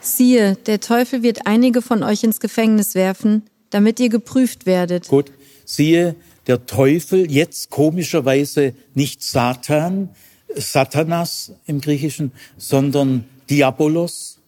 Siehe, 0.00 0.56
der 0.56 0.80
Teufel 0.80 1.22
wird 1.22 1.46
einige 1.46 1.82
von 1.82 2.02
euch 2.02 2.24
ins 2.24 2.40
Gefängnis 2.40 2.94
werfen, 2.94 3.44
damit 3.70 4.00
ihr 4.00 4.08
geprüft 4.08 4.66
werdet. 4.66 5.08
Gut. 5.08 5.30
Siehe, 5.64 6.16
der 6.48 6.66
Teufel, 6.66 7.30
jetzt 7.30 7.70
komischerweise 7.70 8.74
nicht 8.94 9.22
Satan, 9.22 10.08
Satanas 10.54 11.52
im 11.66 11.80
Griechischen, 11.80 12.32
sondern 12.56 13.26
Diabolos. 13.50 14.40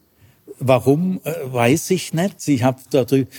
Warum, 0.59 1.21
äh, 1.25 1.33
weiß 1.45 1.91
ich 1.91 2.13
nicht. 2.13 2.49
Ich 2.49 2.63
habe 2.63 2.81
darüber, 2.91 3.31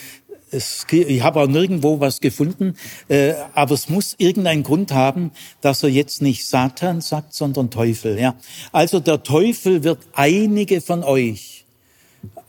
es, 0.51 0.86
ich 0.91 1.24
habe 1.24 1.41
auch 1.41 1.47
nirgendwo 1.47 1.99
was 1.99 2.20
gefunden, 2.20 2.76
äh, 3.07 3.34
aber 3.53 3.74
es 3.74 3.89
muss 3.89 4.16
irgendeinen 4.18 4.64
Grund 4.64 4.91
haben, 4.91 5.32
dass 5.62 5.84
er 5.84 5.89
jetzt 5.89 6.22
nicht 6.22 6.45
Satan 6.45 7.01
sagt, 7.01 7.34
sondern 7.34 7.70
Teufel. 7.70 8.20
Ja. 8.20 8.36
Also 8.72 8.99
der 8.99 9.24
Teufel 9.24 9.84
wird 9.84 9.99
einige 10.14 10.82
von 10.82 11.03
euch, 11.03 11.61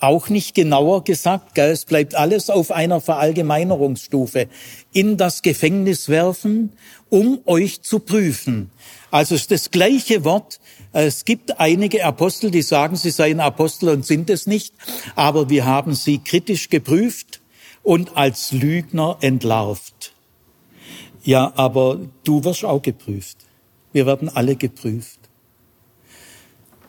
auch 0.00 0.28
nicht 0.28 0.54
genauer 0.54 1.04
gesagt, 1.04 1.54
gell, 1.54 1.70
es 1.70 1.84
bleibt 1.84 2.14
alles 2.14 2.50
auf 2.50 2.70
einer 2.70 3.00
Verallgemeinerungsstufe, 3.00 4.48
in 4.92 5.16
das 5.16 5.42
Gefängnis 5.42 6.08
werfen, 6.08 6.72
um 7.08 7.40
euch 7.46 7.82
zu 7.82 8.00
prüfen. 8.00 8.70
Also 9.10 9.34
ist 9.34 9.50
das 9.50 9.70
gleiche 9.70 10.24
Wort. 10.24 10.58
Es 10.92 11.24
gibt 11.24 11.60
einige 11.60 12.04
Apostel, 12.04 12.50
die 12.50 12.62
sagen, 12.62 12.96
sie 12.96 13.10
seien 13.10 13.40
Apostel 13.40 13.90
und 13.90 14.04
sind 14.04 14.28
es 14.28 14.46
nicht, 14.46 14.74
aber 15.14 15.48
wir 15.48 15.64
haben 15.64 15.94
sie 15.94 16.18
kritisch 16.18 16.68
geprüft 16.68 17.40
und 17.82 18.16
als 18.16 18.52
Lügner 18.52 19.18
entlarvt. 19.20 20.14
Ja, 21.24 21.52
aber 21.56 22.00
du 22.24 22.42
wirst 22.44 22.64
auch 22.64 22.82
geprüft. 22.82 23.38
Wir 23.92 24.06
werden 24.06 24.28
alle 24.28 24.56
geprüft. 24.56 25.20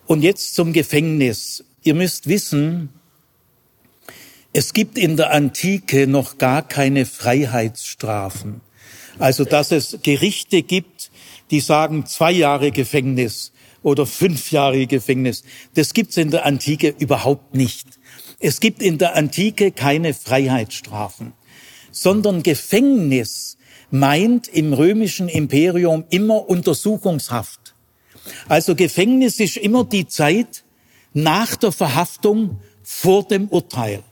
Und 0.08 0.24
jetzt 0.24 0.56
zum 0.56 0.74
Gefängnis. 0.74 1.64
Ihr 1.84 1.94
müsst 1.94 2.28
wissen, 2.28 2.90
es 4.54 4.74
gibt 4.74 4.98
in 4.98 5.18
der 5.18 5.32
Antike 5.32 6.08
noch 6.08 6.38
gar 6.38 6.62
keine 6.62 7.06
Freiheitsstrafen. 7.06 8.62
Also, 9.20 9.44
dass 9.46 9.72
es 9.72 10.00
Gerichte 10.02 10.62
gibt, 10.64 11.12
die 11.52 11.60
sagen 11.60 12.06
zwei 12.06 12.32
Jahre 12.32 12.72
Gefängnis 12.72 13.52
oder 13.82 14.06
fünf 14.06 14.52
Jahre 14.52 14.88
Gefängnis. 14.88 15.44
Das 15.76 15.94
gibt's 15.94 16.18
in 16.18 16.32
der 16.32 16.46
Antike 16.46 16.96
überhaupt 16.98 17.54
nicht. 17.54 17.88
Es 18.40 18.60
gibt 18.60 18.82
in 18.82 18.98
der 18.98 19.16
Antike 19.16 19.72
keine 19.72 20.14
Freiheitsstrafen, 20.14 21.34
sondern 21.92 22.44
Gefängnis 22.44 23.58
meint 23.92 24.48
im 24.48 24.74
römischen 24.74 25.30
Imperium 25.30 26.06
immer 26.10 26.50
Untersuchungshaft. 26.50 27.76
Also 28.48 28.76
Gefängnis 28.76 29.40
ist 29.40 29.58
immer 29.58 29.84
die 29.84 30.08
Zeit 30.08 30.63
nach 31.14 31.56
der 31.56 31.72
Verhaftung 31.72 32.60
vor 32.84 33.24
dem 33.28 33.48
Urteil. 33.48 34.04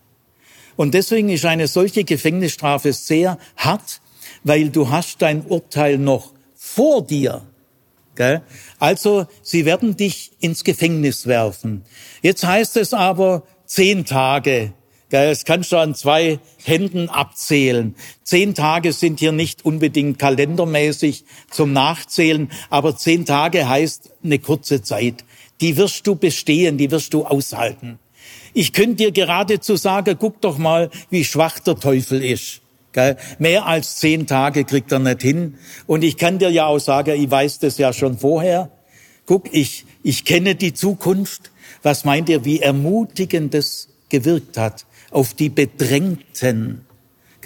Und 0.75 0.93
deswegen 0.93 1.29
ist 1.29 1.45
eine 1.45 1.67
solche 1.67 2.03
Gefängnisstrafe 2.03 2.93
sehr 2.93 3.37
hart, 3.57 4.01
weil 4.43 4.69
du 4.69 4.89
hast 4.89 5.21
dein 5.21 5.45
Urteil 5.45 5.97
noch 5.97 6.33
vor 6.55 7.05
dir. 7.05 7.43
Also 8.79 9.25
sie 9.41 9.65
werden 9.65 9.95
dich 9.97 10.31
ins 10.39 10.63
Gefängnis 10.63 11.25
werfen. 11.27 11.83
Jetzt 12.21 12.45
heißt 12.45 12.77
es 12.77 12.93
aber, 12.93 13.43
zehn 13.65 14.05
Tage. 14.05 14.73
Das 15.09 15.43
kannst 15.43 15.71
du 15.73 15.77
an 15.77 15.93
zwei 15.93 16.39
Händen 16.63 17.09
abzählen. 17.09 17.95
Zehn 18.23 18.55
Tage 18.55 18.93
sind 18.93 19.19
hier 19.19 19.33
nicht 19.33 19.65
unbedingt 19.65 20.19
kalendermäßig 20.19 21.25
zum 21.49 21.73
Nachzählen, 21.73 22.49
aber 22.69 22.95
zehn 22.95 23.25
Tage 23.25 23.67
heißt 23.67 24.11
eine 24.23 24.39
kurze 24.39 24.81
Zeit. 24.81 25.25
Die 25.61 25.77
wirst 25.77 26.05
du 26.07 26.15
bestehen, 26.15 26.77
die 26.77 26.91
wirst 26.91 27.13
du 27.13 27.25
aushalten. 27.25 27.99
Ich 28.53 28.73
könnte 28.73 28.95
dir 28.95 29.11
geradezu 29.11 29.75
sagen, 29.75 30.17
guck 30.19 30.41
doch 30.41 30.57
mal, 30.57 30.89
wie 31.09 31.23
schwach 31.23 31.59
der 31.59 31.75
Teufel 31.75 32.23
ist. 32.23 32.61
Mehr 33.39 33.65
als 33.65 33.97
zehn 33.97 34.27
Tage 34.27 34.65
kriegt 34.65 34.91
er 34.91 34.99
nicht 34.99 35.21
hin. 35.21 35.55
Und 35.87 36.03
ich 36.03 36.17
kann 36.17 36.39
dir 36.39 36.49
ja 36.49 36.65
auch 36.65 36.79
sagen, 36.79 37.21
ich 37.21 37.31
weiß 37.31 37.59
das 37.59 37.77
ja 37.77 37.93
schon 37.93 38.17
vorher. 38.17 38.69
Guck, 39.25 39.53
ich, 39.53 39.85
ich 40.03 40.25
kenne 40.25 40.55
die 40.55 40.73
Zukunft. 40.73 41.51
Was 41.83 42.03
meint 42.03 42.27
ihr, 42.27 42.43
wie 42.43 42.59
ermutigend 42.59 43.53
das 43.53 43.87
gewirkt 44.09 44.57
hat 44.57 44.85
auf 45.09 45.33
die 45.33 45.49
Bedrängten? 45.49 46.85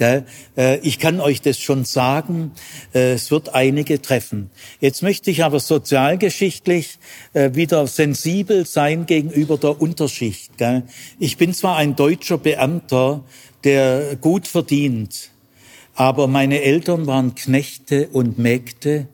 Äh, 0.00 0.78
ich 0.82 0.98
kann 0.98 1.20
euch 1.20 1.40
das 1.42 1.58
schon 1.58 1.84
sagen, 1.84 2.52
äh, 2.94 3.12
es 3.12 3.30
wird 3.30 3.54
einige 3.54 4.00
treffen. 4.00 4.50
Jetzt 4.80 5.02
möchte 5.02 5.30
ich 5.30 5.44
aber 5.44 5.60
sozialgeschichtlich 5.60 6.98
äh, 7.32 7.54
wieder 7.54 7.86
sensibel 7.86 8.66
sein 8.66 9.06
gegenüber 9.06 9.58
der 9.58 9.80
Unterschicht. 9.80 10.52
Ich 11.18 11.36
bin 11.36 11.54
zwar 11.54 11.76
ein 11.76 11.96
deutscher 11.96 12.38
Beamter, 12.38 13.24
der 13.64 14.16
gut 14.16 14.46
verdient, 14.46 15.30
aber 15.94 16.26
meine 16.26 16.62
Eltern 16.62 17.06
waren 17.06 17.34
Knechte 17.34 18.08
und 18.08 18.38
Mägde 18.38 19.08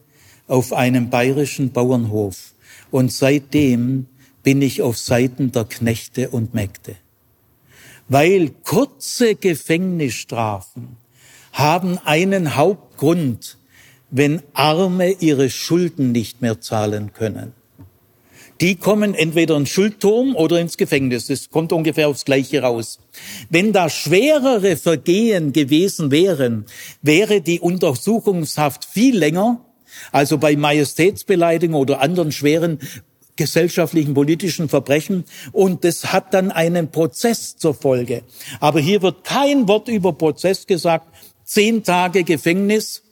auf 0.47 0.73
einem 0.73 1.09
bayerischen 1.09 1.71
Bauernhof. 1.71 2.53
Und 2.91 3.11
seitdem 3.11 4.07
bin 4.43 4.61
ich 4.61 4.81
auf 4.81 4.97
Seiten 4.97 5.51
der 5.51 5.63
Knechte 5.65 6.29
und 6.29 6.53
Mägde. 6.53 6.95
Weil 8.13 8.51
kurze 8.63 9.33
Gefängnisstrafen 9.33 10.97
haben 11.51 11.97
einen 12.05 12.55
Hauptgrund, 12.55 13.57
wenn 14.11 14.43
Arme 14.53 15.13
ihre 15.13 15.49
Schulden 15.49 16.11
nicht 16.11 16.39
mehr 16.39 16.61
zahlen 16.61 17.13
können. 17.13 17.53
Die 18.61 18.75
kommen 18.75 19.15
entweder 19.15 19.57
in 19.57 19.65
Schuldturm 19.65 20.35
oder 20.35 20.59
ins 20.59 20.77
Gefängnis. 20.77 21.25
Das 21.25 21.49
kommt 21.49 21.73
ungefähr 21.73 22.07
aufs 22.07 22.23
Gleiche 22.23 22.61
raus. 22.61 22.99
Wenn 23.49 23.73
da 23.73 23.89
schwerere 23.89 24.77
Vergehen 24.77 25.51
gewesen 25.51 26.11
wären, 26.11 26.65
wäre 27.01 27.41
die 27.41 27.59
Untersuchungshaft 27.59 28.85
viel 28.85 29.17
länger. 29.17 29.65
Also 30.11 30.37
bei 30.37 30.55
Majestätsbeleidigung 30.55 31.73
oder 31.73 31.99
anderen 31.99 32.31
schweren 32.31 32.77
gesellschaftlichen, 33.35 34.13
politischen 34.13 34.69
Verbrechen 34.69 35.25
und 35.51 35.83
das 35.83 36.13
hat 36.13 36.33
dann 36.33 36.51
einen 36.51 36.89
Prozess 36.91 37.57
zur 37.57 37.73
Folge. 37.73 38.23
Aber 38.59 38.79
hier 38.79 39.01
wird 39.01 39.23
kein 39.23 39.67
Wort 39.67 39.87
über 39.87 40.13
Prozess 40.13 40.67
gesagt. 40.67 41.07
Zehn 41.43 41.83
Tage 41.83 42.23
Gefängnis. 42.23 43.03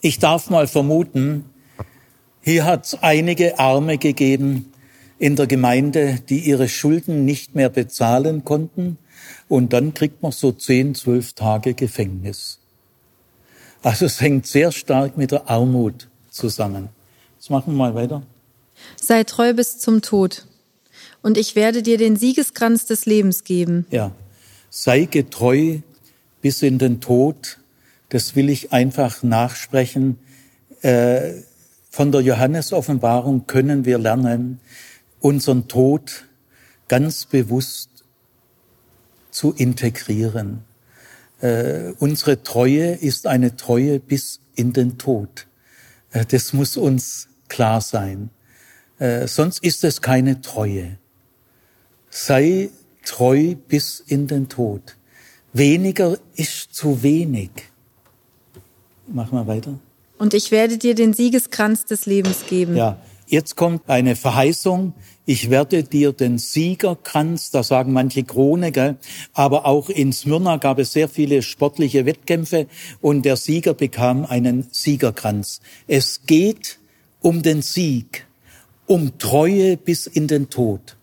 Ich 0.00 0.18
darf 0.18 0.50
mal 0.50 0.66
vermuten, 0.66 1.44
hier 2.40 2.64
hat 2.64 2.86
es 2.86 2.94
einige 3.02 3.58
Arme 3.58 3.98
gegeben 3.98 4.72
in 5.18 5.34
der 5.34 5.46
Gemeinde, 5.46 6.20
die 6.28 6.40
ihre 6.40 6.68
Schulden 6.68 7.24
nicht 7.24 7.54
mehr 7.54 7.68
bezahlen 7.68 8.44
konnten 8.44 8.98
und 9.48 9.72
dann 9.72 9.94
kriegt 9.94 10.22
man 10.22 10.32
so 10.32 10.52
zehn, 10.52 10.94
zwölf 10.94 11.32
Tage 11.32 11.74
Gefängnis. 11.74 12.60
Also 13.82 14.06
es 14.06 14.20
hängt 14.20 14.46
sehr 14.46 14.72
stark 14.72 15.16
mit 15.16 15.32
der 15.32 15.48
Armut 15.48 16.08
zusammen. 16.30 16.90
Jetzt 17.36 17.50
machen 17.50 17.72
wir 17.72 17.78
mal 17.78 17.94
weiter. 17.94 18.22
Sei 18.96 19.24
treu 19.24 19.54
bis 19.54 19.78
zum 19.78 20.02
Tod, 20.02 20.46
und 21.22 21.36
ich 21.36 21.56
werde 21.56 21.82
dir 21.82 21.98
den 21.98 22.16
Siegeskranz 22.16 22.86
des 22.86 23.06
Lebens 23.06 23.44
geben. 23.44 23.86
Ja, 23.90 24.12
sei 24.70 25.04
getreu 25.04 25.80
bis 26.40 26.62
in 26.62 26.78
den 26.78 27.00
Tod. 27.00 27.58
Das 28.08 28.36
will 28.36 28.48
ich 28.48 28.72
einfach 28.72 29.22
nachsprechen. 29.22 30.18
Äh, 30.82 31.34
von 31.90 32.12
der 32.12 32.20
Johannes-Offenbarung 32.20 33.46
können 33.46 33.84
wir 33.84 33.98
lernen, 33.98 34.60
unseren 35.20 35.68
Tod 35.68 36.24
ganz 36.86 37.26
bewusst 37.26 37.90
zu 39.30 39.52
integrieren. 39.52 40.64
Äh, 41.40 41.92
unsere 41.98 42.42
Treue 42.42 42.94
ist 42.94 43.26
eine 43.26 43.56
Treue 43.56 44.00
bis 44.00 44.40
in 44.54 44.72
den 44.72 44.98
Tod. 44.98 45.46
Äh, 46.12 46.24
das 46.24 46.52
muss 46.52 46.76
uns 46.76 47.28
klar 47.48 47.80
sein. 47.80 48.30
Äh, 48.98 49.26
sonst 49.28 49.62
ist 49.62 49.84
es 49.84 50.00
keine 50.00 50.40
Treue. 50.40 50.98
Sei 52.10 52.70
treu 53.04 53.54
bis 53.68 54.00
in 54.06 54.26
den 54.26 54.48
Tod. 54.48 54.96
Weniger 55.52 56.18
ist 56.34 56.74
zu 56.74 57.02
wenig. 57.02 57.50
Machen 59.06 59.38
wir 59.38 59.46
weiter. 59.46 59.78
Und 60.18 60.34
ich 60.34 60.50
werde 60.50 60.78
dir 60.78 60.94
den 60.94 61.14
Siegeskranz 61.14 61.86
des 61.86 62.06
Lebens 62.06 62.44
geben. 62.48 62.76
Ja, 62.76 62.98
jetzt 63.26 63.56
kommt 63.56 63.88
eine 63.88 64.16
Verheißung. 64.16 64.92
Ich 65.24 65.48
werde 65.48 65.84
dir 65.84 66.12
den 66.12 66.38
Siegerkranz, 66.38 67.50
da 67.50 67.62
sagen 67.62 67.92
manche 67.92 68.24
Krone, 68.24 68.72
gell? 68.72 68.96
aber 69.32 69.64
auch 69.64 69.88
in 69.88 70.12
Smyrna 70.12 70.56
gab 70.56 70.78
es 70.78 70.92
sehr 70.92 71.08
viele 71.08 71.42
sportliche 71.42 72.04
Wettkämpfe 72.04 72.66
und 73.00 73.24
der 73.24 73.36
Sieger 73.36 73.74
bekam 73.74 74.26
einen 74.26 74.66
Siegerkranz. 74.70 75.60
Es 75.86 76.22
geht 76.26 76.78
um 77.20 77.42
den 77.42 77.62
Sieg 77.62 78.27
um 78.88 79.18
Treue 79.18 79.76
bis 79.76 80.06
in 80.06 80.26
den 80.26 80.50
Tod. 80.50 80.96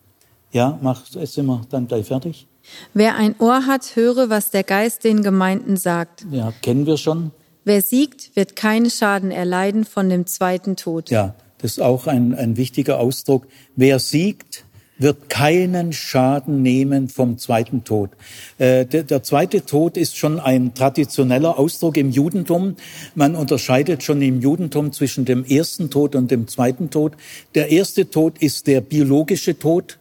Ja, 0.52 0.80
mach, 0.82 1.06
sind 1.06 1.46
wir 1.46 1.62
dann 1.70 1.88
gleich 1.88 2.08
fertig. 2.08 2.48
Wer 2.94 3.16
ein 3.16 3.36
Ohr 3.40 3.66
hat, 3.68 3.96
höre, 3.96 4.30
was 4.30 4.50
der 4.50 4.64
Geist 4.64 5.04
den 5.04 5.22
Gemeinden 5.22 5.78
sagt. 5.78 6.26
Ja, 6.32 6.52
kennen 6.62 6.86
wir 6.86 6.98
schon. 6.98 7.32
Wer 7.64 7.82
siegt, 7.82 8.36
wird 8.36 8.56
keinen 8.56 8.90
Schaden 8.90 9.32
erleiden 9.32 9.86
von 9.86 10.10
dem 10.10 10.26
zweiten 10.26 10.76
Tod. 10.76 11.10
Ja, 11.10 11.36
das 11.60 11.74
ist 11.74 11.80
auch 11.80 12.08
ein, 12.08 12.34
ein 12.36 12.58
wichtiger 12.58 13.00
Ausdruck. 13.00 13.48
Wer 13.76 14.00
siegt, 14.00 14.65
wird 14.98 15.30
keinen 15.30 15.94
Schaden 15.94 16.62
nehmen 16.62 17.10
vom 17.10 17.38
zweiten 17.38 17.84
Tod. 17.84 18.12
Äh, 18.58 18.86
der, 18.86 19.04
der, 19.04 19.24
zweite 19.24 19.66
Tod 19.66 19.98
ist 19.98 20.18
schon 20.18 20.40
ein 20.40 20.74
traditioneller 20.74 21.60
Ausdruck 21.60 21.98
im 21.98 22.12
Judentum. 22.12 22.76
Man 23.14 23.36
unterscheidet 23.36 24.04
schon 24.04 24.22
im 24.22 24.42
Judentum 24.42 24.92
zwischen 24.94 25.26
dem 25.26 25.44
ersten 25.44 25.90
Tod 25.90 26.16
und 26.16 26.32
dem 26.32 26.48
zweiten 26.48 26.90
Tod. 26.90 27.14
Der 27.56 27.72
erste 27.72 28.10
Tod 28.10 28.42
ist 28.42 28.68
der 28.68 28.82
biologische 28.82 29.58
Tod. 29.60 30.00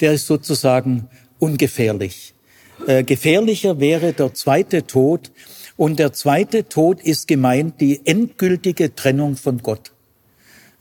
Der 0.00 0.12
ist 0.12 0.26
sozusagen 0.26 1.08
ungefährlich. 1.38 2.34
Äh, 2.86 3.02
gefährlicher 3.02 3.80
wäre 3.80 4.12
der 4.12 4.32
zweite 4.34 4.86
Tod. 4.86 5.32
Und 5.76 5.98
der 5.98 6.12
zweite 6.12 6.68
Tod 6.68 7.02
ist 7.02 7.26
gemeint 7.26 7.80
die 7.80 8.04
endgültige 8.04 8.94
Trennung 8.94 9.36
von 9.36 9.58
Gott. 9.58 9.92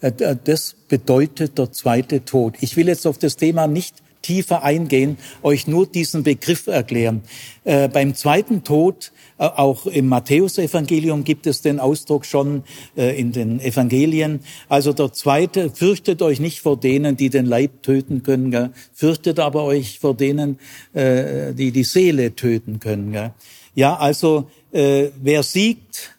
Äh, 0.02 0.36
das 0.44 0.76
bedeutet 0.88 1.58
der 1.58 1.72
zweite 1.72 2.26
Tod. 2.26 2.56
Ich 2.62 2.76
will 2.78 2.88
jetzt 2.88 3.08
auf 3.08 3.18
das 3.18 3.36
Thema 3.36 3.68
nicht 3.68 3.96
tiefer 4.22 4.64
eingehen, 4.64 5.18
euch 5.44 5.68
nur 5.68 5.88
diesen 5.88 6.24
Begriff 6.24 6.68
erklären. 6.68 7.22
Äh, 7.64 7.88
beim 7.88 8.16
zweiten 8.16 8.64
Tod, 8.64 9.12
äh, 9.38 9.44
auch 9.44 9.86
im 9.86 10.08
Matthäusevangelium 10.08 11.24
gibt 11.24 11.48
es 11.48 11.62
den 11.62 11.80
Ausdruck 11.80 12.26
schon 12.26 12.64
äh, 12.98 13.18
in 13.20 13.32
den 13.32 13.60
Evangelien. 13.60 14.42
Also 14.68 14.94
der 14.94 15.14
zweite, 15.14 15.70
fürchtet 15.70 16.22
euch 16.22 16.40
nicht 16.40 16.60
vor 16.60 16.78
denen, 16.78 17.16
die 17.16 17.30
den 17.30 17.46
Leib 17.46 17.82
töten 17.82 18.24
können, 18.24 18.52
gell? 18.52 18.72
fürchtet 18.94 19.40
aber 19.40 19.64
euch 19.64 20.00
vor 20.00 20.16
denen, 20.16 20.60
äh, 20.94 21.54
die 21.54 21.72
die 21.72 21.84
Seele 21.84 22.36
töten 22.36 22.80
können. 22.80 23.12
Gell? 23.14 23.32
Ja, 23.74 23.96
also 23.96 24.50
äh, 24.72 25.10
wer 25.22 25.44
siegt, 25.44 26.16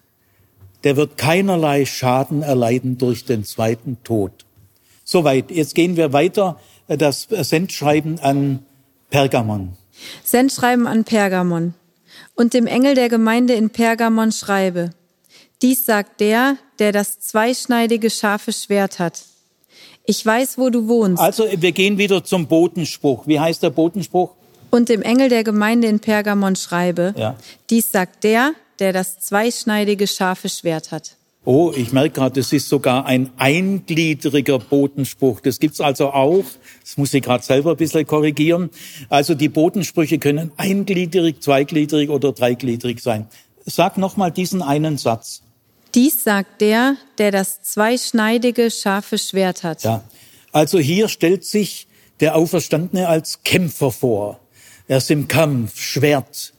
der 0.85 0.97
wird 0.97 1.19
keinerlei 1.19 1.85
Schaden 1.85 2.43
erleiden 2.43 2.99
durch 2.99 3.25
den 3.25 3.45
zweiten 3.45 3.99
Tod. 4.05 4.33
Soweit. 5.05 5.51
Jetzt 5.51 5.75
gehen 5.75 5.97
wir 5.97 6.13
weiter. 6.13 6.59
Das 6.89 7.29
Sendschreiben 7.31 8.21
an 8.21 8.61
Pergamon. 9.11 9.73
Sendschreiben 10.25 10.87
an 10.87 11.05
Pergamon. 11.05 11.75
Und 12.35 12.55
dem 12.55 12.67
Engel 12.67 12.95
der 12.95 13.09
Gemeinde 13.09 13.55
in 13.55 13.71
Pergamon 13.71 14.33
schreibe. 14.33 14.91
Dies 15.63 15.85
sagt 15.85 16.21
der, 16.21 16.57
der 16.79 16.93
das 16.93 17.21
zweischneidige 17.21 18.09
scharfe 18.09 18.53
Schwert 18.53 18.99
hat. 18.99 19.21
Ich 20.07 20.25
weiß, 20.25 20.59
wo 20.59 20.71
du 20.71 20.89
wohnst. 20.89 21.21
Also 21.21 21.45
wir 21.55 21.73
gehen 21.73 21.99
wieder 21.99 22.25
zum 22.25 22.47
Botenspruch. 22.47 23.27
Wie 23.27 23.39
heißt 23.39 23.63
der 23.63 23.71
Botenspruch? 23.71 24.31
Und 24.71 24.89
dem 24.89 25.03
Engel 25.03 25.29
der 25.29 25.45
Gemeinde 25.45 25.89
in 25.89 26.01
Pergamon 26.01 26.57
schreibe. 26.57 27.15
Ja. 27.17 27.37
Dies 27.69 27.93
sagt 27.93 28.25
der, 28.25 28.53
der 28.81 28.93
das 28.93 29.19
zweischneidige 29.19 30.07
scharfe 30.07 30.49
Schwert 30.49 30.91
hat. 30.91 31.17
Oh, 31.45 31.73
ich 31.75 31.93
merke 31.93 32.11
gerade, 32.11 32.41
das 32.41 32.53
ist 32.53 32.69
sogar 32.69 33.07
ein 33.07 33.31
eingliedriger 33.39 34.59
Botenspruch. 34.59 35.41
Das 35.41 35.59
gibt's 35.59 35.81
also 35.81 36.11
auch. 36.11 36.45
Das 36.83 36.99
muss 36.99 37.15
ich 37.15 37.23
gerade 37.23 37.43
selber 37.43 37.71
ein 37.71 37.77
bisschen 37.79 38.07
korrigieren. 38.07 38.69
Also 39.09 39.35
die 39.35 39.49
Botensprüche 39.49 40.19
können 40.19 40.53
eingliedrig, 40.59 41.41
zweigliedrig 41.41 42.11
oder 42.11 42.33
dreigliedrig 42.33 43.01
sein. 43.01 43.27
Sag 43.65 43.97
nochmal 43.97 44.31
diesen 44.31 44.61
einen 44.61 44.99
Satz. 44.99 45.43
Dies 45.95 46.25
sagt 46.25 46.61
der, 46.61 46.97
der 47.17 47.31
das 47.31 47.63
zweischneidige 47.63 48.71
scharfe 48.71 49.17
Schwert 49.17 49.63
hat. 49.63 49.83
Ja. 49.83 50.05
Also 50.53 50.79
hier 50.79 51.09
stellt 51.09 51.45
sich 51.45 51.89
der 52.21 52.37
Auferstandene 52.37 53.09
als 53.09 53.43
Kämpfer 53.45 53.91
vor. 53.91 54.41
Er 54.89 54.99
ist 54.99 55.11
im 55.11 55.27
Kampf, 55.27 55.81
Schwert, 55.81 56.53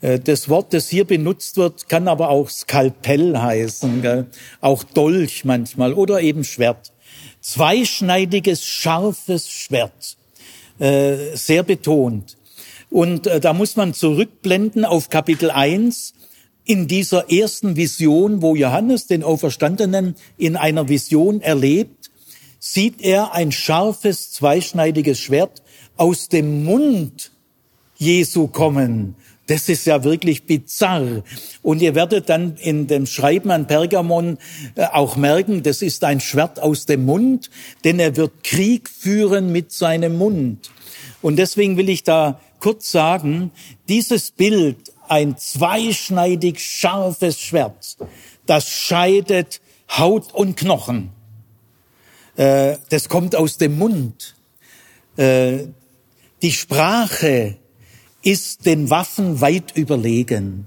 das 0.00 0.48
Wort, 0.48 0.72
das 0.72 0.88
hier 0.88 1.04
benutzt 1.04 1.56
wird, 1.56 1.88
kann 1.88 2.08
aber 2.08 2.28
auch 2.30 2.48
Skalpell 2.48 3.36
heißen, 3.38 4.02
gell? 4.02 4.26
auch 4.60 4.84
Dolch 4.84 5.44
manchmal 5.44 5.94
oder 5.94 6.20
eben 6.20 6.44
Schwert. 6.44 6.92
Zweischneidiges, 7.40 8.64
scharfes 8.64 9.50
Schwert, 9.50 10.16
äh, 10.78 11.36
sehr 11.36 11.62
betont. 11.62 12.36
Und 12.90 13.26
äh, 13.26 13.40
da 13.40 13.52
muss 13.52 13.76
man 13.76 13.94
zurückblenden 13.94 14.84
auf 14.84 15.10
Kapitel 15.10 15.50
1 15.50 16.14
in 16.64 16.88
dieser 16.88 17.30
ersten 17.30 17.76
Vision, 17.76 18.42
wo 18.42 18.56
Johannes 18.56 19.06
den 19.06 19.22
Auferstandenen 19.22 20.16
in 20.36 20.56
einer 20.56 20.88
Vision 20.88 21.40
erlebt, 21.40 22.10
sieht 22.58 23.00
er 23.00 23.32
ein 23.32 23.52
scharfes, 23.52 24.32
zweischneidiges 24.32 25.20
Schwert 25.20 25.62
aus 25.96 26.28
dem 26.28 26.64
Mund 26.64 27.30
Jesu 27.96 28.48
kommen. 28.48 29.14
Das 29.46 29.68
ist 29.68 29.86
ja 29.86 30.02
wirklich 30.02 30.44
bizarr. 30.44 31.22
Und 31.62 31.80
ihr 31.80 31.94
werdet 31.94 32.28
dann 32.28 32.56
in 32.56 32.86
dem 32.86 33.06
Schreiben 33.06 33.50
an 33.50 33.66
Pergamon 33.66 34.38
äh, 34.74 34.84
auch 34.86 35.16
merken, 35.16 35.62
das 35.62 35.82
ist 35.82 36.02
ein 36.04 36.20
Schwert 36.20 36.58
aus 36.58 36.86
dem 36.86 37.04
Mund, 37.04 37.50
denn 37.84 38.00
er 38.00 38.16
wird 38.16 38.42
Krieg 38.42 38.88
führen 38.88 39.52
mit 39.52 39.72
seinem 39.72 40.18
Mund. 40.18 40.70
Und 41.22 41.36
deswegen 41.36 41.76
will 41.76 41.88
ich 41.88 42.02
da 42.02 42.40
kurz 42.60 42.90
sagen, 42.90 43.52
dieses 43.88 44.30
Bild, 44.32 44.92
ein 45.08 45.36
zweischneidig 45.38 46.58
scharfes 46.58 47.38
Schwert, 47.38 47.96
das 48.46 48.68
scheidet 48.68 49.60
Haut 49.88 50.34
und 50.34 50.56
Knochen. 50.56 51.10
Äh, 52.36 52.76
das 52.90 53.08
kommt 53.08 53.36
aus 53.36 53.56
dem 53.56 53.78
Mund. 53.78 54.34
Äh, 55.16 55.68
die 56.42 56.52
Sprache 56.52 57.56
ist 58.26 58.66
den 58.66 58.90
Waffen 58.90 59.40
weit 59.40 59.76
überlegen. 59.76 60.66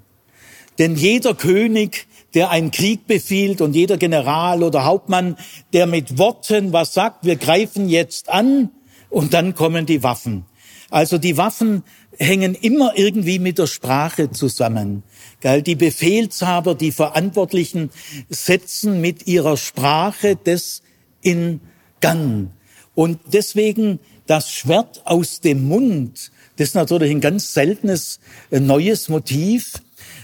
Denn 0.78 0.96
jeder 0.96 1.36
König, 1.36 2.08
der 2.34 2.52
einen 2.52 2.72
Krieg 2.72 3.06
befiehlt 3.06 3.60
und 3.60 3.76
jeder 3.76 3.98
General 3.98 4.64
oder 4.64 4.86
Hauptmann, 4.86 5.36
der 5.74 5.86
mit 5.86 6.18
Worten 6.18 6.72
was 6.72 6.94
sagt, 6.94 7.26
wir 7.26 7.36
greifen 7.36 7.90
jetzt 7.90 8.30
an 8.30 8.70
und 9.10 9.34
dann 9.34 9.56
kommen 9.56 9.86
die 9.86 10.04
Waffen. 10.04 10.46
Also 10.90 11.18
die 11.18 11.36
Waffen 11.36 11.84
hängen 12.18 12.56
immer 12.56 12.94
irgendwie 12.96 13.40
mit 13.40 13.58
der 13.58 13.68
Sprache 13.68 14.32
zusammen. 14.32 15.04
Die 15.44 15.76
Befehlshaber, 15.76 16.76
die 16.76 16.94
Verantwortlichen 16.94 17.92
setzen 18.30 19.02
mit 19.02 19.28
ihrer 19.28 19.58
Sprache 19.58 20.38
das 20.42 20.82
in 21.22 21.60
Gang. 22.00 22.52
Und 22.96 23.20
deswegen 23.34 24.00
das 24.28 24.50
Schwert 24.50 25.02
aus 25.06 25.42
dem 25.42 25.68
Mund 25.68 26.32
das 26.60 26.70
ist 26.70 26.76
natürlich 26.76 27.12
ein 27.12 27.22
ganz 27.22 27.54
seltenes 27.54 28.20
äh, 28.52 28.60
neues 28.60 29.08
Motiv. 29.08 29.82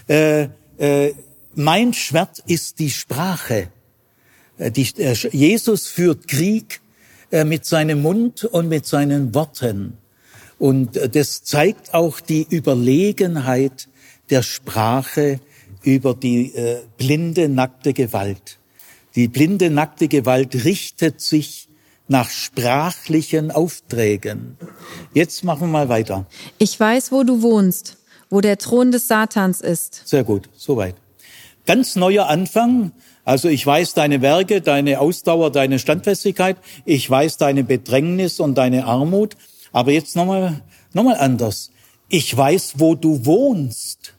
Äh, 0.10 0.50
äh, 0.78 1.14
mein 1.56 1.94
Schwert 1.94 2.44
ist 2.46 2.80
die 2.80 2.90
Sprache. 2.90 3.70
Äh, 4.58 4.70
die, 4.70 4.86
äh, 4.98 5.14
Jesus 5.32 5.88
führt 5.88 6.28
Krieg 6.28 6.82
mit 7.32 7.66
seinem 7.66 8.04
Mund 8.04 8.46
und 8.46 8.70
mit 8.70 8.86
seinen 8.86 9.34
Worten. 9.34 9.98
Und 10.60 10.96
das 11.16 11.44
zeigt 11.44 11.94
auch 11.94 12.20
die 12.20 12.46
Überlegenheit 12.50 13.90
der 14.30 14.44
Sprache 14.44 15.40
über 15.84 16.14
die 16.14 16.54
blinde, 16.98 17.50
nackte 17.50 17.94
Gewalt. 17.94 18.60
Die 19.16 19.28
blinde, 19.28 19.70
nackte 19.70 20.08
Gewalt 20.08 20.64
richtet 20.64 21.20
sich 21.20 21.68
nach 22.08 22.30
sprachlichen 22.30 23.52
Aufträgen. 23.52 24.58
Jetzt 25.14 25.44
machen 25.44 25.62
wir 25.62 25.68
mal 25.68 25.90
weiter. 25.90 26.26
Ich 26.58 26.80
weiß, 26.80 27.12
wo 27.12 27.24
du 27.24 27.42
wohnst, 27.42 27.98
wo 28.30 28.42
der 28.42 28.58
Thron 28.58 28.92
des 28.92 29.08
Satans 29.08 29.62
ist. 29.62 30.02
Sehr 30.06 30.24
gut, 30.24 30.50
soweit. 30.56 30.96
Ganz 31.66 31.96
neuer 31.96 32.28
Anfang. 32.28 32.92
Also 33.24 33.50
ich 33.50 33.66
weiß 33.66 33.96
deine 33.96 34.22
Werke, 34.22 34.62
deine 34.62 35.00
Ausdauer, 35.00 35.52
deine 35.52 35.80
Standfestigkeit. 35.80 36.58
Ich 36.86 37.10
weiß 37.10 37.38
deine 37.38 37.64
Bedrängnis 37.64 38.40
und 38.40 38.56
deine 38.56 38.86
Armut. 38.86 39.36
Aber 39.72 39.92
jetzt 39.92 40.16
nochmal, 40.16 40.62
nochmal 40.94 41.18
anders. 41.18 41.72
Ich 42.08 42.36
weiß, 42.36 42.76
wo 42.78 42.94
du 42.94 43.26
wohnst. 43.26 44.14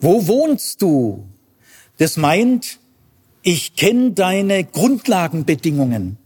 Wo 0.00 0.26
wohnst 0.26 0.80
du? 0.80 1.26
Das 1.98 2.16
meint, 2.16 2.79
ich 3.42 3.76
kenne 3.76 4.12
deine 4.12 4.64
Grundlagenbedingungen. 4.64 6.18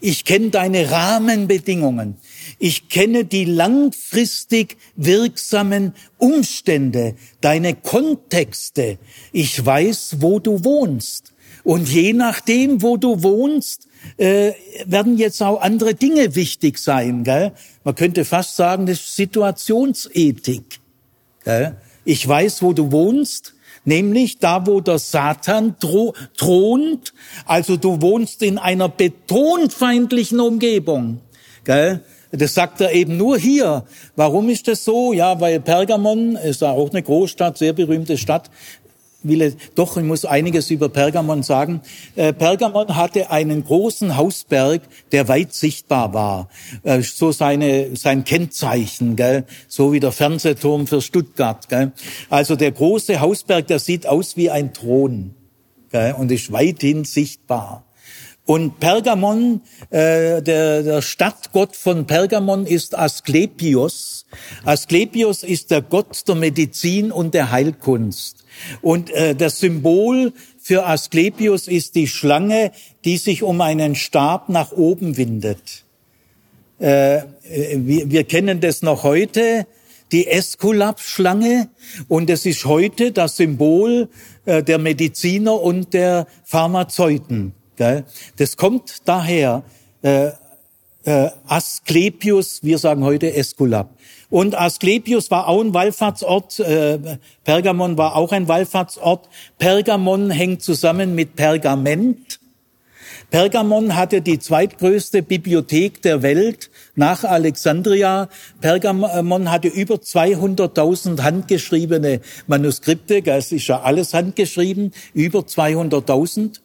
Ich 0.00 0.24
kenne 0.24 0.50
deine 0.50 0.90
Rahmenbedingungen. 0.90 2.16
Ich 2.58 2.88
kenne 2.88 3.24
die 3.24 3.44
langfristig 3.44 4.76
wirksamen 4.94 5.94
Umstände, 6.18 7.16
deine 7.40 7.74
Kontexte. 7.74 8.98
Ich 9.32 9.64
weiß, 9.64 10.16
wo 10.20 10.38
du 10.38 10.64
wohnst. 10.64 11.32
Und 11.64 11.88
je 11.88 12.12
nachdem, 12.12 12.82
wo 12.82 12.96
du 12.96 13.22
wohnst, 13.22 13.88
äh, 14.16 14.52
werden 14.86 15.18
jetzt 15.18 15.42
auch 15.42 15.60
andere 15.60 15.94
Dinge 15.94 16.34
wichtig 16.34 16.78
sein. 16.78 17.24
Gell? 17.24 17.52
Man 17.84 17.94
könnte 17.94 18.24
fast 18.24 18.56
sagen, 18.56 18.86
das 18.86 18.98
ist 19.00 19.16
Situationsethik. 19.16 20.80
Gell? 21.44 21.76
Ich 22.04 22.26
weiß, 22.26 22.62
wo 22.62 22.72
du 22.72 22.92
wohnst 22.92 23.54
nämlich 23.90 24.38
da, 24.38 24.66
wo 24.66 24.80
der 24.80 24.98
Satan 24.98 25.74
thront. 25.80 27.12
Also 27.44 27.76
du 27.76 28.00
wohnst 28.00 28.42
in 28.42 28.56
einer 28.56 28.88
betonfeindlichen 28.88 30.40
Umgebung. 30.40 31.20
Gell? 31.64 32.00
Das 32.32 32.54
sagt 32.54 32.80
er 32.80 32.92
eben 32.92 33.16
nur 33.16 33.38
hier. 33.38 33.84
Warum 34.14 34.48
ist 34.50 34.68
das 34.68 34.84
so? 34.84 35.12
Ja, 35.12 35.40
weil 35.40 35.58
Pergamon 35.58 36.36
ist 36.36 36.62
auch 36.62 36.90
eine 36.90 37.02
Großstadt, 37.02 37.58
sehr 37.58 37.72
berühmte 37.72 38.16
Stadt. 38.16 38.50
Will 39.22 39.56
doch, 39.74 39.96
ich 39.96 40.04
muss 40.04 40.24
einiges 40.24 40.70
über 40.70 40.88
Pergamon 40.88 41.42
sagen. 41.42 41.80
Äh, 42.16 42.32
Pergamon 42.32 42.96
hatte 42.96 43.30
einen 43.30 43.64
großen 43.64 44.16
Hausberg, 44.16 44.82
der 45.12 45.28
weit 45.28 45.54
sichtbar 45.54 46.14
war. 46.14 46.48
Äh, 46.82 47.02
so 47.02 47.32
seine, 47.32 47.96
sein 47.96 48.24
Kennzeichen, 48.24 49.16
gell? 49.16 49.44
so 49.68 49.92
wie 49.92 50.00
der 50.00 50.12
Fernsehturm 50.12 50.86
für 50.86 51.02
Stuttgart. 51.02 51.68
Gell? 51.68 51.92
Also 52.28 52.56
der 52.56 52.72
große 52.72 53.20
Hausberg, 53.20 53.66
der 53.66 53.78
sieht 53.78 54.06
aus 54.06 54.36
wie 54.36 54.50
ein 54.50 54.72
Thron 54.72 55.34
gell? 55.90 56.14
und 56.18 56.30
ist 56.30 56.52
weithin 56.52 57.04
sichtbar. 57.04 57.84
Und 58.50 58.80
Pergamon, 58.80 59.60
äh, 59.90 60.42
der, 60.42 60.82
der 60.82 61.02
Stadtgott 61.02 61.76
von 61.76 62.06
Pergamon 62.06 62.66
ist 62.66 62.98
Asklepios. 62.98 64.26
Asklepios 64.64 65.44
ist 65.44 65.70
der 65.70 65.82
Gott 65.82 66.26
der 66.26 66.34
Medizin 66.34 67.12
und 67.12 67.34
der 67.34 67.52
Heilkunst. 67.52 68.44
Und 68.82 69.10
äh, 69.10 69.34
das 69.34 69.60
Symbol 69.60 70.32
für 70.58 70.86
Asklepios 70.86 71.68
ist 71.68 71.94
die 71.94 72.06
Schlange, 72.06 72.72
die 73.04 73.16
sich 73.16 73.42
um 73.42 73.60
einen 73.60 73.94
Stab 73.94 74.48
nach 74.48 74.72
oben 74.72 75.16
windet. 75.16 75.84
Äh, 76.78 77.22
wir, 77.76 78.10
wir 78.10 78.24
kennen 78.24 78.60
das 78.60 78.82
noch 78.82 79.02
heute, 79.04 79.66
die 80.12 80.26
Eskulap-Schlange. 80.26 81.68
Und 82.08 82.30
es 82.30 82.46
ist 82.46 82.64
heute 82.64 83.12
das 83.12 83.36
Symbol 83.36 84.08
äh, 84.44 84.62
der 84.62 84.78
Mediziner 84.78 85.60
und 85.60 85.94
der 85.94 86.26
Pharmazeuten. 86.44 87.54
Das 88.36 88.56
kommt 88.58 89.08
daher, 89.08 89.62
äh, 90.02 90.32
äh, 91.04 91.30
Asklepios, 91.46 92.62
wir 92.62 92.76
sagen 92.78 93.04
heute 93.04 93.32
Esculap. 93.32 93.96
Und 94.30 94.58
Asklepios 94.58 95.30
war 95.32 95.48
auch 95.48 95.60
ein 95.60 95.74
Wallfahrtsort, 95.74 96.60
äh, 96.60 96.98
Pergamon 97.44 97.98
war 97.98 98.14
auch 98.14 98.30
ein 98.30 98.46
Wallfahrtsort. 98.46 99.28
Pergamon 99.58 100.30
hängt 100.30 100.62
zusammen 100.62 101.16
mit 101.16 101.34
Pergament. 101.34 102.38
Pergamon 103.30 103.94
hatte 103.96 104.22
die 104.22 104.38
zweitgrößte 104.38 105.22
Bibliothek 105.22 106.02
der 106.02 106.22
Welt 106.22 106.70
nach 106.96 107.22
Alexandria. 107.22 108.28
Pergamon 108.60 109.50
hatte 109.50 109.68
über 109.68 109.96
200.000 109.96 111.22
handgeschriebene 111.22 112.20
Manuskripte, 112.48 113.22
das 113.22 113.52
ist 113.52 113.68
ja 113.68 113.82
alles 113.82 114.14
handgeschrieben, 114.14 114.92
über 115.14 115.40
200.000. 115.40 116.60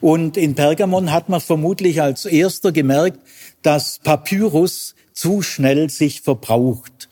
Und 0.00 0.36
in 0.36 0.54
Pergamon 0.54 1.12
hat 1.12 1.28
man 1.28 1.40
vermutlich 1.40 2.02
als 2.02 2.26
erster 2.26 2.72
gemerkt, 2.72 3.20
dass 3.62 3.98
Papyrus 3.98 4.94
zu 5.12 5.42
schnell 5.42 5.90
sich 5.90 6.20
verbraucht. 6.20 7.07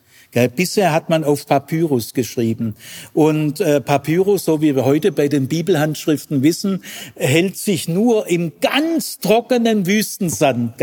Bisher 0.55 0.93
hat 0.93 1.09
man 1.09 1.25
auf 1.25 1.47
Papyrus 1.47 2.13
geschrieben. 2.13 2.75
Und 3.15 3.61
äh, 3.61 3.81
Papyrus, 3.81 4.45
so 4.45 4.61
wie 4.61 4.77
wir 4.77 4.85
heute 4.85 5.11
bei 5.11 5.29
den 5.29 5.49
Bibelhandschriften 5.49 6.43
wissen, 6.43 6.85
hält 7.15 7.57
sich 7.57 7.89
nur 7.89 8.27
im 8.29 8.53
ganz 8.61 9.19
trockenen 9.19 9.87
Wüstensand. 9.87 10.75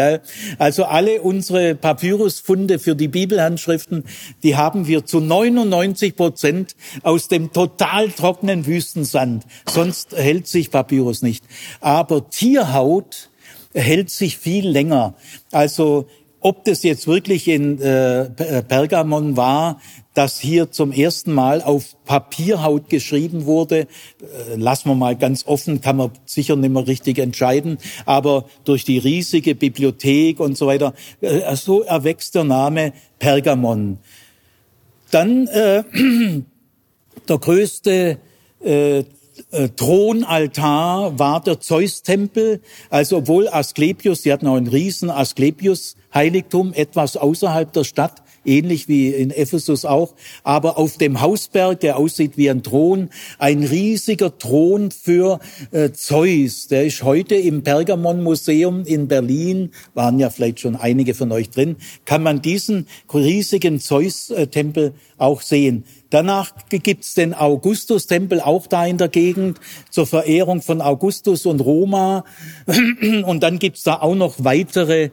Also 0.58 0.86
alle 0.86 1.22
unsere 1.22 1.76
Papyrusfunde 1.76 2.80
für 2.80 2.96
die 2.96 3.08
Bibelhandschriften, 3.08 4.06
die 4.42 4.56
haben 4.56 4.88
wir 4.88 5.06
zu 5.06 5.20
99 5.20 6.16
Prozent 6.16 6.76
aus 7.04 7.28
dem 7.28 7.54
total 7.54 8.10
trockenen 8.10 8.66
Wüstensand. 8.66 9.46
Sonst 9.70 10.14
hält 10.16 10.48
sich 10.48 10.72
Papyrus 10.72 11.22
nicht. 11.22 11.46
Aber 11.80 12.30
Tierhaut 12.30 13.30
hält 13.74 14.10
sich 14.10 14.38
viel 14.38 14.68
länger. 14.68 15.16
Also 15.52 16.08
ob 16.44 16.66
das 16.66 16.84
jetzt 16.84 17.08
wirklich 17.08 17.48
in 17.48 17.82
äh, 17.82 18.30
Pergamon 18.64 19.38
war, 19.38 19.80
dass 20.14 20.40
hier 20.40 20.72
zum 20.72 20.92
ersten 20.92 21.34
Mal 21.34 21.62
auf 21.62 21.96
Papierhaut 22.06 22.90
geschrieben 22.90 23.46
wurde, 23.46 23.88
äh, 24.22 24.56
lassen 24.56 24.90
wir 24.90 24.96
mal 24.96 25.16
ganz 25.16 25.48
offen, 25.48 25.82
kann 25.82 25.98
man 25.98 26.12
sicher 26.26 26.56
nicht 26.56 26.70
mehr 26.70 26.86
richtig 26.86 27.18
entscheiden, 27.18 27.78
aber 28.06 28.46
durch 28.66 28.84
die 28.84 28.98
riesige 28.98 29.56
Bibliothek 29.56 30.40
und 30.40 30.58
so 30.58 30.68
weiter, 30.68 30.94
äh, 31.22 31.56
so 31.56 31.82
erwächst 31.82 32.36
der 32.36 32.44
Name 32.44 32.94
Pergamon. 33.20 33.98
Dann 35.10 35.48
äh, 35.48 35.84
der 37.28 37.38
größte 37.38 38.18
äh, 38.64 39.04
äh, 39.52 39.70
Thronaltar 39.70 41.18
war 41.18 41.42
der 41.42 41.60
Zeus-Tempel. 41.60 42.62
Also 42.90 43.18
obwohl 43.18 43.48
Asklepios, 43.48 44.22
die 44.22 44.32
hatten 44.32 44.48
auch 44.48 44.56
einen 44.56 44.68
riesen 44.68 45.10
Asklepios-Heiligtum, 45.10 46.74
etwas 46.74 47.18
außerhalb 47.18 47.72
der 47.74 47.84
Stadt, 47.84 48.24
ähnlich 48.46 48.88
wie 48.88 49.10
in 49.10 49.32
Ephesus 49.32 49.86
auch, 49.86 50.16
aber 50.44 50.78
auf 50.78 50.98
dem 50.98 51.22
Hausberg, 51.22 51.80
der 51.80 51.98
aussieht 51.98 52.38
wie 52.38 52.50
ein 52.50 52.64
Thron, 52.64 53.10
ein 53.40 53.64
riesiger 53.64 54.38
Thron 54.38 54.92
für 54.92 55.40
äh, 55.72 55.92
Zeus. 55.92 56.68
Der 56.68 56.86
ist 56.86 57.04
heute 57.04 57.36
im 57.36 57.64
Pergamon-Museum 57.64 58.86
in 58.86 59.08
Berlin, 59.08 59.72
waren 59.94 60.20
ja 60.20 60.30
vielleicht 60.30 60.60
schon 60.60 60.76
einige 60.76 61.14
von 61.14 61.32
euch 61.32 61.50
drin, 61.50 61.78
kann 62.06 62.24
man 62.24 62.42
diesen 62.42 62.88
riesigen 63.14 63.80
Zeus-Tempel 63.80 64.94
auch 65.18 65.42
sehen. 65.42 65.86
Danach 66.14 66.52
gibt's 66.70 67.16
den 67.16 67.34
Augustus-Tempel 67.34 68.40
auch 68.40 68.68
da 68.68 68.86
in 68.86 69.00
der 69.00 69.08
Gegend 69.08 69.60
zur 69.90 70.06
Verehrung 70.06 70.62
von 70.62 70.80
Augustus 70.80 71.48
und 71.48 71.60
Roma. 71.60 72.24
Und 73.26 73.42
dann 73.42 73.58
gibt's 73.58 73.82
da 73.82 73.96
auch 73.96 74.14
noch 74.14 74.36
weitere 74.38 75.10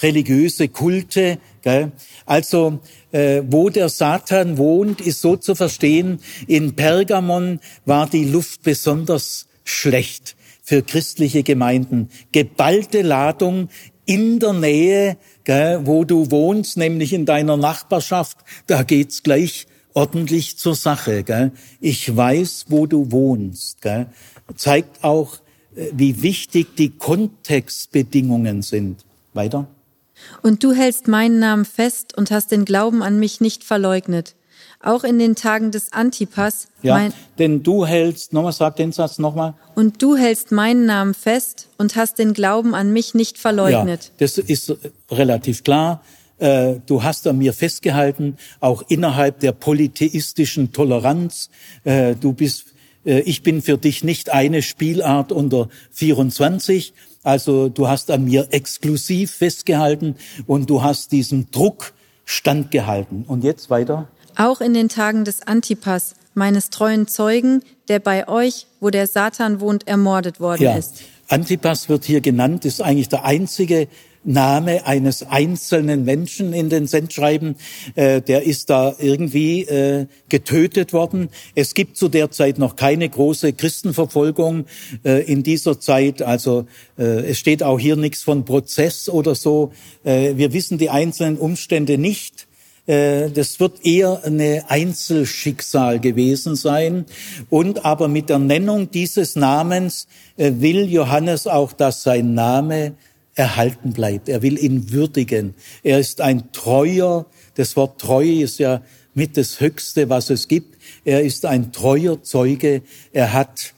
religiöse 0.00 0.68
Kulte. 0.68 1.38
Gell? 1.62 1.90
Also 2.24 2.78
äh, 3.10 3.42
wo 3.48 3.68
der 3.68 3.88
Satan 3.88 4.56
wohnt, 4.56 5.00
ist 5.00 5.22
so 5.22 5.34
zu 5.34 5.56
verstehen, 5.56 6.20
in 6.46 6.76
Pergamon 6.76 7.58
war 7.84 8.08
die 8.08 8.24
Luft 8.24 8.62
besonders 8.62 9.48
schlecht 9.64 10.36
für 10.62 10.82
christliche 10.82 11.42
Gemeinden. 11.42 12.10
Geballte 12.30 13.02
Ladung 13.02 13.70
in 14.06 14.38
der 14.38 14.52
Nähe, 14.52 15.16
gell, 15.42 15.80
wo 15.84 16.04
du 16.04 16.30
wohnst, 16.30 16.76
nämlich 16.76 17.12
in 17.12 17.26
deiner 17.26 17.56
Nachbarschaft, 17.56 18.38
da 18.68 18.84
geht's 18.84 19.24
gleich 19.24 19.66
ordentlich 19.94 20.58
zur 20.58 20.74
Sache. 20.74 21.22
Gell? 21.22 21.52
Ich 21.80 22.14
weiß, 22.14 22.66
wo 22.68 22.86
du 22.86 23.10
wohnst. 23.10 23.80
Gell? 23.80 24.06
Zeigt 24.56 25.02
auch, 25.02 25.38
äh, 25.74 25.86
wie 25.92 26.22
wichtig 26.22 26.76
die 26.76 26.90
Kontextbedingungen 26.90 28.62
sind. 28.62 29.04
Weiter. 29.32 29.66
Und 30.42 30.62
du 30.62 30.72
hältst 30.72 31.08
meinen 31.08 31.38
Namen 31.38 31.64
fest 31.64 32.16
und 32.16 32.30
hast 32.30 32.52
den 32.52 32.64
Glauben 32.64 33.02
an 33.02 33.18
mich 33.18 33.40
nicht 33.40 33.64
verleugnet. 33.64 34.34
Auch 34.80 35.02
in 35.02 35.18
den 35.18 35.34
Tagen 35.34 35.70
des 35.70 35.92
Antipas. 35.92 36.68
Ja, 36.82 37.08
denn 37.38 37.62
du 37.62 37.86
hältst, 37.86 38.34
nochmal, 38.34 38.52
sag 38.52 38.76
den 38.76 38.92
Satz 38.92 39.18
nochmal. 39.18 39.54
Und 39.74 40.02
du 40.02 40.14
hältst 40.14 40.52
meinen 40.52 40.84
Namen 40.84 41.14
fest 41.14 41.68
und 41.78 41.96
hast 41.96 42.18
den 42.18 42.34
Glauben 42.34 42.74
an 42.74 42.92
mich 42.92 43.14
nicht 43.14 43.38
verleugnet. 43.38 44.04
Ja, 44.04 44.10
das 44.18 44.36
ist 44.36 44.76
relativ 45.10 45.64
klar. 45.64 46.02
Äh, 46.38 46.76
du 46.86 47.02
hast 47.02 47.26
an 47.26 47.38
mir 47.38 47.52
festgehalten, 47.52 48.36
auch 48.60 48.82
innerhalb 48.88 49.40
der 49.40 49.52
polytheistischen 49.52 50.72
Toleranz. 50.72 51.50
Äh, 51.84 52.14
du 52.16 52.32
bist, 52.32 52.66
äh, 53.04 53.20
ich 53.20 53.42
bin 53.42 53.62
für 53.62 53.78
dich 53.78 54.04
nicht 54.04 54.30
eine 54.30 54.62
Spielart 54.62 55.32
unter 55.32 55.68
24. 55.92 56.92
Also 57.22 57.68
du 57.68 57.88
hast 57.88 58.10
an 58.10 58.24
mir 58.24 58.48
exklusiv 58.50 59.30
festgehalten 59.30 60.16
und 60.46 60.68
du 60.68 60.82
hast 60.82 61.12
diesem 61.12 61.50
Druck 61.50 61.94
standgehalten. 62.24 63.24
Und 63.26 63.44
jetzt 63.44 63.70
weiter. 63.70 64.08
Auch 64.36 64.60
in 64.60 64.74
den 64.74 64.88
Tagen 64.88 65.24
des 65.24 65.42
Antipas, 65.42 66.14
meines 66.34 66.70
treuen 66.70 67.06
Zeugen, 67.06 67.62
der 67.88 68.00
bei 68.00 68.26
euch, 68.28 68.66
wo 68.80 68.90
der 68.90 69.06
Satan 69.06 69.60
wohnt, 69.60 69.86
ermordet 69.86 70.40
worden 70.40 70.64
ja. 70.64 70.76
ist. 70.76 71.02
Antipas 71.28 71.88
wird 71.88 72.04
hier 72.04 72.20
genannt, 72.20 72.64
ist 72.64 72.82
eigentlich 72.82 73.08
der 73.08 73.24
einzige 73.24 73.88
Name 74.24 74.86
eines 74.86 75.22
einzelnen 75.22 76.04
Menschen 76.04 76.52
in 76.52 76.68
den 76.68 76.86
Sendschreiben. 76.86 77.56
Äh, 77.94 78.22
der 78.22 78.44
ist 78.44 78.70
da 78.70 78.94
irgendwie 78.98 79.62
äh, 79.62 80.06
getötet 80.28 80.92
worden. 80.92 81.28
Es 81.54 81.74
gibt 81.74 81.96
zu 81.96 82.08
der 82.08 82.30
Zeit 82.30 82.58
noch 82.58 82.76
keine 82.76 83.08
große 83.08 83.52
Christenverfolgung 83.52 84.66
äh, 85.04 85.22
in 85.24 85.42
dieser 85.42 85.80
Zeit. 85.80 86.22
Also 86.22 86.66
äh, 86.98 87.30
es 87.30 87.38
steht 87.38 87.62
auch 87.62 87.78
hier 87.78 87.96
nichts 87.96 88.22
von 88.22 88.44
Prozess 88.44 89.08
oder 89.08 89.34
so. 89.34 89.72
Äh, 90.04 90.36
wir 90.36 90.52
wissen 90.52 90.78
die 90.78 90.90
einzelnen 90.90 91.36
Umstände 91.36 91.98
nicht. 91.98 92.46
Äh, 92.86 93.30
das 93.30 93.60
wird 93.60 93.84
eher 93.84 94.24
eine 94.24 94.64
Einzelschicksal 94.68 96.00
gewesen 96.00 96.56
sein. 96.56 97.04
Und 97.50 97.84
aber 97.84 98.08
mit 98.08 98.28
der 98.28 98.38
Nennung 98.38 98.90
dieses 98.90 99.36
Namens 99.36 100.06
will 100.36 100.90
Johannes 100.90 101.46
auch, 101.46 101.72
dass 101.72 102.02
sein 102.02 102.34
Name 102.34 102.94
erhalten 103.34 103.92
bleibt. 103.92 104.28
Er 104.28 104.42
will 104.42 104.58
ihn 104.58 104.92
würdigen. 104.92 105.54
Er 105.82 105.98
ist 105.98 106.20
ein 106.20 106.52
treuer, 106.52 107.26
das 107.54 107.76
Wort 107.76 108.00
treu 108.00 108.24
ist 108.24 108.58
ja 108.58 108.82
mit 109.14 109.36
das 109.36 109.60
Höchste, 109.60 110.08
was 110.08 110.30
es 110.30 110.48
gibt. 110.48 110.76
Er 111.04 111.22
ist 111.22 111.46
ein 111.46 111.72
treuer 111.72 112.22
Zeuge. 112.22 112.82
Er 113.12 113.32
hat 113.32 113.74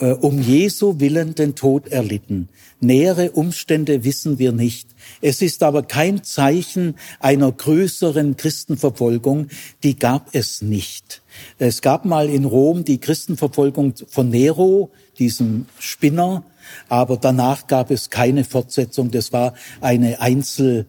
äh, 0.00 0.12
um 0.12 0.40
Jesu 0.40 0.98
Willen 0.98 1.34
den 1.34 1.54
Tod 1.54 1.88
erlitten. 1.88 2.48
Nähere 2.80 3.32
Umstände 3.32 4.04
wissen 4.04 4.38
wir 4.38 4.52
nicht. 4.52 4.88
Es 5.20 5.42
ist 5.42 5.62
aber 5.62 5.82
kein 5.82 6.24
Zeichen 6.24 6.96
einer 7.18 7.52
größeren 7.52 8.36
Christenverfolgung, 8.36 9.48
die 9.82 9.98
gab 9.98 10.34
es 10.34 10.62
nicht. 10.62 11.22
Es 11.58 11.82
gab 11.82 12.04
mal 12.04 12.28
in 12.28 12.44
Rom 12.44 12.84
die 12.84 12.98
Christenverfolgung 12.98 13.94
von 14.08 14.30
Nero, 14.30 14.90
diesem 15.18 15.66
Spinner, 15.78 16.44
aber 16.88 17.16
danach 17.16 17.66
gab 17.66 17.90
es 17.90 18.10
keine 18.10 18.44
Fortsetzung. 18.44 19.10
Das 19.10 19.32
war 19.32 19.54
eine 19.80 20.20
Einzel 20.20 20.86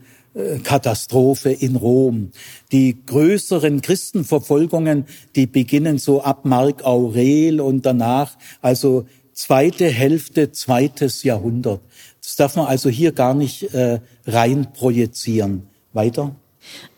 Katastrophe 0.63 1.51
in 1.51 1.75
Rom. 1.75 2.31
Die 2.71 2.97
größeren 3.05 3.81
Christenverfolgungen, 3.81 5.05
die 5.35 5.45
beginnen 5.45 5.97
so 5.97 6.23
ab 6.23 6.45
Mark 6.45 6.85
Aurel 6.85 7.59
und 7.59 7.85
danach, 7.85 8.37
also 8.61 9.05
zweite 9.33 9.87
Hälfte, 9.87 10.51
zweites 10.51 11.23
Jahrhundert. 11.23 11.81
Das 12.23 12.35
darf 12.35 12.55
man 12.55 12.67
also 12.67 12.89
hier 12.89 13.11
gar 13.11 13.33
nicht 13.33 13.73
äh, 13.73 13.99
rein 14.25 14.71
projizieren. 14.73 15.67
Weiter. 15.93 16.35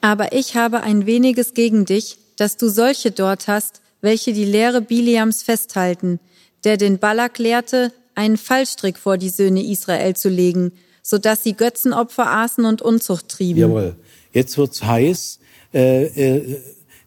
Aber 0.01 0.33
ich 0.33 0.55
habe 0.55 0.81
ein 0.81 1.05
weniges 1.05 1.53
gegen 1.53 1.85
dich, 1.85 2.17
dass 2.35 2.57
du 2.57 2.69
solche 2.69 3.11
dort 3.11 3.47
hast, 3.47 3.81
welche 4.01 4.33
die 4.33 4.45
Lehre 4.45 4.81
Biliams 4.81 5.43
festhalten, 5.43 6.19
der 6.63 6.77
den 6.77 6.99
Balak 6.99 7.39
lehrte, 7.39 7.91
einen 8.15 8.37
Fallstrick 8.37 8.97
vor 8.97 9.17
die 9.17 9.29
Söhne 9.29 9.63
Israel 9.63 10.15
zu 10.15 10.29
legen, 10.29 10.73
so 11.01 11.17
dass 11.17 11.43
sie 11.43 11.53
Götzenopfer 11.53 12.29
aßen 12.29 12.65
und 12.65 12.81
Unzucht 12.81 13.29
trieben. 13.29 13.59
Jawohl. 13.59 13.95
Jetzt 14.31 14.57
wird's 14.57 14.83
heiß. 14.83 15.39
Äh, 15.73 16.03
äh, 16.05 16.61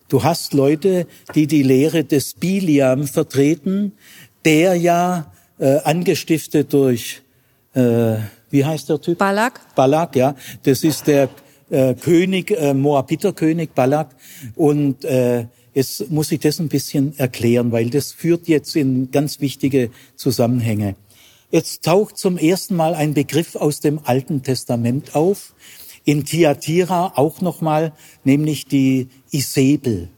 du 0.08 0.22
hast 0.22 0.54
Leute, 0.54 1.06
die 1.34 1.46
die 1.46 1.62
Lehre 1.62 2.04
des 2.04 2.34
Biliam 2.34 3.06
vertreten, 3.06 3.92
der 4.44 4.74
ja 4.74 5.32
äh, 5.58 5.78
angestiftet 5.78 6.72
durch 6.72 7.22
äh, 7.76 8.16
wie 8.50 8.64
heißt 8.64 8.88
der 8.88 9.00
Typ? 9.00 9.18
Balak. 9.18 9.60
Balak, 9.74 10.16
ja. 10.16 10.34
Das 10.62 10.82
ist 10.82 11.06
der 11.06 11.28
äh, 11.70 11.94
König, 11.94 12.50
äh, 12.50 12.74
Moabiter-König 12.74 13.70
Balak. 13.74 14.14
Und 14.54 15.04
äh, 15.04 15.46
jetzt 15.74 16.10
muss 16.10 16.32
ich 16.32 16.40
das 16.40 16.58
ein 16.58 16.68
bisschen 16.68 17.18
erklären, 17.18 17.70
weil 17.72 17.90
das 17.90 18.12
führt 18.12 18.48
jetzt 18.48 18.74
in 18.76 19.10
ganz 19.10 19.40
wichtige 19.40 19.90
Zusammenhänge. 20.16 20.96
Jetzt 21.50 21.84
taucht 21.84 22.16
zum 22.18 22.38
ersten 22.38 22.76
Mal 22.76 22.94
ein 22.94 23.14
Begriff 23.14 23.56
aus 23.56 23.80
dem 23.80 24.00
Alten 24.04 24.42
Testament 24.42 25.14
auf, 25.14 25.54
in 26.04 26.24
Tiatira 26.24 27.12
auch 27.16 27.40
nochmal, 27.40 27.92
nämlich 28.24 28.66
die 28.66 29.08
Isabel. 29.30 30.08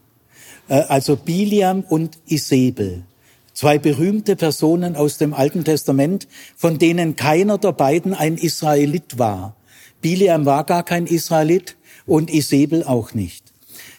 Äh, 0.69 0.75
also 0.87 1.17
Biliam 1.17 1.81
und 1.81 2.19
Isabel. 2.27 3.03
Zwei 3.59 3.77
berühmte 3.77 4.37
Personen 4.37 4.95
aus 4.95 5.17
dem 5.17 5.33
Alten 5.33 5.65
Testament, 5.65 6.29
von 6.55 6.79
denen 6.79 7.17
keiner 7.17 7.57
der 7.57 7.73
beiden 7.73 8.13
ein 8.13 8.37
Israelit 8.37 9.19
war. 9.19 9.57
Biliam 9.99 10.45
war 10.45 10.63
gar 10.63 10.83
kein 10.83 11.05
Israelit 11.05 11.75
und 12.05 12.33
Isabel 12.33 12.85
auch 12.85 13.13
nicht. 13.13 13.43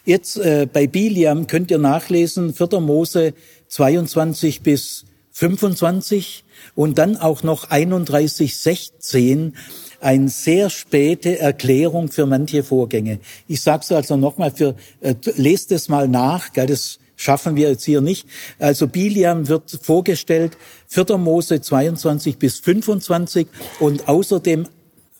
Jetzt 0.03 0.37
äh, 0.37 0.65
bei 0.65 0.87
Biliam 0.87 1.45
könnt 1.45 1.69
ihr 1.69 1.77
nachlesen, 1.77 2.55
4. 2.55 2.79
Mose 2.79 3.35
22 3.67 4.63
bis 4.63 5.05
25 5.29 6.43
und 6.73 6.97
dann 6.97 7.15
auch 7.17 7.43
noch 7.43 7.65
3116 7.65 9.55
eine 9.99 10.29
sehr 10.29 10.71
späte 10.71 11.37
Erklärung 11.37 12.11
für 12.11 12.25
manche 12.25 12.63
Vorgänge. 12.63 13.19
Ich 13.47 13.61
sage 13.61 13.83
es 13.83 13.91
also 13.91 14.17
nochmal, 14.17 14.49
für 14.49 14.73
äh, 15.01 15.13
lest 15.35 15.71
es 15.71 15.87
mal 15.87 16.07
nach, 16.07 16.51
gell, 16.51 16.65
das 16.65 16.97
schaffen 17.21 17.55
wir 17.55 17.69
jetzt 17.69 17.85
hier 17.85 18.01
nicht. 18.01 18.27
Also 18.59 18.87
Biliam 18.87 19.47
wird 19.47 19.77
vorgestellt, 19.81 20.57
4. 20.87 21.17
Mose 21.17 21.61
22 21.61 22.37
bis 22.37 22.59
25 22.59 23.47
und 23.79 24.07
außerdem 24.07 24.67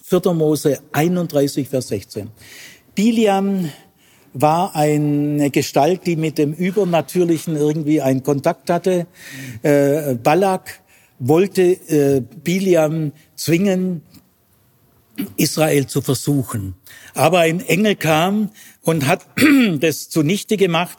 4. 0.04 0.34
Mose 0.34 0.80
31, 0.91 1.70
Vers 1.70 1.89
16. 1.89 2.30
Biliam 2.95 3.70
war 4.34 4.76
eine 4.76 5.52
Gestalt, 5.52 6.06
die 6.06 6.16
mit 6.16 6.38
dem 6.38 6.54
Übernatürlichen 6.54 7.56
irgendwie 7.56 8.02
einen 8.02 8.24
Kontakt 8.24 8.70
hatte. 8.70 9.08
Äh, 9.62 10.16
Balak 10.16 10.82
wollte 11.20 11.62
äh, 11.62 12.22
Biliam 12.43 13.12
zwingen, 13.36 14.02
Israel 15.38 15.86
zu 15.86 16.02
versuchen. 16.02 16.76
Aber 17.14 17.39
ein 17.39 17.60
Engel 17.60 17.95
kam 17.95 18.49
und 18.82 19.06
hat 19.06 19.26
das 19.80 20.10
zunichte 20.10 20.58
gemacht 20.58 20.97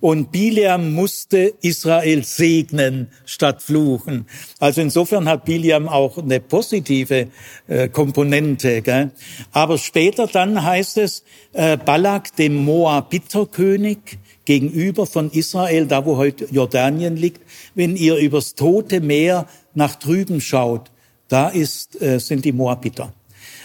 und 0.00 0.32
Biliam 0.32 0.92
musste 0.92 1.52
Israel 1.60 2.24
segnen 2.24 3.08
statt 3.24 3.62
fluchen. 3.62 4.26
Also 4.58 4.80
insofern 4.80 5.28
hat 5.28 5.44
Biliam 5.44 5.88
auch 5.88 6.18
eine 6.18 6.40
positive 6.40 7.28
äh, 7.68 7.88
Komponente. 7.88 8.82
Gell? 8.82 9.10
Aber 9.52 9.78
später 9.78 10.26
dann 10.26 10.64
heißt 10.64 10.98
es, 10.98 11.24
äh, 11.52 11.76
Balak, 11.76 12.36
dem 12.36 12.56
Moabiterkönig, 12.64 14.18
gegenüber 14.50 15.06
von 15.06 15.30
Israel, 15.30 15.86
da 15.86 16.04
wo 16.04 16.16
heute 16.16 16.46
Jordanien 16.50 17.16
liegt, 17.16 17.40
wenn 17.76 17.94
ihr 17.94 18.16
übers 18.16 18.56
Tote 18.56 19.00
Meer 19.00 19.46
nach 19.74 19.94
drüben 19.94 20.40
schaut, 20.40 20.90
da 21.28 21.48
ist, 21.48 22.02
äh, 22.02 22.18
sind 22.18 22.44
die 22.44 22.50
Moabiter. 22.50 23.12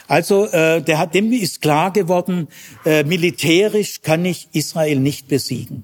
Also 0.07 0.45
äh, 0.45 0.83
der 0.83 0.99
hat, 0.99 1.15
dem 1.15 1.31
ist 1.33 1.61
klar 1.61 1.91
geworden, 1.91 2.47
äh, 2.85 3.03
militärisch 3.03 4.03
kann 4.03 4.25
ich 4.25 4.49
Israel 4.51 4.99
nicht 4.99 5.27
besiegen 5.27 5.83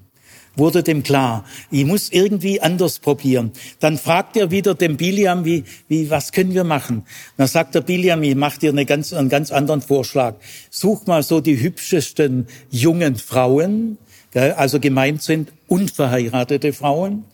wurde 0.56 0.82
dem 0.82 1.02
klar, 1.02 1.44
ich 1.70 1.84
muss 1.84 2.10
irgendwie 2.10 2.60
anders 2.60 2.98
probieren. 2.98 3.52
Dann 3.80 3.98
fragt 3.98 4.36
er 4.36 4.50
wieder 4.50 4.74
den 4.74 4.96
Biliam, 4.96 5.44
wie, 5.44 5.64
wie, 5.88 6.10
was 6.10 6.32
können 6.32 6.54
wir 6.54 6.64
machen? 6.64 7.04
Dann 7.36 7.48
sagt 7.48 7.74
der 7.74 7.80
Biliam, 7.80 8.22
ich 8.22 8.34
mache 8.34 8.58
dir 8.58 8.70
eine 8.70 8.86
ganz, 8.86 9.12
einen 9.12 9.28
ganz 9.28 9.50
anderen 9.50 9.82
Vorschlag. 9.82 10.36
Such 10.70 11.06
mal 11.06 11.22
so 11.22 11.40
die 11.40 11.60
hübschesten 11.60 12.46
jungen 12.70 13.16
Frauen, 13.16 13.98
also 14.34 14.80
gemeint 14.80 15.22
sind 15.22 15.52
unverheiratete 15.68 16.72
Frauen, 16.72 17.24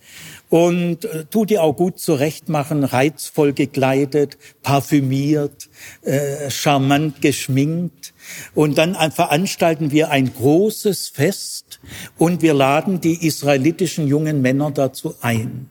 und 0.48 1.04
äh, 1.04 1.24
tu 1.26 1.44
die 1.44 1.58
auch 1.58 1.74
gut 1.74 1.98
zurechtmachen, 1.98 2.84
reizvoll 2.84 3.52
gekleidet, 3.52 4.38
parfümiert, 4.62 5.68
äh, 6.02 6.50
charmant 6.50 7.20
geschminkt. 7.20 8.14
Und 8.54 8.78
dann 8.78 8.94
veranstalten 9.12 9.90
wir 9.90 10.10
ein 10.10 10.32
großes 10.32 11.08
Fest 11.08 11.80
und 12.18 12.42
wir 12.42 12.54
laden 12.54 13.00
die 13.00 13.26
israelitischen 13.26 14.06
jungen 14.06 14.42
Männer 14.42 14.70
dazu 14.70 15.14
ein. 15.20 15.70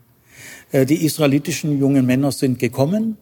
Äh, 0.72 0.86
die 0.86 1.06
israelitischen 1.06 1.80
jungen 1.80 2.06
Männer 2.06 2.32
sind 2.32 2.60
gekommen 2.60 3.18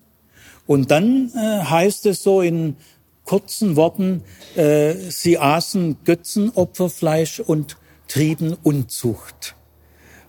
und 0.67 0.91
dann 0.91 1.31
äh, 1.36 1.63
heißt 1.63 2.05
es 2.07 2.23
so 2.23 2.41
in 2.41 2.75
kurzen 3.23 3.75
Worten, 3.75 4.23
äh, 4.55 4.93
sie 5.09 5.38
aßen 5.38 5.97
Götzenopferfleisch 6.05 7.39
und 7.39 7.77
trieben 8.07 8.55
Unzucht. 8.63 9.55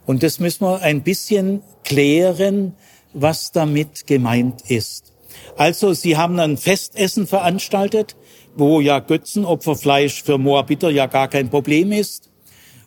Und 0.07 0.23
das 0.23 0.41
müssen 0.41 0.65
wir 0.65 0.81
ein 0.81 1.03
bisschen 1.03 1.63
klären, 1.85 2.75
was 3.13 3.53
damit 3.53 4.07
gemeint 4.07 4.71
ist. 4.71 5.13
Also, 5.57 5.93
sie 5.93 6.17
haben 6.17 6.39
ein 6.39 6.57
Festessen 6.57 7.27
veranstaltet, 7.27 8.17
wo 8.57 8.81
ja 8.81 8.99
Götzenopferfleisch 8.99 10.23
für 10.23 10.39
Moabiter 10.39 10.91
ja 10.91 11.07
gar 11.07 11.29
kein 11.29 11.51
Problem 11.51 11.93
ist. 11.93 12.31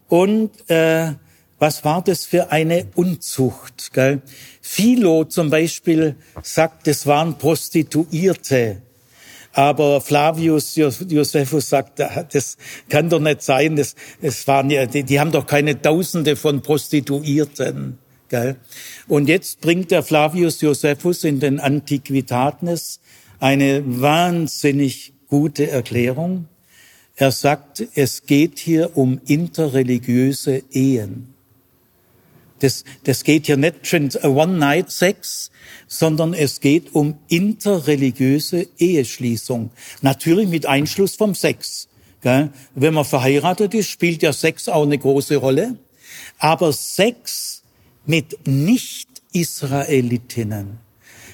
Und 0.08 0.52
äh, 0.70 1.14
was 1.60 1.84
war 1.84 2.02
das 2.02 2.26
für 2.26 2.52
eine 2.52 2.88
Unzucht? 2.96 3.92
Gell? 3.94 4.22
Philo 4.62 5.26
zum 5.26 5.50
Beispiel 5.50 6.16
sagt, 6.42 6.88
es 6.88 7.06
waren 7.06 7.38
Prostituierte. 7.38 8.82
Aber 9.52 10.00
Flavius 10.00 10.76
Josephus 10.76 11.70
sagt, 11.70 12.00
das 12.00 12.58
kann 12.88 13.10
doch 13.10 13.20
nicht 13.20 13.42
sein. 13.42 13.76
Das, 13.76 13.96
das 14.22 14.48
waren 14.48 14.70
ja, 14.70 14.86
die, 14.86 15.04
die 15.04 15.20
haben 15.20 15.32
doch 15.32 15.46
keine 15.46 15.82
Tausende 15.82 16.36
von 16.36 16.62
Prostituierten. 16.62 17.98
Gell? 18.30 18.58
Und 19.08 19.28
jetzt 19.28 19.60
bringt 19.60 19.92
der 19.92 20.04
Flavius 20.04 20.62
Josephus 20.62 21.24
in 21.24 21.40
den 21.40 21.60
Antiquitates 21.60 23.02
eine 23.40 23.84
wahnsinnig 23.86 25.14
gute 25.30 25.70
Erklärung. 25.70 26.48
Er 27.16 27.32
sagt, 27.32 27.88
es 27.96 28.26
geht 28.26 28.60
hier 28.60 28.98
um 28.98 29.22
interreligiöse 29.26 30.64
Ehen. 30.72 31.34
Das, 32.60 32.84
das 33.06 33.24
geht 33.24 33.46
hier 33.46 33.58
nicht 33.58 33.88
schon 33.88 34.10
One-Night-Sex, 34.10 35.52
sondern 35.88 36.34
es 36.34 36.60
geht 36.60 36.94
um 36.94 37.18
interreligiöse 37.30 38.68
Eheschließung. 38.78 39.72
Natürlich 40.02 40.50
mit 40.50 40.66
Einschluss 40.66 41.16
vom 41.16 41.36
Sex. 41.36 41.88
Gell? 42.22 42.50
Wenn 42.76 42.94
man 42.94 43.06
verheiratet 43.06 43.74
ist, 43.74 43.90
spielt 43.90 44.22
ja 44.24 44.34
Sex 44.34 44.68
auch 44.68 44.84
eine 44.84 44.98
große 44.98 45.38
Rolle. 45.38 45.78
Aber 46.38 46.74
Sex 46.74 47.64
mit 48.06 48.46
Nicht-Israelitinnen 48.46 50.80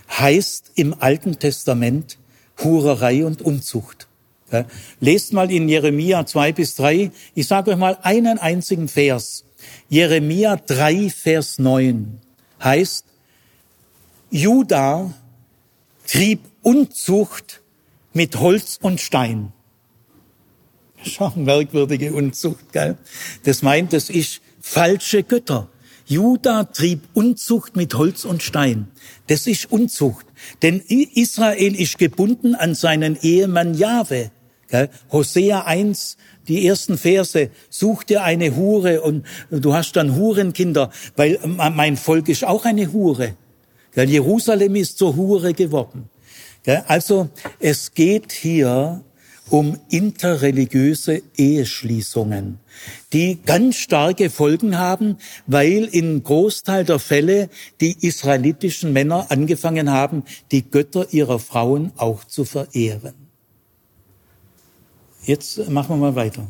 heißt 0.10 0.74
im 0.76 0.94
Alten 1.00 1.40
Testament 1.40 2.20
Hurerei 2.64 3.26
und 3.26 3.42
Unzucht. 3.42 4.08
Gell? 4.50 4.66
Lest 5.00 5.34
mal 5.34 5.52
in 5.52 5.68
Jeremia 5.68 6.26
zwei 6.26 6.52
bis 6.52 6.76
drei. 6.76 7.12
Ich 7.34 7.48
sage 7.48 7.72
euch 7.72 7.78
mal 7.78 7.98
einen 8.02 8.38
einzigen 8.38 8.88
Vers 8.88 9.46
Jeremia 9.90 10.56
3, 10.58 11.10
Vers 11.10 11.60
9 11.60 12.20
heißt, 12.64 13.06
Juda 14.32 15.14
trieb 16.08 16.42
Unzucht 16.62 17.62
mit 18.14 18.40
Holz 18.40 18.80
und 18.82 19.00
Stein. 19.00 19.54
Schau, 21.04 21.32
merkwürdige 21.36 22.14
Unzucht, 22.14 22.72
gell? 22.74 22.98
Das 23.44 23.62
meint, 23.62 23.94
das 23.94 24.10
ist 24.10 24.42
falsche 24.60 25.24
Götter. 25.24 25.70
Juda 26.08 26.64
trieb 26.66 27.02
Unzucht 27.14 27.76
mit 27.76 27.94
Holz 27.94 28.26
und 28.26 28.42
Stein. 28.42 28.88
Das 29.28 29.48
ist 29.48 29.72
Unzucht. 29.72 30.26
Denn 30.62 30.82
Israel 30.82 31.76
ist 31.76 31.98
gebunden 31.98 32.56
an 32.56 32.76
seinen 32.76 33.18
Ehemann 33.22 33.74
Jahwe. 33.74 34.32
Hosea 35.12 35.62
1, 35.66 36.18
die 36.48 36.68
ersten 36.68 36.98
Verse, 36.98 37.50
such 37.70 38.04
dir 38.04 38.24
eine 38.24 38.56
Hure 38.56 39.02
und 39.02 39.26
du 39.50 39.74
hast 39.74 39.94
dann 39.94 40.16
Hurenkinder, 40.16 40.92
weil 41.16 41.40
mein 41.46 41.98
Volk 41.98 42.30
ist 42.30 42.44
auch 42.44 42.66
eine 42.66 42.92
Hure. 42.92 43.36
Jerusalem 43.96 44.76
ist 44.76 44.98
zur 44.98 45.16
Hure 45.16 45.54
geworden. 45.54 46.10
Also 46.88 47.30
es 47.60 47.94
geht 47.94 48.32
hier 48.32 49.04
um 49.50 49.80
interreligiöse 49.90 51.22
Eheschließungen, 51.38 52.60
die 53.14 53.40
ganz 53.46 53.76
starke 53.76 54.30
Folgen 54.30 54.78
haben, 54.78 55.18
weil 55.46 55.86
in 55.86 56.24
Großteil 56.24 56.84
der 56.84 57.00
Fälle 57.00 57.50
die 57.80 57.96
israelitischen 58.06 58.92
Männer 58.92 59.28
angefangen 59.30 59.92
haben, 59.92 60.24
die 60.52 60.70
Götter 60.70 61.14
ihrer 61.14 61.40
Frauen 61.40 61.92
auch 61.98 62.24
zu 62.24 62.44
verehren. 62.44 63.14
Jetzt 65.24 65.70
machen 65.70 65.90
wir 65.90 65.98
mal 65.98 66.16
weiter. 66.16 66.48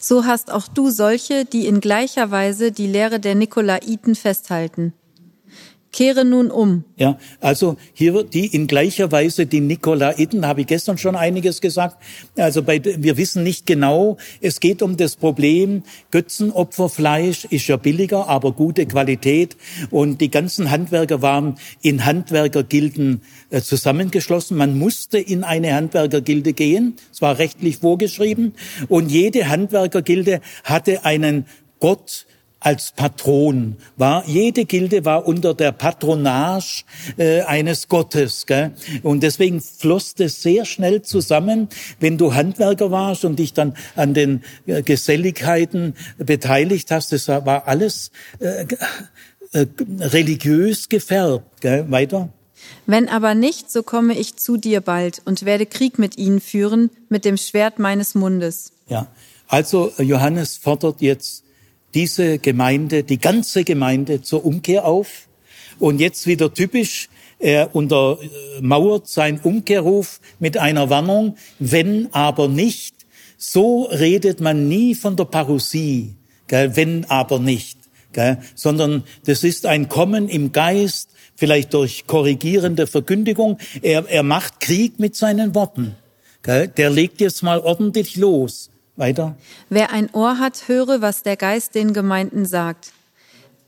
So 0.00 0.24
hast 0.24 0.52
auch 0.52 0.68
du 0.68 0.90
solche, 0.90 1.44
die 1.44 1.66
in 1.66 1.80
gleicher 1.80 2.30
Weise 2.30 2.70
die 2.70 2.86
Lehre 2.86 3.18
der 3.18 3.34
Nikolaiten 3.34 4.14
festhalten. 4.14 4.92
Kehre 5.92 6.24
nun 6.24 6.50
um. 6.50 6.84
Ja, 6.96 7.18
also 7.40 7.76
hier 7.94 8.12
wird 8.12 8.34
die 8.34 8.46
in 8.46 8.66
gleicher 8.66 9.10
Weise 9.10 9.46
die 9.46 9.60
Nikolaiten, 9.60 10.46
habe 10.46 10.60
ich 10.60 10.66
gestern 10.66 10.98
schon 10.98 11.16
einiges 11.16 11.60
gesagt. 11.60 11.96
Also 12.36 12.62
bei, 12.62 12.80
wir 12.84 13.16
wissen 13.16 13.42
nicht 13.42 13.64
genau, 13.66 14.18
es 14.40 14.60
geht 14.60 14.82
um 14.82 14.96
das 14.96 15.16
Problem, 15.16 15.82
Götzenopferfleisch 16.10 17.46
ist 17.46 17.66
ja 17.68 17.76
billiger, 17.76 18.28
aber 18.28 18.52
gute 18.52 18.86
Qualität. 18.86 19.56
Und 19.90 20.20
die 20.20 20.30
ganzen 20.30 20.70
Handwerker 20.70 21.22
waren 21.22 21.56
in 21.80 22.04
Handwerkergilden 22.04 23.22
äh, 23.50 23.62
zusammengeschlossen. 23.62 24.56
Man 24.56 24.78
musste 24.78 25.18
in 25.18 25.42
eine 25.42 25.74
Handwerkergilde 25.74 26.52
gehen. 26.52 26.96
Es 27.12 27.22
war 27.22 27.38
rechtlich 27.38 27.78
vorgeschrieben. 27.78 28.52
Und 28.88 29.10
jede 29.10 29.48
Handwerkergilde 29.48 30.40
hatte 30.64 31.04
einen 31.04 31.46
Gott, 31.80 32.26
als 32.60 32.92
Patron 32.92 33.76
war. 33.96 34.26
Jede 34.26 34.64
Gilde 34.64 35.04
war 35.04 35.26
unter 35.26 35.54
der 35.54 35.72
Patronage 35.72 36.84
äh, 37.16 37.42
eines 37.42 37.88
Gottes. 37.88 38.46
Gell? 38.46 38.72
Und 39.02 39.22
deswegen 39.22 39.60
floss 39.60 40.14
das 40.14 40.42
sehr 40.42 40.64
schnell 40.64 41.02
zusammen, 41.02 41.68
wenn 42.00 42.18
du 42.18 42.34
Handwerker 42.34 42.90
warst 42.90 43.24
und 43.24 43.38
dich 43.38 43.52
dann 43.52 43.74
an 43.94 44.14
den 44.14 44.42
äh, 44.66 44.82
Geselligkeiten 44.82 45.94
beteiligt 46.18 46.90
hast. 46.90 47.12
Das 47.12 47.28
war 47.28 47.68
alles 47.68 48.10
äh, 48.40 48.66
äh, 49.52 49.66
religiös 50.00 50.88
gefärbt. 50.88 51.60
Gell? 51.60 51.90
Weiter. 51.90 52.30
Wenn 52.86 53.08
aber 53.08 53.34
nicht, 53.34 53.70
so 53.70 53.82
komme 53.82 54.18
ich 54.18 54.36
zu 54.36 54.56
dir 54.56 54.80
bald 54.80 55.22
und 55.24 55.44
werde 55.44 55.64
Krieg 55.64 55.98
mit 55.98 56.18
ihnen 56.18 56.40
führen, 56.40 56.90
mit 57.08 57.24
dem 57.24 57.36
Schwert 57.36 57.78
meines 57.78 58.14
Mundes. 58.14 58.72
Ja, 58.88 59.06
also 59.46 59.92
Johannes 59.98 60.56
fordert 60.56 61.00
jetzt 61.00 61.44
diese 61.94 62.38
Gemeinde, 62.38 63.02
die 63.02 63.18
ganze 63.18 63.64
Gemeinde 63.64 64.22
zur 64.22 64.44
Umkehr 64.44 64.84
auf. 64.84 65.28
Und 65.78 66.00
jetzt 66.00 66.26
wieder 66.26 66.52
typisch, 66.52 67.08
er 67.38 67.74
untermauert 67.74 69.06
sein 69.08 69.40
Umkehrruf 69.40 70.20
mit 70.38 70.56
einer 70.56 70.90
Warnung, 70.90 71.36
wenn 71.58 72.12
aber 72.12 72.48
nicht. 72.48 72.94
So 73.36 73.84
redet 73.84 74.40
man 74.40 74.68
nie 74.68 74.96
von 74.96 75.16
der 75.16 75.26
Parousie, 75.26 76.16
gell, 76.48 76.74
wenn 76.74 77.04
aber 77.04 77.38
nicht, 77.38 77.78
gell, 78.12 78.38
sondern 78.56 79.04
das 79.26 79.44
ist 79.44 79.64
ein 79.64 79.88
Kommen 79.88 80.28
im 80.28 80.50
Geist, 80.50 81.10
vielleicht 81.36 81.72
durch 81.74 82.08
korrigierende 82.08 82.88
Verkündigung. 82.88 83.58
Er, 83.80 84.08
er 84.08 84.24
macht 84.24 84.58
Krieg 84.58 84.98
mit 84.98 85.14
seinen 85.14 85.54
Worten. 85.54 85.94
Gell, 86.42 86.66
der 86.66 86.90
legt 86.90 87.20
jetzt 87.20 87.44
mal 87.44 87.60
ordentlich 87.60 88.16
los. 88.16 88.70
Weiter. 88.98 89.36
Wer 89.70 89.92
ein 89.92 90.10
Ohr 90.12 90.38
hat, 90.38 90.68
höre, 90.68 91.00
was 91.00 91.22
der 91.22 91.36
Geist 91.36 91.74
den 91.74 91.92
Gemeinden 91.92 92.46
sagt. 92.46 92.92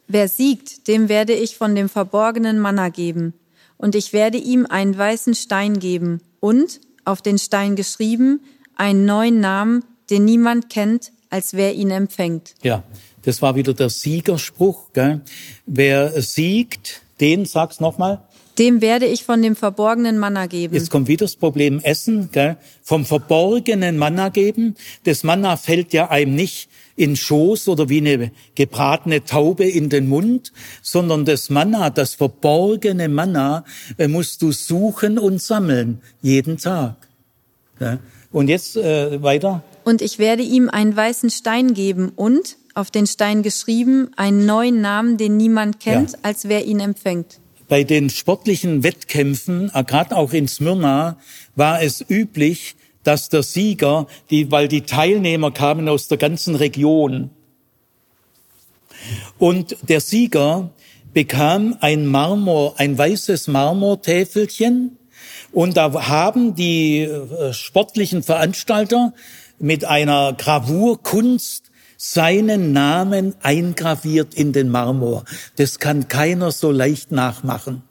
Wer 0.09 0.29
siegt, 0.29 0.89
dem 0.89 1.09
werde 1.09 1.33
ich 1.35 1.57
von 1.57 1.75
dem 1.75 1.89
verborgenen 1.89 2.59
Manna 2.59 2.89
geben. 2.89 3.35
Und 3.77 3.95
ich 3.95 4.13
werde 4.13 4.39
ihm 4.39 4.67
einen 4.67 4.99
weißen 4.99 5.35
Stein 5.35 5.79
geben 5.79 6.21
und, 6.41 6.81
auf 7.05 7.23
den 7.23 7.39
Stein 7.39 7.77
geschrieben, 7.77 8.41
einen 8.75 9.07
neuen 9.07 9.41
Namen, 9.41 9.85
den 10.11 10.25
niemand 10.25 10.69
kennt, 10.69 11.13
als 11.31 11.55
wer 11.55 11.75
ihn 11.75 11.91
empfängt. 11.91 12.55
Ja, 12.63 12.83
das 13.23 13.41
war 13.41 13.55
wieder 13.55 13.73
der 13.73 13.89
Siegerspruch. 13.89 14.93
Gell? 14.93 15.21
Wer 15.65 16.21
siegt, 16.21 17.03
den, 17.21 17.45
sag's 17.45 17.81
nochmal, 17.81 18.23
dem 18.59 18.81
werde 18.81 19.07
ich 19.07 19.25
von 19.25 19.43
dem 19.43 19.57
verborgenen 19.57 20.19
Manna 20.19 20.47
geben. 20.47 20.75
Jetzt 20.75 20.91
kommt 20.91 21.09
wieder 21.09 21.25
das 21.25 21.37
Problem 21.37 21.81
Essen, 21.81 22.31
gell? 22.33 22.57
vom 22.83 23.05
verborgenen 23.05 23.97
Manna 23.97 24.29
geben. 24.29 24.77
Das 25.05 25.25
Manna 25.25 25.57
fällt 25.57 25.93
ja 25.93 26.11
einem 26.11 26.35
nicht 26.35 26.69
in 26.97 27.17
Schoß 27.17 27.69
oder 27.69 27.89
wie 27.89 27.99
eine 27.99 28.33
gebratene 28.55 29.25
Taube 29.25 29.65
in 29.65 29.89
den 29.89 30.09
Mund, 30.09 30.53
sondern 30.83 31.25
das 31.25 31.49
Manna, 31.49 31.91
das 31.91 32.15
verborgene 32.15 33.09
Manna, 33.09 33.65
äh, 33.97 34.09
musst 34.09 34.43
du 34.43 34.53
suchen 34.53 35.19
und 35.19 35.41
sammeln, 35.41 36.03
jeden 36.21 36.59
Tag. 36.59 36.97
Gell? 37.79 37.99
Und 38.33 38.49
jetzt 38.49 38.77
äh, 38.77 39.23
weiter. 39.23 39.63
Und 39.85 40.03
ich 40.03 40.19
werde 40.19 40.43
ihm 40.43 40.69
einen 40.69 40.95
weißen 40.95 41.31
Stein 41.31 41.73
geben 41.73 42.13
und, 42.15 42.57
auf 42.75 42.91
den 42.91 43.07
Stein 43.07 43.43
geschrieben, 43.43 44.11
einen 44.17 44.45
neuen 44.47 44.81
Namen, 44.81 45.17
den 45.17 45.37
niemand 45.37 45.81
kennt, 45.81 46.13
ja. 46.13 46.19
als 46.23 46.49
wer 46.49 46.67
ihn 46.67 46.81
empfängt 46.81 47.40
bei 47.71 47.85
den 47.85 48.11
sportlichen 48.11 48.83
Wettkämpfen, 48.83 49.71
äh, 49.73 49.85
gerade 49.85 50.17
auch 50.17 50.33
in 50.35 50.49
Smyrna, 50.49 51.17
war 51.55 51.81
es 51.81 52.05
üblich, 52.07 52.75
dass 53.05 53.31
der 53.31 53.45
Sieger, 53.45 54.09
die, 54.29 54.51
weil 54.51 54.69
die 54.69 54.83
Teilnehmer 54.83 55.53
kamen 55.53 55.89
aus 55.89 56.09
der 56.09 56.19
ganzen 56.19 56.57
Region, 56.57 57.31
und 59.39 59.77
der 59.89 60.01
Sieger 60.01 60.71
bekam 61.15 61.77
ein 61.81 62.07
Marmor, 62.07 62.75
ein 62.79 62.99
weißes 62.99 63.47
Marmortäfelchen, 63.47 64.99
und 65.53 65.77
da 65.77 66.09
haben 66.09 66.57
die 66.57 67.03
äh, 67.03 67.53
sportlichen 67.53 68.25
Veranstalter 68.25 69.15
mit 69.61 69.85
einer 69.85 70.33
Gravurkunst 70.33 71.70
seinen 72.03 72.73
Namen 72.73 73.35
eingraviert 73.43 74.33
in 74.33 74.55
den 74.55 74.71
Marmor. 74.71 75.27
Das 75.57 75.79
kann 75.79 76.09
keiner 76.09 76.51
so 76.51 76.71
leicht 76.71 77.13
nachmachen. 77.13 77.83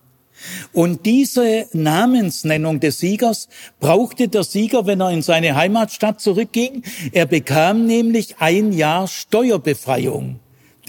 Und 0.74 1.06
diese 1.06 1.68
Namensnennung 1.74 2.80
des 2.80 2.98
Siegers 2.98 3.50
brauchte 3.80 4.28
der 4.28 4.44
Sieger, 4.44 4.88
wenn 4.88 5.00
er 5.00 5.12
in 5.12 5.22
seine 5.22 5.56
Heimatstadt 5.56 6.22
zurückging. 6.22 6.82
Er 7.12 7.28
bekam 7.28 7.86
nämlich 7.86 8.38
ein 8.40 8.74
Jahr 8.74 9.08
Steuerbefreiung 9.08 10.40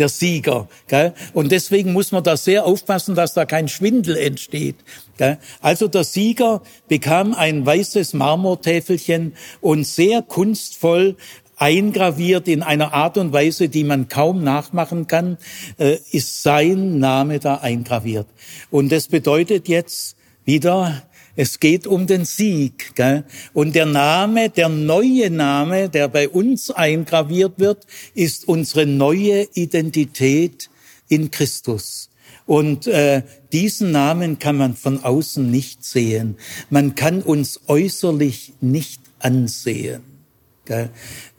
der 0.01 0.09
Sieger. 0.09 0.69
Gell? 0.89 1.13
Und 1.35 1.53
deswegen 1.53 1.93
muss 1.93 2.11
man 2.11 2.25
da 2.25 2.37
sehr 2.37 2.65
aufpassen, 2.65 3.15
dass 3.15 3.35
da 3.35 3.45
kein 3.45 3.69
Schwindel 3.69 4.17
entsteht. 4.17 4.77
Gell? 5.19 5.39
Also 5.61 5.89
der 5.89 6.05
Sieger 6.05 6.63
bekam 6.89 7.35
ein 7.35 7.65
weißes 7.67 8.15
Marmortäfelchen 8.15 9.35
und 9.61 9.87
sehr 9.87 10.23
kunstvoll 10.23 11.17
eingraviert 11.61 12.49
in 12.49 12.63
einer 12.63 12.95
Art 12.95 13.19
und 13.19 13.33
Weise, 13.33 13.69
die 13.69 13.85
man 13.85 14.09
kaum 14.09 14.43
nachmachen 14.43 15.07
kann, 15.07 15.37
äh, 15.79 15.99
ist 16.11 16.43
sein 16.43 16.99
Name 16.99 17.39
da 17.39 17.57
eingraviert. 17.57 18.27
Und 18.71 18.91
das 18.91 19.09
bedeutet 19.09 19.69
jetzt 19.69 20.17
wieder, 20.45 21.03
es 21.37 21.61
geht 21.61 21.87
um 21.87 22.07
den 22.07 22.25
Sieg. 22.25 22.95
Gell? 22.95 23.25
Und 23.53 23.75
der 23.75 23.87
Name, 23.87 24.49
der 24.49 24.71
neue 24.71 25.31
Name, 25.31 25.91
der 25.91 26.09
bei 26.09 26.29
uns 26.29 26.71
eingraviert 26.71 27.59
wird, 27.59 27.87
ist 28.15 28.49
unsere 28.49 28.87
neue 28.87 29.47
Identität 29.55 30.71
in 31.09 31.31
Christus. 31.31 32.09
Und 32.47 32.87
äh, 32.87 33.23
diesen 33.53 33.93
Namen 33.93 34.39
kann 34.39 34.57
man 34.57 34.75
von 34.75 35.05
außen 35.05 35.49
nicht 35.49 35.85
sehen. 35.85 36.37
Man 36.71 36.95
kann 36.95 37.23
uns 37.23 37.61
äußerlich 37.69 38.55
nicht 38.61 39.03
ansehen. 39.19 40.03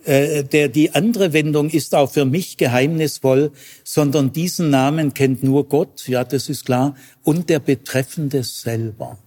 Äh, 0.04 0.44
der, 0.44 0.68
die 0.68 0.94
andere 0.94 1.32
Wendung 1.32 1.70
ist 1.70 1.94
auch 1.94 2.10
für 2.10 2.24
mich 2.24 2.56
geheimnisvoll, 2.56 3.52
sondern 3.84 4.32
diesen 4.32 4.70
Namen 4.70 5.14
kennt 5.14 5.42
nur 5.42 5.68
Gott, 5.68 6.08
ja, 6.08 6.24
das 6.24 6.48
ist 6.48 6.64
klar, 6.66 6.96
und 7.22 7.48
der 7.48 7.60
Betreffende 7.60 8.42
selber. 8.42 9.18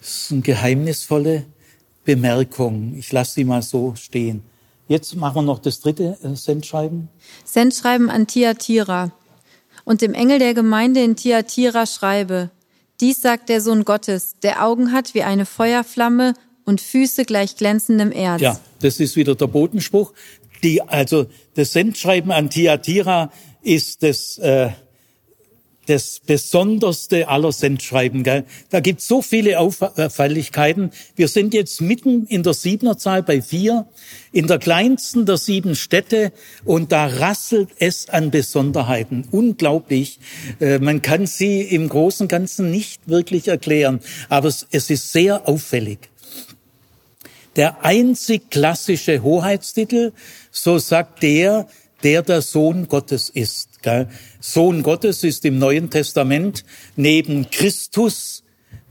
Das 0.00 0.22
ist 0.22 0.32
eine 0.32 0.40
geheimnisvolle 0.40 1.44
Bemerkung. 2.04 2.94
Ich 2.96 3.12
lasse 3.12 3.34
sie 3.34 3.44
mal 3.44 3.62
so 3.62 3.94
stehen. 3.96 4.42
Jetzt 4.88 5.14
machen 5.16 5.36
wir 5.36 5.42
noch 5.42 5.58
das 5.58 5.80
dritte 5.80 6.16
äh, 6.22 6.34
Sendschreiben. 6.34 7.08
Sendschreiben 7.44 8.10
an 8.10 8.26
Tiatira. 8.26 9.12
Und 9.84 10.00
dem 10.00 10.14
Engel 10.14 10.40
der 10.40 10.54
Gemeinde 10.54 11.02
in 11.02 11.14
Tiatira 11.14 11.86
schreibe, 11.86 12.50
Dies 13.00 13.20
sagt 13.20 13.50
der 13.50 13.60
Sohn 13.60 13.84
Gottes, 13.84 14.36
der 14.42 14.64
Augen 14.64 14.90
hat 14.90 15.12
wie 15.12 15.22
eine 15.22 15.44
Feuerflamme 15.44 16.32
und 16.66 16.80
Füße 16.80 17.24
gleich 17.24 17.56
glänzendem 17.56 18.12
Erz. 18.12 18.42
Ja, 18.42 18.60
das 18.80 19.00
ist 19.00 19.16
wieder 19.16 19.34
der 19.34 19.46
Bodenspruch. 19.46 20.12
Die, 20.62 20.82
also 20.82 21.26
das 21.54 21.72
Sendschreiben 21.72 22.32
an 22.32 22.50
Thyatira 22.50 23.30
ist 23.62 24.02
das, 24.02 24.38
äh, 24.38 24.70
das 25.86 26.20
besonderste 26.26 27.28
aller 27.28 27.52
Sendschreiben. 27.52 28.24
Gell? 28.24 28.44
Da 28.70 28.80
gibt's 28.80 29.06
so 29.06 29.22
viele 29.22 29.60
Auffälligkeiten. 29.60 30.90
Wir 31.14 31.28
sind 31.28 31.54
jetzt 31.54 31.80
mitten 31.80 32.26
in 32.26 32.42
der 32.42 32.54
Siebenerzahl 32.54 33.22
bei 33.22 33.40
vier, 33.42 33.86
in 34.32 34.48
der 34.48 34.58
kleinsten 34.58 35.26
der 35.26 35.36
sieben 35.36 35.76
Städte 35.76 36.32
und 36.64 36.90
da 36.90 37.06
rasselt 37.06 37.68
es 37.78 38.08
an 38.08 38.30
Besonderheiten. 38.30 39.28
Unglaublich. 39.30 40.18
Äh, 40.60 40.78
man 40.78 41.02
kann 41.02 41.26
sie 41.26 41.60
im 41.60 41.88
Großen 41.88 42.24
und 42.24 42.28
Ganzen 42.28 42.70
nicht 42.70 43.02
wirklich 43.06 43.46
erklären, 43.46 44.00
aber 44.28 44.48
es, 44.48 44.66
es 44.72 44.90
ist 44.90 45.12
sehr 45.12 45.48
auffällig 45.48 46.10
der 47.56 47.84
einzig 47.84 48.50
klassische 48.50 49.22
Hoheitstitel, 49.22 50.12
so 50.50 50.78
sagt 50.78 51.22
der, 51.22 51.66
der 52.02 52.22
der 52.22 52.42
Sohn 52.42 52.88
Gottes 52.88 53.30
ist. 53.30 53.80
Sohn 54.40 54.82
Gottes 54.82 55.24
ist 55.24 55.44
im 55.44 55.58
Neuen 55.58 55.90
Testament 55.90 56.64
neben 56.96 57.50
Christus, 57.50 58.42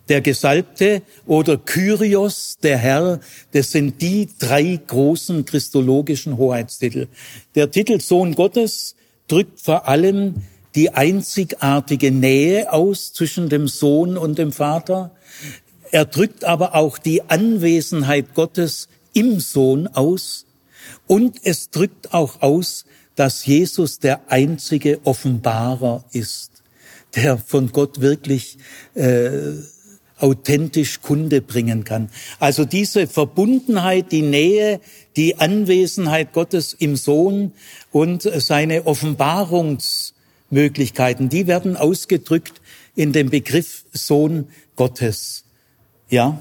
der 0.10 0.22
Gesalbte, 0.22 1.02
oder 1.26 1.58
Kyrios, 1.58 2.58
der 2.62 2.78
Herr, 2.78 3.20
das 3.52 3.72
sind 3.72 4.02
die 4.02 4.30
drei 4.40 4.80
großen 4.86 5.46
christologischen 5.46 6.38
Hoheitstitel. 6.38 7.08
Der 7.56 7.72
Titel 7.72 8.00
Sohn 8.00 8.36
Gottes 8.36 8.96
drückt 9.28 9.60
vor 9.60 9.88
allem 9.88 10.36
die 10.76 10.92
einzigartige 10.92 12.12
Nähe 12.12 12.72
aus 12.72 13.14
zwischen 13.14 13.50
dem 13.50 13.68
Sohn 13.68 14.18
und 14.18 14.38
dem 14.38 14.52
Vater. 14.52 15.12
Er 15.92 16.06
drückt 16.06 16.44
aber 16.44 16.76
auch 16.76 16.98
die 16.98 17.30
Anwesenheit 17.30 18.34
Gottes 18.34 18.90
im 19.14 19.40
Sohn 19.40 19.88
aus 19.88 20.46
und 21.08 21.40
es 21.44 21.70
drückt 21.70 22.14
auch 22.14 22.42
aus, 22.42 22.86
dass 23.16 23.46
Jesus 23.46 24.00
der 24.00 24.32
einzige 24.32 25.00
Offenbarer 25.06 26.04
ist, 26.12 26.64
der 27.16 27.38
von 27.38 27.72
Gott 27.72 28.02
wirklich 28.02 28.58
äh, 28.94 29.54
authentisch 30.18 31.02
Kunde 31.02 31.42
bringen 31.42 31.84
kann. 31.84 32.10
Also 32.40 32.64
diese 32.66 33.08
Verbundenheit, 33.08 34.12
die 34.12 34.22
Nähe, 34.22 34.80
die 35.16 35.40
Anwesenheit 35.40 36.34
Gottes 36.34 36.74
im 36.74 36.96
Sohn 36.96 37.54
und 37.92 38.22
seine 38.24 38.86
Offenbarungsmöglichkeiten, 38.86 41.30
die 41.30 41.48
werden 41.48 41.78
ausgedrückt 41.78 42.62
in 42.96 43.14
dem 43.14 43.30
Begriff 43.30 43.86
Sohn 43.92 44.50
Gottes. 44.76 45.45
Ja, 46.10 46.40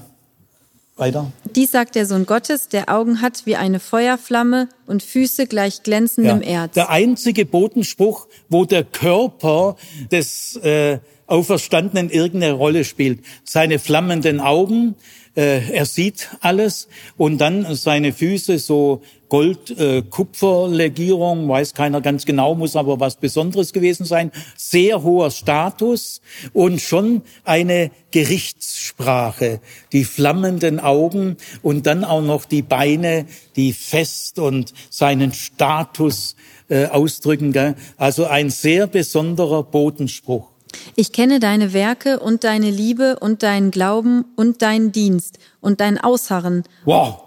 weiter. 0.95 1.31
Dies 1.55 1.71
sagt 1.71 1.95
der 1.95 2.05
Sohn 2.05 2.25
Gottes, 2.25 2.69
der 2.69 2.89
Augen 2.89 3.21
hat 3.21 3.45
wie 3.45 3.55
eine 3.55 3.79
Feuerflamme 3.79 4.69
und 4.85 5.03
Füße 5.03 5.47
gleich 5.47 5.83
glänzendem 5.83 6.41
ja. 6.41 6.63
Erz. 6.63 6.73
Der 6.73 6.89
einzige 6.89 7.45
Botenspruch, 7.45 8.27
wo 8.49 8.65
der 8.65 8.83
Körper 8.83 9.75
des 10.11 10.55
äh, 10.57 10.99
Auferstandenen 11.27 12.09
irgendeine 12.09 12.53
Rolle 12.53 12.83
spielt. 12.83 13.23
Seine 13.43 13.79
flammenden 13.79 14.39
Augen, 14.39 14.95
äh, 15.35 15.71
er 15.71 15.85
sieht 15.85 16.29
alles 16.41 16.87
und 17.17 17.39
dann 17.39 17.75
seine 17.75 18.13
Füße 18.13 18.59
so 18.59 19.01
Gold-Kupfer-Legierung, 19.29 21.45
äh, 21.45 21.49
weiß 21.49 21.73
keiner 21.73 22.01
ganz 22.01 22.25
genau, 22.25 22.55
muss 22.55 22.75
aber 22.75 22.99
was 22.99 23.15
Besonderes 23.17 23.73
gewesen 23.73 24.05
sein. 24.05 24.31
Sehr 24.55 25.03
hoher 25.03 25.31
Status 25.31 26.21
und 26.53 26.79
schon 26.79 27.23
eine 27.43 27.91
Gerichtssprache. 28.11 29.59
Die 29.91 30.05
flammenden 30.05 30.79
Augen 30.79 31.37
und 31.61 31.85
dann 31.85 32.03
auch 32.03 32.21
noch 32.21 32.45
die 32.45 32.61
Beine, 32.61 33.25
die 33.55 33.73
fest 33.73 34.39
und 34.39 34.73
seinen 34.89 35.33
Status 35.33 36.35
äh, 36.69 36.85
ausdrücken. 36.85 37.51
Gell? 37.51 37.75
Also 37.97 38.25
ein 38.25 38.49
sehr 38.49 38.87
besonderer 38.87 39.63
Bodenspruch. 39.63 40.54
Ich 40.95 41.11
kenne 41.11 41.39
deine 41.39 41.73
Werke 41.73 42.19
und 42.19 42.43
deine 42.43 42.69
Liebe 42.69 43.17
und 43.19 43.43
deinen 43.43 43.71
Glauben 43.71 44.25
und 44.35 44.61
deinen 44.61 44.91
Dienst 44.91 45.39
und 45.61 45.81
dein 45.81 45.99
Ausharren. 45.99 46.63
Wow, 46.85 47.21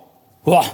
wow. 0.45 0.67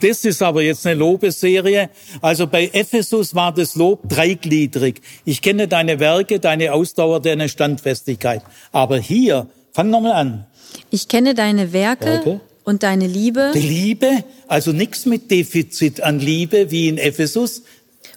Das 0.00 0.24
ist 0.24 0.42
aber 0.42 0.62
jetzt 0.62 0.86
eine 0.86 0.98
Lobeserie. 0.98 1.90
Also 2.20 2.46
bei 2.46 2.70
Ephesus 2.72 3.34
war 3.34 3.54
das 3.54 3.76
Lob 3.76 4.08
dreigliedrig. 4.08 5.00
Ich 5.24 5.42
kenne 5.42 5.68
deine 5.68 6.00
Werke, 6.00 6.40
deine 6.40 6.72
Ausdauer, 6.72 7.20
deine 7.20 7.48
Standfestigkeit. 7.48 8.42
Aber 8.72 8.98
hier, 8.98 9.46
fang 9.72 9.90
nochmal 9.90 10.12
an. 10.12 10.46
Ich 10.90 11.08
kenne 11.08 11.34
deine 11.34 11.72
Werke, 11.72 12.06
Werke, 12.06 12.40
und 12.64 12.82
deine 12.82 13.06
Liebe. 13.06 13.52
Die 13.54 13.60
Liebe, 13.60 14.24
also 14.48 14.72
nichts 14.72 15.06
mit 15.06 15.30
Defizit 15.30 16.00
an 16.00 16.18
Liebe 16.18 16.70
wie 16.70 16.88
in 16.88 16.98
Ephesus, 16.98 17.62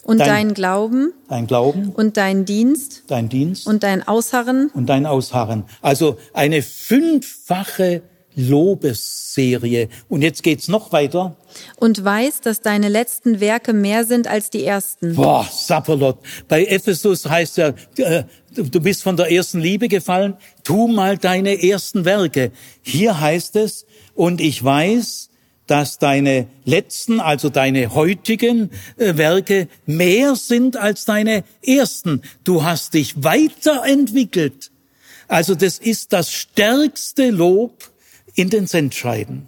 und 0.04 0.18
dein, 0.18 0.28
dein 0.28 0.54
Glauben. 0.54 1.12
Dein 1.28 1.46
Glauben. 1.46 1.90
Und 1.90 2.16
dein 2.16 2.44
Dienst. 2.44 3.04
Dein 3.06 3.28
Dienst. 3.28 3.66
Und 3.66 3.82
dein 3.82 4.06
Ausharren. 4.06 4.70
Und 4.74 4.86
dein 4.86 5.06
Ausharren. 5.06 5.64
Also 5.80 6.18
eine 6.32 6.62
fünffache 6.62 8.02
Lobesserie. 8.36 9.88
Und 10.08 10.22
jetzt 10.22 10.42
geht's 10.42 10.68
noch 10.68 10.92
weiter. 10.92 11.36
Und 11.76 12.04
weiß, 12.04 12.40
dass 12.40 12.60
deine 12.60 12.88
letzten 12.88 13.40
Werke 13.40 13.72
mehr 13.72 14.04
sind 14.04 14.26
als 14.26 14.50
die 14.50 14.64
ersten. 14.64 15.14
Boah, 15.14 15.48
Sapperlot. 15.50 16.18
Bei 16.48 16.64
Ephesus 16.64 17.26
heißt 17.28 17.58
ja, 17.58 17.74
äh, 17.96 18.24
du 18.50 18.80
bist 18.80 19.02
von 19.02 19.16
der 19.16 19.30
ersten 19.30 19.60
Liebe 19.60 19.88
gefallen, 19.88 20.34
tu 20.64 20.88
mal 20.88 21.16
deine 21.16 21.62
ersten 21.62 22.04
Werke. 22.04 22.50
Hier 22.82 23.20
heißt 23.20 23.56
es, 23.56 23.86
und 24.14 24.40
ich 24.40 24.62
weiß, 24.62 25.30
dass 25.66 25.98
deine 25.98 26.46
letzten, 26.64 27.20
also 27.20 27.48
deine 27.48 27.94
heutigen 27.94 28.70
äh, 28.96 29.16
Werke 29.16 29.68
mehr 29.86 30.36
sind 30.36 30.76
als 30.76 31.04
deine 31.04 31.44
ersten. 31.64 32.22
Du 32.44 32.64
hast 32.64 32.94
dich 32.94 33.22
weiterentwickelt. 33.22 34.70
Also 35.28 35.54
das 35.54 35.78
ist 35.78 36.12
das 36.12 36.30
stärkste 36.30 37.30
Lob 37.30 37.90
in 38.34 38.50
den 38.50 38.66
Sendscheiden. 38.66 39.46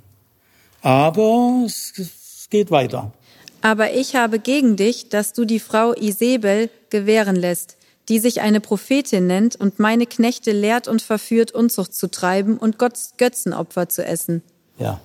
Aber 0.80 1.64
es 1.66 2.46
geht 2.50 2.70
weiter. 2.70 3.12
Aber 3.60 3.92
ich 3.92 4.14
habe 4.14 4.38
gegen 4.38 4.76
dich, 4.76 5.08
dass 5.08 5.32
du 5.32 5.44
die 5.44 5.60
Frau 5.60 5.92
Isabel 5.92 6.70
gewähren 6.90 7.36
lässt, 7.36 7.76
die 8.08 8.20
sich 8.20 8.40
eine 8.40 8.60
Prophetin 8.60 9.26
nennt 9.26 9.56
und 9.56 9.80
meine 9.80 10.06
Knechte 10.06 10.52
lehrt 10.52 10.86
und 10.86 11.02
verführt, 11.02 11.50
Unzucht 11.52 11.92
zu 11.94 12.08
treiben 12.08 12.56
und 12.56 12.78
Götzenopfer 12.78 13.88
zu 13.88 14.04
essen. 14.04 14.42
Ja, 14.78 15.00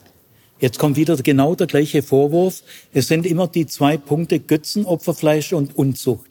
Jetzt 0.61 0.77
kommt 0.77 0.95
wieder 0.95 1.17
genau 1.17 1.55
der 1.55 1.65
gleiche 1.65 2.03
Vorwurf. 2.03 2.61
Es 2.93 3.07
sind 3.07 3.25
immer 3.25 3.47
die 3.47 3.65
zwei 3.65 3.97
Punkte 3.97 4.39
Götzenopferfleisch 4.39 5.53
und 5.53 5.75
Unzucht. 5.75 6.29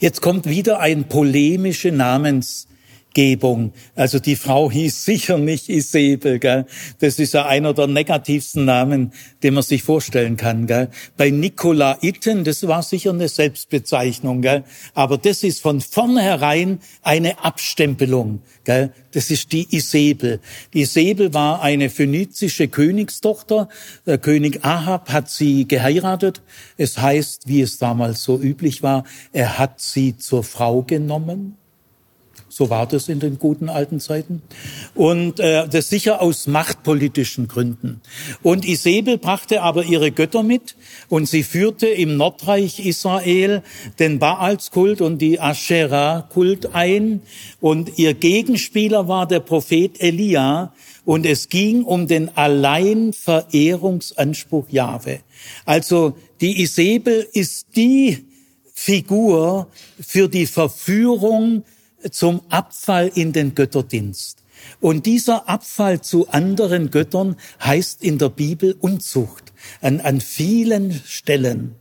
Jetzt 0.00 0.22
kommt 0.22 0.48
wieder 0.48 0.80
ein 0.80 1.04
polemische 1.04 1.92
Namens 1.92 2.66
Gebung. 3.14 3.72
Also 3.94 4.18
die 4.18 4.36
Frau 4.36 4.70
hieß 4.70 5.04
sicher 5.04 5.38
nicht 5.38 5.68
Isabel, 5.68 6.38
gell? 6.38 6.66
Das 6.98 7.18
ist 7.18 7.32
ja 7.32 7.46
einer 7.46 7.72
der 7.72 7.86
negativsten 7.86 8.64
Namen, 8.64 9.12
den 9.42 9.54
man 9.54 9.62
sich 9.62 9.82
vorstellen 9.82 10.36
kann, 10.36 10.66
gell? 10.66 10.90
Bei 11.16 11.30
Nikolaiten, 11.30 12.44
das 12.44 12.66
war 12.66 12.82
sicher 12.82 13.10
eine 13.10 13.28
Selbstbezeichnung, 13.28 14.42
gell? 14.42 14.64
Aber 14.92 15.16
das 15.16 15.42
ist 15.42 15.62
von 15.62 15.80
vornherein 15.80 16.80
eine 17.02 17.42
Abstempelung, 17.42 18.42
gell? 18.64 18.92
Das 19.12 19.30
ist 19.30 19.52
die 19.52 19.74
Isabel. 19.74 20.40
Die 20.74 20.82
Isabel 20.82 21.32
war 21.32 21.62
eine 21.62 21.88
phönizische 21.88 22.66
Königstochter. 22.66 23.68
Der 24.06 24.18
König 24.18 24.64
Ahab 24.64 25.12
hat 25.12 25.30
sie 25.30 25.68
geheiratet. 25.68 26.42
Es 26.76 26.98
heißt, 26.98 27.46
wie 27.46 27.60
es 27.60 27.78
damals 27.78 28.24
so 28.24 28.40
üblich 28.40 28.82
war, 28.82 29.04
er 29.32 29.58
hat 29.58 29.80
sie 29.80 30.16
zur 30.16 30.42
Frau 30.42 30.82
genommen 30.82 31.56
so 32.54 32.70
war 32.70 32.86
das 32.86 33.08
in 33.08 33.18
den 33.18 33.40
guten 33.40 33.68
alten 33.68 33.98
Zeiten. 33.98 34.40
Und 34.94 35.40
äh, 35.40 35.66
das 35.66 35.88
sicher 35.88 36.22
aus 36.22 36.46
machtpolitischen 36.46 37.48
Gründen. 37.48 38.00
Und 38.44 38.64
Isabel 38.64 39.18
brachte 39.18 39.62
aber 39.62 39.84
ihre 39.84 40.12
Götter 40.12 40.44
mit 40.44 40.76
und 41.08 41.28
sie 41.28 41.42
führte 41.42 41.88
im 41.88 42.16
Nordreich 42.16 42.86
Israel 42.86 43.64
den 43.98 44.20
Baalskult 44.20 45.00
und 45.00 45.18
die 45.18 45.40
Asherah-Kult 45.40 46.76
ein. 46.76 47.22
Und 47.60 47.98
ihr 47.98 48.14
Gegenspieler 48.14 49.08
war 49.08 49.26
der 49.26 49.40
Prophet 49.40 50.00
Elia. 50.00 50.72
Und 51.04 51.26
es 51.26 51.48
ging 51.48 51.82
um 51.82 52.06
den 52.06 52.36
Alleinverehrungsanspruch 52.36 54.68
Jahwe. 54.70 55.18
Also 55.64 56.16
die 56.40 56.62
Isabel 56.62 57.26
ist 57.32 57.66
die 57.74 58.26
Figur 58.72 59.66
für 60.00 60.28
die 60.28 60.46
Verführung 60.46 61.64
zum 62.10 62.42
Abfall 62.48 63.10
in 63.14 63.32
den 63.32 63.54
Götterdienst. 63.54 64.38
Und 64.80 65.06
dieser 65.06 65.48
Abfall 65.48 66.00
zu 66.00 66.28
anderen 66.28 66.90
Göttern 66.90 67.36
heißt 67.62 68.02
in 68.02 68.18
der 68.18 68.28
Bibel 68.28 68.76
Unzucht 68.80 69.52
an, 69.80 70.00
an 70.00 70.20
vielen 70.20 70.92
Stellen. 71.04 71.76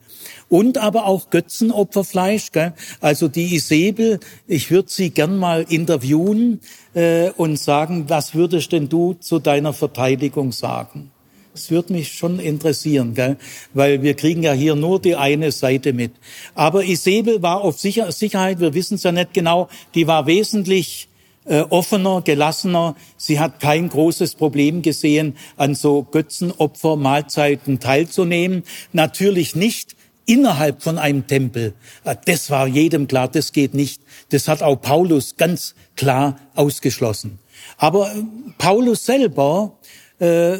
und 0.49 0.77
aber 0.77 1.05
auch 1.05 1.29
Götzenopferfleisch. 1.29 2.51
Gell? 2.51 2.73
Also 3.01 3.27
die 3.27 3.55
Isabel, 3.55 4.19
ich 4.47 4.69
würde 4.69 4.89
sie 4.91 5.09
gern 5.09 5.37
mal 5.37 5.65
interviewen 5.67 6.61
äh, 6.93 7.31
und 7.31 7.57
sagen, 7.57 8.05
was 8.09 8.35
würdest 8.35 8.71
denn 8.71 8.89
du 8.89 9.13
zu 9.13 9.39
deiner 9.39 9.73
Verteidigung 9.73 10.51
sagen? 10.51 11.12
Das 11.53 11.69
würde 11.69 11.93
mich 11.93 12.13
schon 12.13 12.39
interessieren, 12.39 13.13
gell? 13.13 13.37
weil 13.73 14.01
wir 14.01 14.15
kriegen 14.15 14.41
ja 14.41 14.53
hier 14.53 14.75
nur 14.75 14.99
die 14.99 15.15
eine 15.15 15.51
Seite 15.51 15.93
mit. 15.93 16.11
Aber 16.55 16.83
Isabel 16.83 17.43
war 17.43 17.61
auf 17.61 17.79
Sicher 17.79 18.11
Sicherheit, 18.11 18.59
wir 18.59 18.73
wissen 18.73 18.95
es 18.95 19.03
ja 19.03 19.11
nicht 19.11 19.33
genau, 19.33 19.69
die 19.93 20.07
war 20.07 20.25
wesentlich 20.25 21.07
äh, 21.45 21.61
offener, 21.61 22.21
gelassener. 22.21 22.95
Sie 23.17 23.39
hat 23.39 23.59
kein 23.59 23.89
großes 23.89 24.35
Problem 24.35 24.81
gesehen, 24.81 25.35
an 25.57 25.75
so 25.75 26.03
Götzenopfer, 26.03 26.95
Mahlzeiten 26.95 27.79
teilzunehmen. 27.79 28.63
Natürlich 28.91 29.55
nicht 29.55 29.95
innerhalb 30.25 30.81
von 30.81 30.97
einem 30.97 31.27
Tempel. 31.27 31.73
Äh, 32.03 32.15
das 32.25 32.49
war 32.49 32.67
jedem 32.67 33.07
klar, 33.07 33.27
das 33.27 33.51
geht 33.51 33.73
nicht. 33.73 34.01
Das 34.29 34.47
hat 34.47 34.63
auch 34.63 34.77
Paulus 34.77 35.35
ganz 35.37 35.75
klar 35.95 36.39
ausgeschlossen. 36.55 37.39
Aber 37.77 38.11
äh, 38.11 38.23
Paulus 38.57 39.05
selber, 39.05 39.77
äh, 40.19 40.57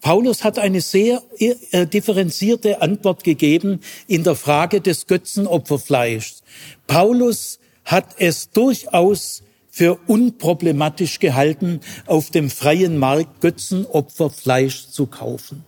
Paulus 0.00 0.44
hat 0.44 0.58
eine 0.58 0.80
sehr 0.80 1.22
äh, 1.38 1.86
differenzierte 1.86 2.80
Antwort 2.80 3.22
gegeben 3.22 3.80
in 4.06 4.24
der 4.24 4.34
Frage 4.34 4.80
des 4.80 5.06
Götzenopferfleischs. 5.06 6.42
Paulus 6.86 7.58
hat 7.84 8.16
es 8.18 8.50
durchaus 8.50 9.42
für 9.70 9.98
unproblematisch 10.06 11.18
gehalten, 11.18 11.80
auf 12.06 12.30
dem 12.30 12.50
freien 12.50 12.98
Markt 12.98 13.40
Götzenopferfleisch 13.40 14.88
zu 14.88 15.06
kaufen. 15.06 15.64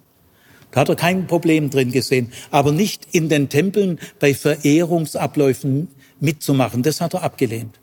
Da 0.71 0.81
hat 0.81 0.89
er 0.89 0.97
kein 0.97 1.27
Problem 1.27 1.69
drin 1.69 1.93
gesehen, 1.93 2.33
aber 2.51 2.73
nicht 2.73 3.07
in 3.13 3.29
den 3.29 3.49
Tempeln 3.49 4.01
bei 4.19 4.35
Verehrungsabläufen 4.35 5.89
mitzumachen. 6.21 6.83
Das 6.83 7.01
hat 7.01 7.15
er 7.15 7.23
abgelehnt. 7.23 7.79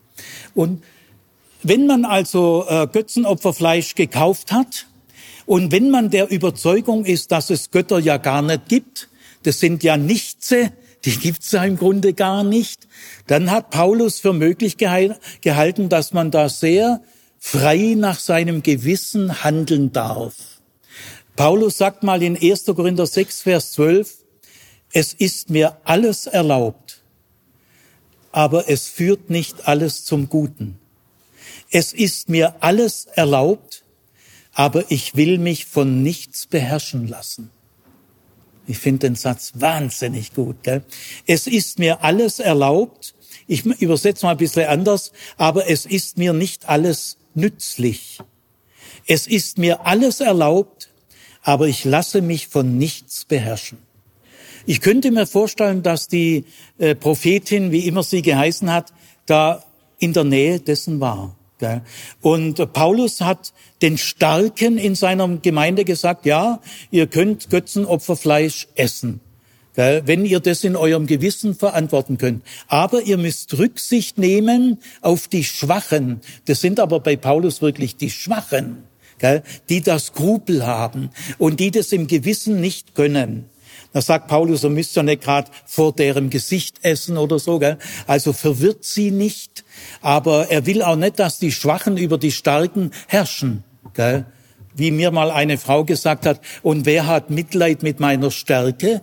Und 0.55 0.83
wenn 1.61 1.85
man 1.85 2.05
also 2.05 2.65
äh, 2.67 2.87
Götzenopferfleisch 2.91 3.93
gekauft 3.93 4.51
hat 4.51 4.87
und 5.49 5.71
wenn 5.71 5.89
man 5.89 6.11
der 6.11 6.29
Überzeugung 6.29 7.05
ist, 7.05 7.31
dass 7.31 7.49
es 7.49 7.71
Götter 7.71 7.97
ja 7.97 8.17
gar 8.17 8.43
nicht 8.43 8.67
gibt, 8.67 9.09
das 9.41 9.59
sind 9.59 9.81
ja 9.83 9.97
Nichtse, 9.97 10.71
die 11.05 11.17
gibt's 11.17 11.51
ja 11.53 11.63
im 11.63 11.75
Grunde 11.75 12.13
gar 12.13 12.43
nicht, 12.43 12.87
dann 13.25 13.49
hat 13.49 13.71
Paulus 13.71 14.19
für 14.19 14.31
möglich 14.31 14.77
gehalten, 14.77 15.89
dass 15.89 16.13
man 16.13 16.29
da 16.29 16.49
sehr 16.49 17.01
frei 17.39 17.95
nach 17.97 18.19
seinem 18.19 18.61
Gewissen 18.61 19.43
handeln 19.43 19.91
darf. 19.91 20.35
Paulus 21.35 21.79
sagt 21.79 22.03
mal 22.03 22.21
in 22.21 22.37
1. 22.39 22.65
Korinther 22.65 23.07
6, 23.07 23.41
Vers 23.41 23.71
12, 23.71 24.17
es 24.93 25.13
ist 25.13 25.49
mir 25.49 25.77
alles 25.83 26.27
erlaubt, 26.27 27.01
aber 28.31 28.69
es 28.69 28.87
führt 28.87 29.31
nicht 29.31 29.67
alles 29.67 30.05
zum 30.05 30.29
Guten. 30.29 30.77
Es 31.71 31.91
ist 31.91 32.29
mir 32.29 32.53
alles 32.59 33.07
erlaubt, 33.15 33.68
aber 34.53 34.91
ich 34.91 35.15
will 35.15 35.37
mich 35.37 35.65
von 35.65 36.03
nichts 36.03 36.45
beherrschen 36.45 37.07
lassen. 37.07 37.51
Ich 38.67 38.77
finde 38.77 39.07
den 39.07 39.15
Satz 39.15 39.53
wahnsinnig 39.55 40.33
gut. 40.33 40.63
Gell? 40.63 40.83
Es 41.25 41.47
ist 41.47 41.79
mir 41.79 42.03
alles 42.03 42.39
erlaubt, 42.39 43.15
ich 43.47 43.65
übersetze 43.65 44.25
mal 44.27 44.33
ein 44.33 44.37
bisschen 44.37 44.67
anders, 44.67 45.11
aber 45.37 45.67
es 45.67 45.87
ist 45.87 46.19
mir 46.19 46.33
nicht 46.33 46.69
alles 46.69 47.17
nützlich. 47.33 48.19
Es 49.07 49.25
ist 49.25 49.57
mir 49.57 49.87
alles 49.87 50.19
erlaubt, 50.19 50.89
aber 51.41 51.67
ich 51.67 51.83
lasse 51.83 52.21
mich 52.21 52.47
von 52.47 52.77
nichts 52.77 53.25
beherrschen. 53.25 53.79
Ich 54.67 54.81
könnte 54.81 55.09
mir 55.09 55.25
vorstellen, 55.25 55.81
dass 55.81 56.07
die 56.07 56.45
äh, 56.77 56.93
Prophetin, 56.93 57.71
wie 57.71 57.87
immer 57.87 58.03
sie 58.03 58.21
geheißen 58.21 58.71
hat, 58.71 58.93
da 59.25 59.63
in 59.97 60.13
der 60.13 60.25
Nähe 60.25 60.59
dessen 60.59 60.99
war. 60.99 61.35
Und 62.21 62.73
Paulus 62.73 63.21
hat 63.21 63.53
den 63.81 63.97
Starken 63.97 64.77
in 64.77 64.95
seiner 64.95 65.27
Gemeinde 65.37 65.85
gesagt, 65.85 66.25
ja, 66.25 66.61
ihr 66.91 67.07
könnt 67.07 67.49
Götzenopferfleisch 67.49 68.67
essen, 68.75 69.19
wenn 69.75 70.25
ihr 70.25 70.39
das 70.39 70.63
in 70.63 70.75
eurem 70.75 71.07
Gewissen 71.07 71.55
verantworten 71.55 72.17
könnt. 72.17 72.43
Aber 72.67 73.01
ihr 73.01 73.17
müsst 73.17 73.57
Rücksicht 73.57 74.17
nehmen 74.17 74.79
auf 75.01 75.27
die 75.27 75.43
Schwachen. 75.43 76.21
Das 76.45 76.61
sind 76.61 76.79
aber 76.79 76.99
bei 76.99 77.15
Paulus 77.15 77.61
wirklich 77.61 77.95
die 77.95 78.09
Schwachen, 78.09 78.83
die 79.69 79.81
das 79.81 80.07
Skrupel 80.07 80.65
haben 80.65 81.09
und 81.37 81.59
die 81.59 81.71
das 81.71 81.91
im 81.91 82.07
Gewissen 82.07 82.61
nicht 82.61 82.95
können. 82.95 83.45
Da 83.91 84.01
sagt 84.01 84.27
Paulus, 84.27 84.63
ihr 84.63 84.69
müsst 84.69 84.95
ja 84.95 85.03
nicht 85.03 85.23
gerade 85.23 85.49
vor 85.65 85.93
deren 85.93 86.29
Gesicht 86.29 86.77
essen 86.83 87.17
oder 87.17 87.39
so. 87.39 87.57
Gell? 87.57 87.77
Also 88.05 88.33
verwirrt 88.33 88.83
sie 88.83 89.11
nicht. 89.11 89.63
Aber 90.01 90.51
er 90.51 90.65
will 90.65 90.83
auch 90.83 90.95
nicht, 90.95 91.19
dass 91.19 91.39
die 91.39 91.51
Schwachen 91.51 91.97
über 91.97 92.17
die 92.17 92.31
Starken 92.31 92.91
herrschen. 93.07 93.63
Gell? 93.93 94.25
Wie 94.75 94.91
mir 94.91 95.11
mal 95.11 95.31
eine 95.31 95.57
Frau 95.57 95.83
gesagt 95.83 96.25
hat, 96.25 96.39
und 96.61 96.85
wer 96.85 97.07
hat 97.07 97.31
Mitleid 97.31 97.81
mit 97.81 97.99
meiner 97.99 98.31
Stärke? 98.31 99.01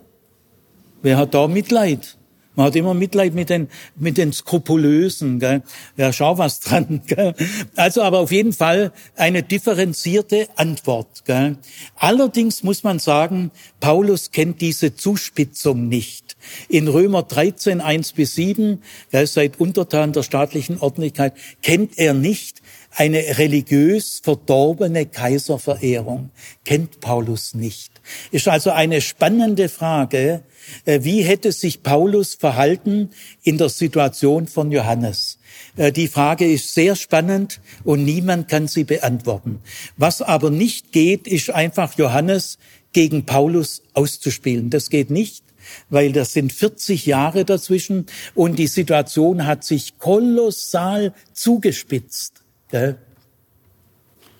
Wer 1.03 1.19
hat 1.19 1.35
da 1.35 1.49
Mitleid? 1.49 2.17
Man 2.57 2.66
hat 2.66 2.77
immer 2.77 2.95
Mitleid 2.95 3.35
mit 3.35 3.51
den, 3.51 3.69
mit 3.97 4.16
den 4.16 4.33
Skrupulösen. 4.33 5.39
Gell? 5.39 5.62
Ja, 5.97 6.12
schau 6.12 6.39
was 6.39 6.61
dran. 6.61 7.03
Gell? 7.07 7.35
Also 7.77 8.03
aber 8.03 8.19
auf 8.20 8.33
jeden 8.33 8.53
Fall 8.53 8.93
eine 9.15 9.43
differenzierte 9.43 10.49
Antwort. 10.57 11.24
Gell? 11.27 11.59
Allerdings 11.97 12.62
muss 12.62 12.83
man 12.83 12.99
sagen, 12.99 13.51
Paulus 13.78 14.31
kennt 14.31 14.61
diese 14.62 14.95
Zuspitzung 14.95 15.89
nicht. 15.89 16.37
In 16.69 16.89
Römer 16.89 17.23
13, 17.23 17.81
1 17.81 18.12
bis 18.12 18.35
7, 18.37 18.83
gell, 19.11 19.27
seit 19.27 19.61
Untertan 19.61 20.12
der 20.12 20.23
staatlichen 20.23 20.78
Ordentlichkeit, 20.81 21.35
kennt 21.62 21.99
er 21.99 22.15
nicht 22.15 22.62
eine 22.97 23.19
religiös 23.39 24.20
verdorbene 24.24 25.07
Kaiserverehrung. 25.07 26.31
Kennt 26.65 27.01
Paulus 27.01 27.55
nicht. 27.55 27.93
Ist 28.31 28.49
also 28.49 28.70
eine 28.70 29.01
spannende 29.03 29.69
Frage, 29.69 30.43
wie 30.84 31.22
hätte 31.22 31.52
sich 31.52 31.82
Paulus 31.82 32.34
verhalten 32.34 33.10
in 33.43 33.59
der 33.59 33.68
Situation 33.68 34.47
von 34.47 34.72
Johannes? 34.72 35.38
Äh, 35.76 35.93
die 35.93 36.09
Frage 36.09 36.51
ist 36.51 36.74
sehr 36.74 36.97
spannend 36.97 37.60
und 37.84 38.05
niemand 38.05 38.48
kann 38.48 38.68
sie 38.68 38.84
beantworten. 38.84 39.60
Was 39.97 40.22
aber 40.22 40.51
nicht 40.51 40.93
geht, 40.93 41.26
ist 41.26 41.51
einfach 41.51 41.97
Johannes 41.98 42.59
gegen 42.93 43.26
Paulus 43.26 43.82
auszuspielen. 43.93 44.70
Das 44.70 44.90
geht 44.90 45.10
nicht, 45.10 45.44
weil 45.90 46.12
das 46.12 46.32
sind 46.32 46.52
40 46.52 47.06
Jahre 47.06 47.44
dazwischen 47.44 48.06
und 48.34 48.59
die 48.59 48.68
Situation 48.68 49.47
hat 49.47 49.64
sich 49.64 49.98
kolossal 49.98 51.12
zugespitzt. 51.32 52.43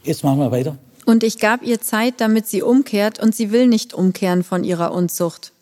Jetzt 0.03 0.25
machen 0.25 0.39
wir 0.39 0.51
weiter. 0.51 0.79
Und 1.05 1.23
ich 1.23 1.39
gab 1.39 1.63
ihr 1.63 1.81
Zeit, 1.81 2.15
damit 2.21 2.49
sie 2.49 2.63
umkehrt, 2.63 3.21
und 3.21 3.35
sie 3.35 3.53
will 3.53 3.69
nicht 3.69 3.95
umkehren 3.95 4.43
von 4.43 4.65
ihrer 4.65 4.93
Unzucht. 4.93 5.53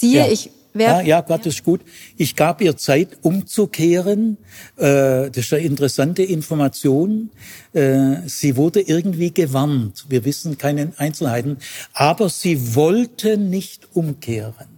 Siehe, 0.00 0.20
ja. 0.20 0.32
ich 0.32 0.50
ja, 0.72 1.00
ja, 1.00 1.20
Gott 1.20 1.46
ist 1.46 1.64
gut. 1.64 1.80
Ich 2.16 2.36
gab 2.36 2.60
ihr 2.60 2.76
Zeit, 2.76 3.18
umzukehren. 3.22 4.36
Äh, 4.76 5.28
das 5.30 5.38
ist 5.38 5.52
eine 5.52 5.62
interessante 5.62 6.22
Information. 6.22 7.30
Äh, 7.72 8.18
sie 8.26 8.56
wurde 8.56 8.80
irgendwie 8.80 9.32
gewarnt. 9.32 10.06
Wir 10.08 10.24
wissen 10.24 10.58
keine 10.58 10.92
Einzelheiten. 10.96 11.58
Aber 11.92 12.28
sie 12.28 12.76
wollte 12.76 13.36
nicht 13.36 13.88
umkehren. 13.94 14.68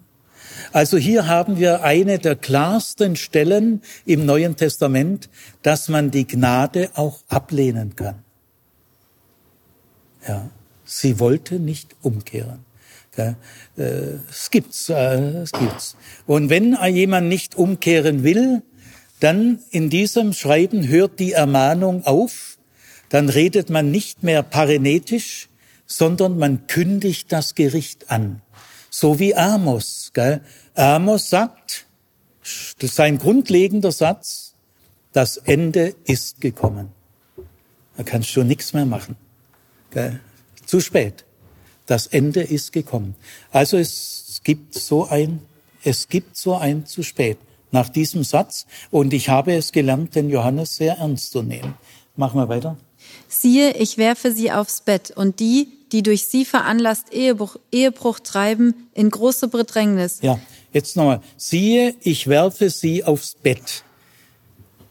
Also 0.72 0.96
hier 0.96 1.26
haben 1.26 1.58
wir 1.58 1.82
eine 1.82 2.18
der 2.18 2.36
klarsten 2.36 3.16
Stellen 3.16 3.82
im 4.06 4.24
Neuen 4.24 4.56
Testament, 4.56 5.28
dass 5.60 5.90
man 5.90 6.10
die 6.10 6.26
Gnade 6.26 6.90
auch 6.94 7.20
ablehnen 7.28 7.96
kann. 7.96 8.22
Ja, 10.26 10.48
sie 10.86 11.18
wollte 11.18 11.58
nicht 11.58 11.96
umkehren. 12.00 12.71
Ja, 13.16 13.36
äh, 13.76 14.18
es 14.30 14.50
gibt's, 14.50 14.88
äh, 14.88 15.42
es 15.42 15.52
gibt's. 15.52 15.96
Und 16.26 16.48
wenn 16.48 16.76
jemand 16.94 17.28
nicht 17.28 17.54
umkehren 17.56 18.24
will, 18.24 18.62
dann 19.20 19.60
in 19.70 19.90
diesem 19.90 20.32
Schreiben 20.32 20.88
hört 20.88 21.20
die 21.20 21.32
Ermahnung 21.32 22.04
auf. 22.06 22.58
Dann 23.10 23.28
redet 23.28 23.70
man 23.70 23.90
nicht 23.90 24.22
mehr 24.22 24.42
parenetisch, 24.42 25.48
sondern 25.86 26.38
man 26.38 26.66
kündigt 26.66 27.30
das 27.30 27.54
Gericht 27.54 28.10
an. 28.10 28.40
So 28.90 29.18
wie 29.18 29.34
Amos. 29.34 30.10
Gell? 30.14 30.40
Amos 30.74 31.28
sagt, 31.28 31.86
das 32.78 32.90
ist 32.90 33.00
ein 33.00 33.18
grundlegender 33.18 33.92
Satz, 33.92 34.54
das 35.12 35.36
Ende 35.36 35.94
ist 36.04 36.40
gekommen. 36.40 36.88
Da 37.96 38.02
kannst 38.02 38.34
du 38.34 38.42
nichts 38.42 38.72
mehr 38.72 38.86
machen. 38.86 39.16
Gell? 39.90 40.20
Zu 40.64 40.80
spät. 40.80 41.24
Das 41.92 42.06
Ende 42.06 42.40
ist 42.40 42.72
gekommen. 42.72 43.16
Also 43.50 43.76
es 43.76 44.40
gibt 44.44 44.72
so 44.72 45.06
ein, 45.08 45.40
es 45.84 46.08
gibt 46.08 46.38
so 46.38 46.54
ein 46.56 46.86
zu 46.86 47.02
spät 47.02 47.36
nach 47.70 47.90
diesem 47.90 48.24
Satz. 48.24 48.64
Und 48.90 49.12
ich 49.12 49.28
habe 49.28 49.52
es 49.52 49.72
gelernt, 49.72 50.14
den 50.14 50.30
Johannes 50.30 50.76
sehr 50.76 50.94
ernst 50.94 51.32
zu 51.32 51.42
nehmen. 51.42 51.74
Machen 52.16 52.40
wir 52.40 52.48
weiter. 52.48 52.78
Siehe, 53.28 53.72
ich 53.76 53.98
werfe 53.98 54.32
sie 54.32 54.50
aufs 54.50 54.80
Bett 54.80 55.10
und 55.10 55.38
die, 55.38 55.68
die 55.92 56.02
durch 56.02 56.24
sie 56.28 56.46
veranlasst 56.46 57.12
Ehebruch, 57.12 57.56
Ehebruch 57.70 58.20
treiben, 58.20 58.88
in 58.94 59.10
große 59.10 59.48
Bedrängnis. 59.48 60.20
Ja, 60.22 60.40
jetzt 60.72 60.96
nochmal. 60.96 61.20
Siehe, 61.36 61.94
ich 62.00 62.26
werfe 62.26 62.70
sie 62.70 63.04
aufs 63.04 63.34
Bett. 63.34 63.84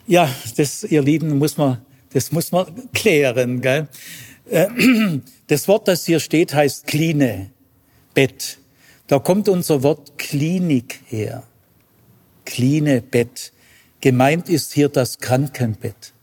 Ja, 0.06 0.30
das, 0.56 0.84
ihr 0.84 1.02
Lieben, 1.02 1.40
muss 1.40 1.57
man, 1.57 1.84
das 2.14 2.32
muss 2.32 2.52
man 2.52 2.68
klären, 2.94 3.60
gell? 3.61 3.88
Äh, 4.49 4.68
das 5.47 5.68
Wort, 5.68 5.88
das 5.88 6.05
hier 6.05 6.19
steht, 6.19 6.53
heißt 6.53 6.88
Kline, 6.88 7.51
Bett. 8.13 8.57
Da 9.07 9.19
kommt 9.19 9.49
unser 9.49 9.84
Wort 9.84 10.18
Klinik 10.18 10.99
her. 11.07 11.43
Kline, 12.45 13.01
Bett. 13.01 13.51
Gemeint 13.99 14.49
ist 14.49 14.73
hier 14.73 14.89
das 14.89 15.19
Krankenbett. 15.19 16.13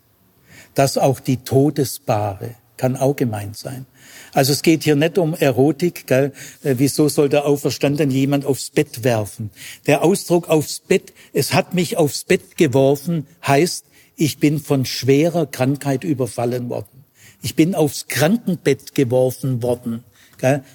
Das 0.74 0.98
auch 0.98 1.20
die 1.20 1.38
Todesbare 1.38 2.54
kann 2.78 2.96
auch 2.96 3.16
gemeint 3.16 3.58
sein. 3.58 3.86
Also 4.32 4.52
es 4.52 4.62
geht 4.62 4.84
hier 4.84 4.96
nicht 4.96 5.18
um 5.18 5.34
Erotik, 5.34 6.06
gell? 6.06 6.32
Äh, 6.62 6.76
wieso 6.78 7.08
soll 7.08 7.28
der 7.28 7.44
Auferstanden 7.44 8.10
jemand 8.10 8.46
aufs 8.46 8.70
Bett 8.70 9.04
werfen? 9.04 9.50
Der 9.86 10.02
Ausdruck 10.02 10.48
aufs 10.48 10.80
Bett, 10.80 11.12
es 11.32 11.52
hat 11.52 11.74
mich 11.74 11.96
aufs 11.96 12.24
Bett 12.24 12.56
geworfen, 12.56 13.26
heißt, 13.46 13.84
ich 14.16 14.38
bin 14.38 14.60
von 14.60 14.84
schwerer 14.84 15.46
Krankheit 15.46 16.04
überfallen 16.04 16.70
worden. 16.70 16.97
Ich 17.42 17.54
bin 17.54 17.74
aufs 17.74 18.06
Krankenbett 18.08 18.94
geworfen 18.94 19.62
worden. 19.62 20.04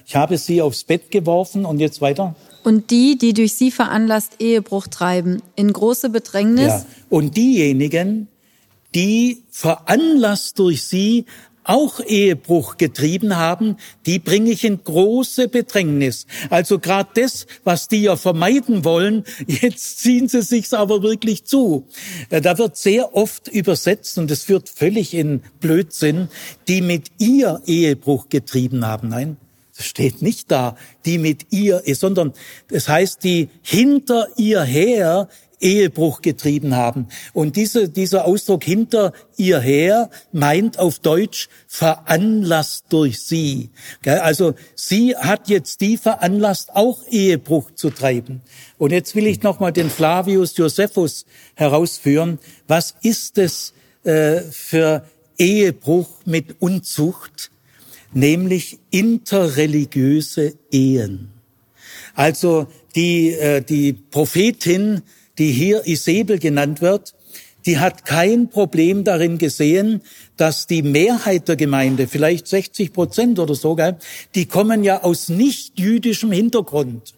Ich 0.06 0.16
habe 0.16 0.38
sie 0.38 0.62
aufs 0.62 0.84
Bett 0.84 1.10
geworfen 1.10 1.66
und 1.66 1.80
jetzt 1.80 2.02
weiter. 2.02 2.36
Und 2.64 2.92
die, 2.92 3.18
die 3.18 3.34
durch 3.34 3.54
sie 3.54 3.72
veranlasst 3.72 4.34
Ehebruch 4.40 4.88
treiben, 4.88 5.42
in 5.56 5.72
große 5.72 6.10
Bedrängnis. 6.10 6.68
Ja. 6.68 6.86
Und 7.10 7.38
diejenigen, 7.38 8.28
die 8.96 9.44
veranlasst 9.50 10.60
durch 10.60 10.84
sie 10.84 11.26
auch 11.64 12.00
Ehebruch 12.00 12.78
getrieben 12.78 13.38
haben, 13.38 13.78
die 14.06 14.20
bringe 14.20 14.52
ich 14.52 14.64
in 14.64 14.84
große 14.84 15.48
Bedrängnis. 15.48 16.26
Also 16.50 16.80
gerade 16.80 17.10
das, 17.16 17.46
was 17.64 17.88
die 17.88 18.04
ja 18.04 18.16
vermeiden 18.16 18.84
wollen, 18.86 19.24
jetzt 19.48 20.00
ziehen 20.00 20.28
sie 20.28 20.42
sich's 20.42 20.74
aber 20.74 21.04
wirklich 21.04 21.46
zu. 21.46 21.88
Äh, 22.30 22.42
da 22.42 22.58
wird 22.58 22.78
sehr 22.78 23.16
oft 23.16 23.48
übersetzt 23.48 24.18
und 24.18 24.32
es 24.32 24.44
führt 24.44 24.70
völlig 24.70 25.14
in 25.14 25.42
Blödsinn, 25.60 26.30
die 26.68 26.82
mit 26.82 27.12
ihr 27.18 27.62
Ehebruch 27.66 28.30
getrieben 28.30 28.86
haben. 28.86 29.10
Nein, 29.10 29.38
das 29.76 29.88
steht 29.88 30.22
nicht 30.22 30.52
da, 30.52 30.76
die 31.06 31.18
mit 31.18 31.48
ihr 31.50 31.82
ist, 31.86 32.02
sondern 32.02 32.34
es 32.70 32.88
heißt, 32.88 33.24
die 33.24 33.50
hinter 33.64 34.28
ihr 34.38 34.62
her 34.62 35.30
Ehebruch 35.64 36.22
getrieben 36.22 36.76
haben. 36.76 37.08
Und 37.32 37.56
diese, 37.56 37.90
dieser 37.90 38.26
Ausdruck 38.26 38.64
hinter 38.64 39.14
ihr 39.38 39.60
her 39.60 40.10
meint 40.32 40.78
auf 40.78 41.00
Deutsch 41.00 41.48
veranlasst 41.68 42.86
durch 42.90 43.22
sie. 43.22 43.70
Also 44.06 44.54
sie 44.76 45.16
hat 45.16 45.48
jetzt 45.48 45.82
die 45.82 45.98
veranlasst, 45.98 46.76
auch 46.76 47.00
Ehebruch 47.10 47.72
zu 47.72 47.90
treiben. 47.90 48.42
Und 48.78 48.92
jetzt 48.92 49.16
will 49.16 49.26
ich 49.26 49.42
nochmal 49.42 49.72
den 49.72 49.90
Flavius 49.90 50.58
Josephus 50.58 51.26
herausführen. 51.56 52.40
Was 52.68 52.96
ist 53.02 53.38
es 53.38 53.74
äh, 54.04 54.42
für 54.42 55.06
Ehebruch 55.38 56.10
mit 56.26 56.58
Unzucht? 56.60 57.52
Nämlich 58.12 58.78
interreligiöse 58.92 60.54
Ehen. 60.72 61.30
Also 62.14 62.68
die, 62.96 63.32
äh, 63.32 63.62
die 63.62 63.94
Prophetin 63.94 65.02
die 65.38 65.52
hier 65.52 65.86
Isabel 65.88 66.40
genannt 66.40 66.82
wird, 66.82 67.14
die 67.66 67.80
hat 67.80 68.06
kein 68.06 68.50
Problem 68.50 69.04
darin 69.04 69.38
gesehen, 69.38 70.02
dass 70.36 70.68
die 70.68 70.82
Mehrheit 70.82 71.48
der 71.48 71.56
Gemeinde, 71.56 72.08
vielleicht 72.08 72.48
60 72.48 72.92
Prozent 72.92 73.40
oder 73.40 73.56
so, 73.56 73.78
die 74.36 74.46
kommen 74.46 74.84
ja 74.84 75.04
aus 75.04 75.30
nicht 75.30 75.80
jüdischem 75.80 76.32
Hintergrund. 76.32 77.14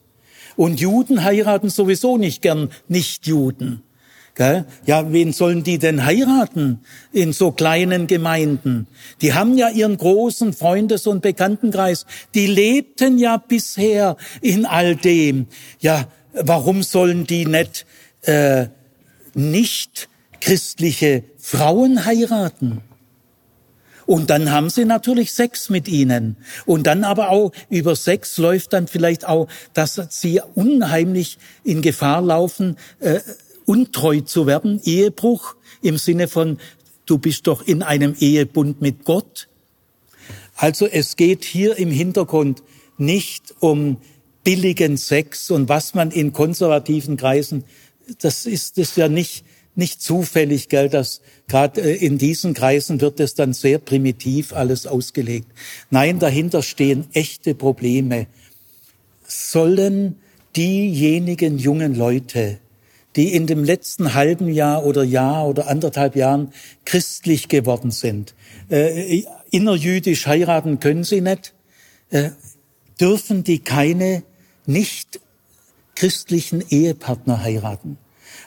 Und 0.55 0.79
Juden 0.79 1.23
heiraten 1.23 1.69
sowieso 1.69 2.17
nicht 2.17 2.41
gern 2.41 2.69
Nicht-Juden. 2.87 3.81
Ja, 4.37 5.13
wen 5.13 5.31
sollen 5.31 5.63
die 5.63 5.79
denn 5.79 6.05
heiraten 6.05 6.81
in 7.13 7.31
so 7.31 7.51
kleinen 7.51 8.05
Gemeinden? 8.05 8.87
Die 9.21 9.33
haben 9.33 9.57
ja 9.57 9.69
ihren 9.69 9.97
großen 9.97 10.51
Freundes- 10.51 11.07
und 11.07 11.21
Bekanntenkreis. 11.21 12.05
Die 12.33 12.47
lebten 12.47 13.17
ja 13.17 13.37
bisher 13.37 14.17
in 14.41 14.65
all 14.65 14.97
dem. 14.97 15.47
Ja, 15.79 16.09
warum 16.33 16.83
sollen 16.83 17.25
die 17.25 17.45
nicht 17.45 17.85
äh, 18.25 18.67
nicht 19.33 20.09
christliche 20.41 21.23
Frauen 21.37 22.05
heiraten. 22.05 22.81
Und 24.05 24.29
dann 24.29 24.51
haben 24.51 24.69
sie 24.69 24.85
natürlich 24.85 25.31
Sex 25.33 25.69
mit 25.69 25.87
ihnen. 25.87 26.37
Und 26.65 26.85
dann 26.85 27.03
aber 27.03 27.29
auch 27.29 27.51
über 27.69 27.95
Sex 27.95 28.37
läuft 28.37 28.73
dann 28.73 28.87
vielleicht 28.87 29.27
auch, 29.27 29.47
dass 29.73 29.99
sie 30.09 30.41
unheimlich 30.53 31.39
in 31.63 31.81
Gefahr 31.81 32.21
laufen, 32.21 32.77
äh, 32.99 33.19
untreu 33.65 34.21
zu 34.21 34.45
werden. 34.45 34.79
Ehebruch 34.83 35.55
im 35.81 35.97
Sinne 35.97 36.27
von, 36.27 36.59
du 37.05 37.17
bist 37.17 37.47
doch 37.47 37.65
in 37.65 37.81
einem 37.81 38.15
Ehebund 38.19 38.81
mit 38.81 39.05
Gott. 39.05 39.47
Also 40.55 40.85
es 40.85 41.15
geht 41.15 41.43
hier 41.43 41.77
im 41.77 41.89
Hintergrund 41.89 42.63
nicht 42.97 43.55
um 43.59 43.97
billigen 44.43 44.95
Sex 44.95 45.49
und 45.49 45.67
was 45.67 45.95
man 45.95 46.11
in 46.11 46.31
konservativen 46.31 47.17
Kreisen 47.17 47.65
das 48.19 48.45
ist 48.45 48.77
es 48.77 48.95
ja 48.95 49.07
nicht, 49.07 49.45
nicht 49.75 50.01
zufällig, 50.01 50.69
gell, 50.69 50.89
dass 50.89 51.21
gerade 51.47 51.81
äh, 51.81 51.95
in 51.95 52.17
diesen 52.17 52.53
Kreisen 52.53 53.01
wird 53.01 53.19
es 53.19 53.35
dann 53.35 53.53
sehr 53.53 53.79
primitiv 53.79 54.53
alles 54.53 54.87
ausgelegt. 54.87 55.47
Nein, 55.89 56.19
dahinter 56.19 56.63
stehen 56.63 57.07
echte 57.13 57.55
Probleme. 57.55 58.27
Sollen 59.27 60.17
diejenigen 60.55 61.57
jungen 61.57 61.95
Leute, 61.95 62.59
die 63.15 63.33
in 63.33 63.47
dem 63.47 63.63
letzten 63.63 64.13
halben 64.13 64.49
Jahr 64.49 64.85
oder 64.85 65.03
Jahr 65.03 65.47
oder 65.47 65.67
anderthalb 65.67 66.15
Jahren 66.15 66.51
christlich 66.83 67.47
geworden 67.47 67.91
sind, 67.91 68.35
äh, 68.69 69.23
innerjüdisch 69.51 70.27
heiraten 70.27 70.79
können 70.79 71.03
sie 71.03 71.21
nicht, 71.21 71.53
äh, 72.09 72.31
dürfen 72.99 73.43
die 73.43 73.59
keine 73.59 74.23
nicht 74.65 75.19
christlichen 75.95 76.63
Ehepartner 76.69 77.41
heiraten. 77.41 77.97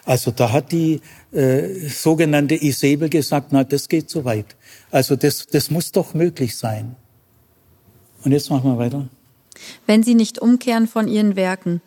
Also 0.05 0.31
da 0.31 0.51
hat 0.51 0.71
die 0.71 1.01
äh, 1.31 1.87
sogenannte 1.87 2.55
Isabel 2.55 3.09
gesagt, 3.09 3.47
na, 3.51 3.63
das 3.63 3.89
geht 3.89 4.09
zu 4.09 4.25
weit. 4.25 4.55
Also 4.91 5.15
das, 5.15 5.47
das 5.47 5.69
muss 5.69 5.91
doch 5.91 6.13
möglich 6.13 6.55
sein. 6.55 6.95
Und 8.23 8.31
jetzt 8.31 8.49
machen 8.49 8.71
wir 8.71 8.77
weiter. 8.77 9.09
Wenn 9.85 10.03
sie 10.03 10.15
nicht 10.15 10.39
umkehren 10.39 10.87
von 10.87 11.07
ihren 11.07 11.35
Werken, 11.35 11.81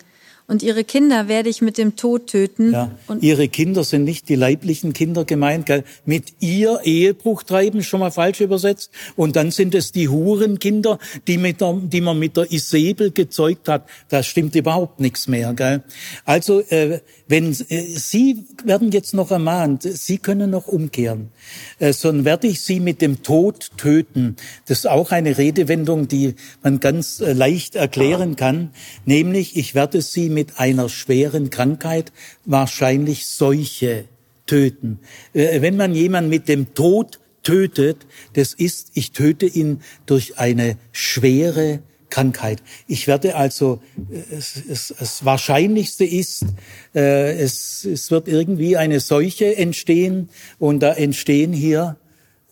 und 0.53 0.61
ihre 0.61 0.83
Kinder 0.83 1.27
werde 1.27 1.49
ich 1.49 1.63
mit 1.63 1.79
dem 1.79 1.95
Tod 1.95 2.27
töten. 2.27 2.73
Ja, 2.73 2.91
ihre 3.21 3.47
Kinder 3.47 3.83
sind 3.83 4.03
nicht 4.03 4.29
die 4.29 4.35
leiblichen 4.35 4.93
Kinder 4.93 5.25
gemeint, 5.25 5.65
gell? 5.65 5.83
mit 6.05 6.25
ihr 6.41 6.79
Ehebruch 6.83 7.41
treiben, 7.41 7.81
schon 7.81 8.01
mal 8.01 8.11
falsch 8.11 8.39
übersetzt. 8.39 8.91
Und 9.15 9.35
dann 9.35 9.49
sind 9.49 9.73
es 9.73 9.91
die 9.91 10.09
Hurenkinder, 10.09 10.99
die, 11.27 11.39
mit 11.39 11.59
der, 11.59 11.73
die 11.81 12.01
man 12.01 12.19
mit 12.19 12.37
der 12.37 12.51
Isabel 12.51 13.09
gezeugt 13.09 13.67
hat. 13.67 13.89
Da 14.09 14.21
stimmt 14.21 14.53
überhaupt 14.53 14.99
nichts 14.99 15.27
mehr. 15.27 15.55
Gell? 15.55 15.81
Also 16.23 16.59
äh, 16.59 16.99
wenn 17.33 17.49
äh, 17.49 17.81
Sie 17.95 18.45
werden 18.63 18.91
jetzt 18.91 19.15
noch 19.15 19.31
ermahnt, 19.31 19.81
Sie 19.81 20.19
können 20.19 20.51
noch 20.51 20.67
umkehren, 20.67 21.31
äh, 21.79 21.91
sondern 21.91 22.25
werde 22.25 22.45
ich 22.45 22.61
Sie 22.61 22.79
mit 22.79 23.01
dem 23.01 23.23
Tod 23.23 23.71
töten. 23.75 24.35
Das 24.67 24.79
ist 24.79 24.85
auch 24.85 25.11
eine 25.11 25.39
Redewendung, 25.39 26.07
die 26.07 26.35
man 26.61 26.79
ganz 26.79 27.21
äh, 27.21 27.33
leicht 27.33 27.73
erklären 27.75 28.35
kann, 28.35 28.69
nämlich 29.05 29.57
ich 29.57 29.73
werde 29.73 30.03
Sie 30.03 30.29
mit 30.29 30.59
einer 30.59 30.89
schweren 30.89 31.49
Krankheit, 31.49 32.13
wahrscheinlich 32.45 33.25
Seuche, 33.25 34.05
töten. 34.45 34.99
Äh, 35.33 35.61
wenn 35.61 35.75
man 35.75 35.95
jemanden 35.95 36.29
mit 36.29 36.47
dem 36.47 36.75
Tod 36.75 37.19
tötet, 37.41 38.05
das 38.33 38.53
ist, 38.53 38.91
ich 38.93 39.11
töte 39.11 39.47
ihn 39.47 39.81
durch 40.05 40.37
eine 40.37 40.77
schwere 40.91 41.79
Krankheit. 42.13 42.61
Ich 42.87 43.07
werde 43.07 43.35
also, 43.35 43.81
äh, 44.11 44.35
es, 44.35 44.55
es, 44.55 44.93
das 44.99 45.25
Wahrscheinlichste 45.25 46.05
ist, 46.05 46.45
äh, 46.93 47.33
es, 47.41 47.85
es 47.85 48.11
wird 48.11 48.27
irgendwie 48.27 48.77
eine 48.77 48.99
Seuche 48.99 49.55
entstehen 49.57 50.29
und 50.59 50.81
da 50.81 50.93
entstehen 50.93 51.53
hier 51.53 51.97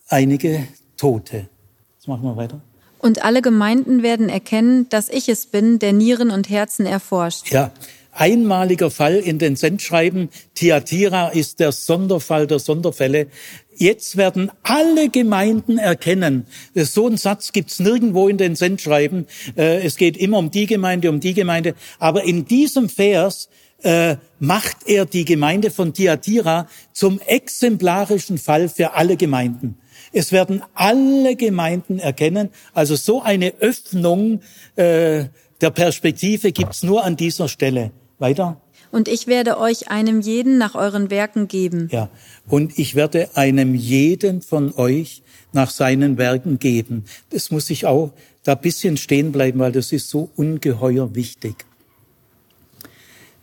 einige 0.08 0.68
Tote. 0.98 1.48
Jetzt 1.96 2.08
machen 2.08 2.24
wir 2.24 2.36
weiter. 2.36 2.60
Und 2.98 3.24
alle 3.24 3.44
Gemeinden 3.44 4.02
werden 4.02 4.30
erkennen, 4.30 4.90
dass 4.90 5.10
ich 5.10 5.30
es 5.30 5.46
bin, 5.46 5.78
der 5.78 5.94
Nieren 5.94 6.32
und 6.32 6.50
Herzen 6.50 6.88
erforscht. 6.88 7.52
Ja, 7.52 7.72
einmaliger 8.12 8.90
Fall 8.90 9.16
in 9.16 9.38
den 9.38 9.56
Sendschreiben. 9.56 10.30
Tiatira 10.56 11.30
ist 11.30 11.60
der 11.60 11.72
Sonderfall 11.72 12.48
der 12.48 12.60
Sonderfälle. 12.60 13.28
Jetzt 13.76 14.18
werden 14.18 14.52
alle 14.64 15.10
Gemeinden 15.10 15.78
erkennen. 15.78 16.46
So 16.76 17.08
einen 17.08 17.18
Satz 17.18 17.52
gibt's 17.52 17.80
nirgendwo 17.80 18.28
in 18.28 18.38
den 18.38 18.56
Sendschreiben. 18.56 19.28
Äh, 19.58 19.86
es 19.86 19.96
geht 19.96 20.18
immer 20.18 20.38
um 20.38 20.52
die 20.52 20.66
Gemeinde, 20.66 21.10
um 21.10 21.20
die 21.20 21.34
Gemeinde. 21.34 21.76
Aber 21.98 22.24
in 22.24 22.46
diesem 22.46 22.90
Vers 22.90 23.50
äh, 23.84 24.18
macht 24.40 24.88
er 24.88 25.06
die 25.06 25.26
Gemeinde 25.26 25.72
von 25.72 25.94
Thyatira 25.94 26.68
zum 26.94 27.20
exemplarischen 27.20 28.38
Fall 28.38 28.70
für 28.70 28.94
alle 28.94 29.18
Gemeinden. 29.18 29.78
Es 30.14 30.32
werden 30.32 30.62
alle 30.74 31.36
Gemeinden 31.36 32.00
erkennen, 32.00 32.50
also 32.74 32.96
so 32.96 33.22
eine 33.22 33.54
Öffnung 33.60 34.42
äh, 34.76 35.26
der 35.62 35.70
Perspektive 35.70 36.52
gibt's 36.52 36.84
nur 36.84 37.04
an 37.04 37.16
dieser 37.16 37.48
Stelle. 37.48 37.92
Weiter. 38.22 38.62
Und 38.92 39.08
ich 39.08 39.28
werde 39.28 39.58
euch 39.58 39.90
einem 39.90 40.22
jeden 40.22 40.58
nach 40.58 40.76
euren 40.76 41.10
Werken 41.10 41.48
geben. 41.48 41.88
Ja, 41.92 42.10
und 42.48 42.78
ich 42.78 42.96
werde 42.96 43.30
einem 43.36 43.74
jeden 43.74 44.42
von 44.42 44.74
euch 44.76 45.24
nach 45.54 45.72
seinen 45.72 46.18
Werken 46.18 46.60
geben. 46.60 47.06
Das 47.30 47.52
muss 47.52 47.70
ich 47.70 47.86
auch 47.86 48.12
da 48.44 48.56
bisschen 48.56 48.98
stehen 48.98 49.32
bleiben, 49.32 49.60
weil 49.60 49.72
das 49.72 49.92
ist 49.92 50.10
so 50.10 50.30
ungeheuer 50.36 51.16
wichtig. 51.16 51.66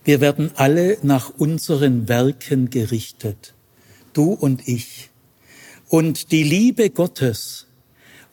Wir 0.03 0.21
werden 0.21 0.51
alle 0.55 0.97
nach 1.03 1.31
unseren 1.37 2.07
Werken 2.07 2.69
gerichtet. 2.69 3.53
Du 4.13 4.31
und 4.33 4.67
ich. 4.67 5.09
Und 5.87 6.31
die 6.31 6.43
Liebe 6.43 6.89
Gottes 6.89 7.67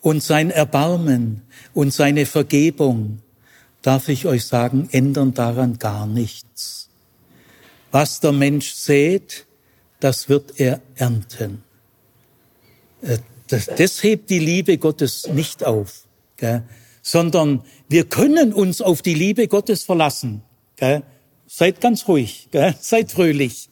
und 0.01 0.22
sein 0.22 0.51
Erbarmen 0.51 1.43
und 1.74 1.93
seine 1.93 2.26
Vergebung, 2.26 3.20
darf 3.82 4.09
ich 4.09 4.26
euch 4.26 4.44
sagen, 4.44 4.88
ändern 4.93 5.34
daran 5.34 5.78
gar 5.78 6.06
nichts. 6.06 6.86
Was 7.91 8.21
der 8.21 8.33
Mensch 8.33 8.73
sät, 8.73 9.47
das 10.01 10.29
wird 10.29 10.59
er 10.61 10.81
ernten. 10.97 11.63
Äh, 13.03 13.19
das, 13.49 13.67
das 13.67 14.03
hebt 14.03 14.31
die 14.31 14.41
Liebe 14.41 14.77
Gottes 14.79 15.29
nicht 15.29 15.65
auf, 15.65 16.07
gell? 16.37 16.65
sondern 17.03 17.63
wir 17.89 18.05
können 18.05 18.53
uns 18.53 18.81
auf 18.81 19.03
die 19.03 19.15
Liebe 19.15 19.47
Gottes 19.47 19.85
verlassen. 19.85 20.43
Gell? 20.75 21.05
Seid 21.47 21.81
ganz 21.81 22.09
ruhig, 22.09 22.49
gell? 22.51 22.75
seid 22.81 23.13
fröhlich. 23.13 23.69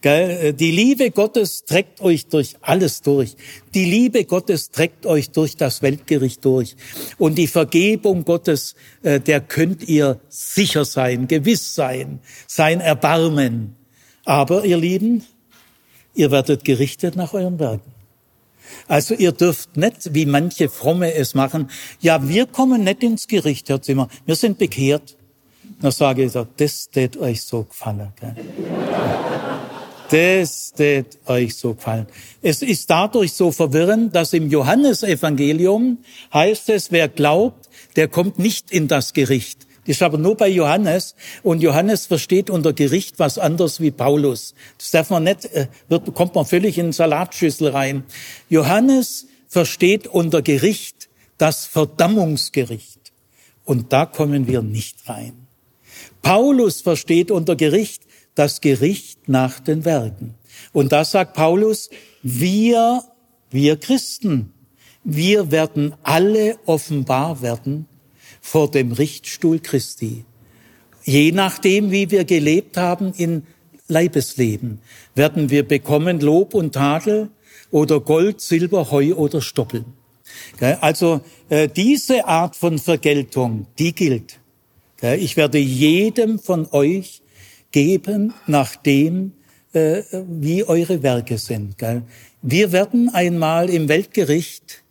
Gell? 0.00 0.54
Die 0.54 0.70
Liebe 0.70 1.10
Gottes 1.10 1.64
trägt 1.64 2.00
euch 2.00 2.26
durch 2.26 2.56
alles 2.62 3.02
durch. 3.02 3.36
Die 3.74 3.84
Liebe 3.84 4.24
Gottes 4.24 4.70
trägt 4.70 5.04
euch 5.04 5.30
durch 5.30 5.56
das 5.56 5.82
Weltgericht 5.82 6.44
durch. 6.44 6.76
Und 7.18 7.36
die 7.36 7.46
Vergebung 7.46 8.24
Gottes, 8.24 8.74
äh, 9.02 9.20
der 9.20 9.40
könnt 9.40 9.86
ihr 9.88 10.20
sicher 10.28 10.84
sein, 10.84 11.28
gewiss 11.28 11.74
sein, 11.74 12.20
sein 12.46 12.80
Erbarmen. 12.80 13.76
Aber 14.24 14.64
ihr 14.64 14.78
Lieben, 14.78 15.24
ihr 16.14 16.30
werdet 16.30 16.64
gerichtet 16.64 17.16
nach 17.16 17.34
euren 17.34 17.58
Werken. 17.58 17.92
Also 18.88 19.14
ihr 19.14 19.32
dürft 19.32 19.76
nicht, 19.76 20.14
wie 20.14 20.26
manche 20.26 20.68
Fromme 20.68 21.12
es 21.14 21.34
machen, 21.34 21.68
ja, 22.00 22.28
wir 22.28 22.46
kommen 22.46 22.84
nicht 22.84 23.02
ins 23.02 23.26
Gericht, 23.26 23.68
Herr 23.68 23.82
Zimmer, 23.82 24.08
wir 24.26 24.36
sind 24.36 24.58
bekehrt. 24.58 25.16
Dann 25.80 25.92
sage 25.92 26.24
ich, 26.24 26.32
das 26.56 26.90
tät 26.90 27.16
euch 27.16 27.42
so 27.42 27.64
gefallen. 27.64 28.12
Gell? 28.20 28.36
Das 30.10 30.72
tät 30.72 31.18
euch 31.26 31.54
so 31.54 31.74
gefallen. 31.74 32.08
Es 32.42 32.62
ist 32.62 32.90
dadurch 32.90 33.32
so 33.32 33.52
verwirrend, 33.52 34.14
dass 34.16 34.32
im 34.32 34.50
Johannesevangelium 34.50 35.98
heißt 36.34 36.68
es, 36.70 36.90
wer 36.90 37.08
glaubt, 37.08 37.68
der 37.94 38.08
kommt 38.08 38.36
nicht 38.40 38.72
in 38.72 38.88
das 38.88 39.12
Gericht. 39.12 39.68
Das 39.86 39.96
ist 39.96 40.02
aber 40.02 40.18
nur 40.18 40.36
bei 40.36 40.48
Johannes. 40.48 41.14
Und 41.44 41.62
Johannes 41.62 42.06
versteht 42.06 42.50
unter 42.50 42.72
Gericht 42.72 43.20
was 43.20 43.38
anderes 43.38 43.80
wie 43.80 43.92
Paulus. 43.92 44.54
Das 44.78 44.90
darf 44.90 45.10
man 45.10 45.22
nicht, 45.22 45.44
äh, 45.44 45.68
wird, 45.88 46.12
kommt 46.12 46.34
man 46.34 46.44
völlig 46.44 46.76
in 46.76 46.86
den 46.86 46.92
Salatschüssel 46.92 47.68
rein. 47.68 48.02
Johannes 48.48 49.28
versteht 49.46 50.08
unter 50.08 50.42
Gericht 50.42 51.08
das 51.38 51.66
Verdammungsgericht. 51.66 53.12
Und 53.64 53.92
da 53.92 54.06
kommen 54.06 54.48
wir 54.48 54.62
nicht 54.62 55.08
rein. 55.08 55.46
Paulus 56.20 56.80
versteht 56.80 57.30
unter 57.30 57.54
Gericht 57.54 58.02
das 58.34 58.60
Gericht 58.60 59.28
nach 59.28 59.60
den 59.60 59.84
Werken. 59.84 60.34
Und 60.72 60.92
da 60.92 61.04
sagt 61.04 61.34
Paulus, 61.34 61.90
wir, 62.22 63.02
wir 63.50 63.76
Christen, 63.76 64.52
wir 65.04 65.50
werden 65.50 65.94
alle 66.02 66.58
offenbar 66.66 67.42
werden 67.42 67.86
vor 68.40 68.70
dem 68.70 68.92
Richtstuhl 68.92 69.58
Christi. 69.58 70.24
Je 71.04 71.32
nachdem, 71.32 71.90
wie 71.90 72.10
wir 72.10 72.24
gelebt 72.24 72.76
haben 72.76 73.12
in 73.14 73.44
Leibesleben, 73.88 74.80
werden 75.14 75.50
wir 75.50 75.66
bekommen 75.66 76.20
Lob 76.20 76.54
und 76.54 76.74
Tadel 76.74 77.30
oder 77.70 78.00
Gold, 78.00 78.40
Silber, 78.40 78.90
Heu 78.90 79.14
oder 79.14 79.40
Stoppeln. 79.40 79.86
Also 80.80 81.22
äh, 81.48 81.68
diese 81.68 82.26
Art 82.26 82.54
von 82.54 82.78
Vergeltung, 82.78 83.66
die 83.78 83.94
gilt. 83.94 84.38
Ich 85.02 85.36
werde 85.38 85.58
jedem 85.58 86.38
von 86.38 86.68
euch 86.72 87.22
geben 87.72 88.34
nach 88.46 88.76
dem, 88.76 89.32
äh, 89.72 90.02
wie 90.12 90.64
eure 90.64 91.02
Werke 91.02 91.38
sind. 91.38 91.76
Wir 92.42 92.72
werden 92.72 93.08
einmal 93.12 93.70
im 93.70 93.88
Weltgericht 93.88 94.82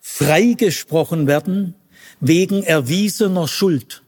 freigesprochen 0.00 1.26
werden 1.26 1.74
wegen 2.20 2.62
erwiesener 2.62 3.46
Schuld. 3.46 4.02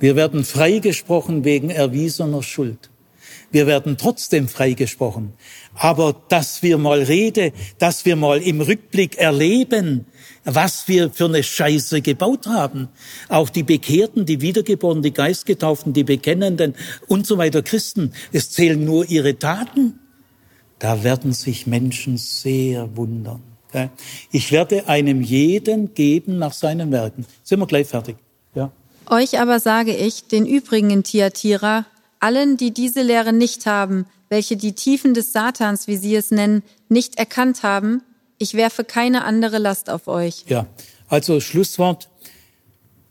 Wir 0.00 0.16
werden 0.16 0.44
freigesprochen 0.44 1.44
wegen 1.44 1.70
erwiesener 1.70 2.42
Schuld. 2.42 2.87
Wir 3.50 3.66
werden 3.66 3.96
trotzdem 3.96 4.46
freigesprochen. 4.48 5.32
Aber 5.74 6.14
dass 6.28 6.62
wir 6.62 6.76
mal 6.76 7.02
reden, 7.02 7.52
dass 7.78 8.04
wir 8.04 8.16
mal 8.16 8.42
im 8.42 8.60
Rückblick 8.60 9.16
erleben, 9.16 10.06
was 10.44 10.88
wir 10.88 11.10
für 11.10 11.26
eine 11.26 11.42
Scheiße 11.42 12.02
gebaut 12.02 12.46
haben. 12.46 12.88
Auch 13.28 13.48
die 13.48 13.62
Bekehrten, 13.62 14.26
die 14.26 14.40
Wiedergeborenen, 14.40 15.02
die 15.02 15.12
Geistgetauften, 15.12 15.92
die 15.92 16.04
Bekennenden 16.04 16.74
und 17.06 17.26
so 17.26 17.38
weiter 17.38 17.62
Christen, 17.62 18.12
es 18.32 18.50
zählen 18.50 18.84
nur 18.84 19.08
ihre 19.08 19.38
Taten. 19.38 19.98
Da 20.78 21.02
werden 21.02 21.32
sich 21.32 21.66
Menschen 21.66 22.16
sehr 22.18 22.96
wundern. 22.96 23.42
Ich 24.30 24.52
werde 24.52 24.88
einem 24.88 25.20
jeden 25.20 25.92
geben 25.92 26.38
nach 26.38 26.52
seinen 26.52 26.90
Werken. 26.90 27.26
Sind 27.42 27.60
wir 27.60 27.66
gleich 27.66 27.86
fertig? 27.86 28.16
Ja. 28.54 28.70
Euch 29.10 29.38
aber 29.38 29.60
sage 29.60 29.94
ich, 29.94 30.26
den 30.28 30.46
übrigen 30.46 31.02
Tiatira, 31.02 31.86
allen, 32.20 32.56
die 32.56 32.72
diese 32.72 33.02
Lehre 33.02 33.32
nicht 33.32 33.66
haben, 33.66 34.06
welche 34.28 34.56
die 34.56 34.74
Tiefen 34.74 35.14
des 35.14 35.32
Satans, 35.32 35.86
wie 35.86 35.96
sie 35.96 36.14
es 36.14 36.30
nennen, 36.30 36.62
nicht 36.88 37.18
erkannt 37.18 37.62
haben, 37.62 38.02
ich 38.38 38.54
werfe 38.54 38.84
keine 38.84 39.24
andere 39.24 39.58
Last 39.58 39.90
auf 39.90 40.06
euch. 40.06 40.44
Ja, 40.46 40.66
also 41.08 41.40
Schlusswort. 41.40 42.08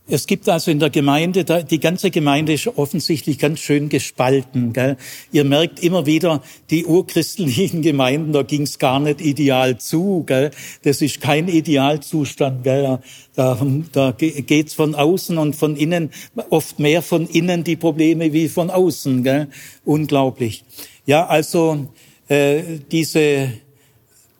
Es 0.09 0.25
gibt 0.25 0.47
also 0.47 0.71
in 0.71 0.79
der 0.79 0.89
Gemeinde, 0.89 1.43
die 1.43 1.79
ganze 1.81 2.11
Gemeinde 2.11 2.53
ist 2.53 2.67
offensichtlich 2.77 3.39
ganz 3.39 3.59
schön 3.59 3.89
gespalten. 3.89 4.71
Gell? 4.71 4.95
Ihr 5.33 5.43
merkt 5.43 5.83
immer 5.83 6.05
wieder, 6.05 6.41
die 6.69 6.85
urchristlichen 6.85 7.81
Gemeinden, 7.81 8.31
da 8.31 8.43
ging's 8.43 8.79
gar 8.79 9.01
nicht 9.01 9.19
ideal 9.19 9.77
zu. 9.79 10.23
Gell? 10.25 10.51
Das 10.83 11.01
ist 11.01 11.19
kein 11.19 11.49
Idealzustand. 11.49 12.63
Gell? 12.63 12.99
Da, 13.35 13.59
da 13.91 14.11
geht's 14.11 14.73
von 14.73 14.95
außen 14.95 15.37
und 15.37 15.57
von 15.57 15.75
innen, 15.75 16.11
oft 16.49 16.79
mehr 16.79 17.01
von 17.01 17.27
innen 17.27 17.65
die 17.65 17.75
Probleme 17.75 18.31
wie 18.31 18.47
von 18.47 18.69
außen. 18.69 19.23
Gell? 19.23 19.49
Unglaublich. 19.83 20.63
Ja, 21.05 21.25
also 21.27 21.89
äh, 22.29 22.61
diese 22.91 23.51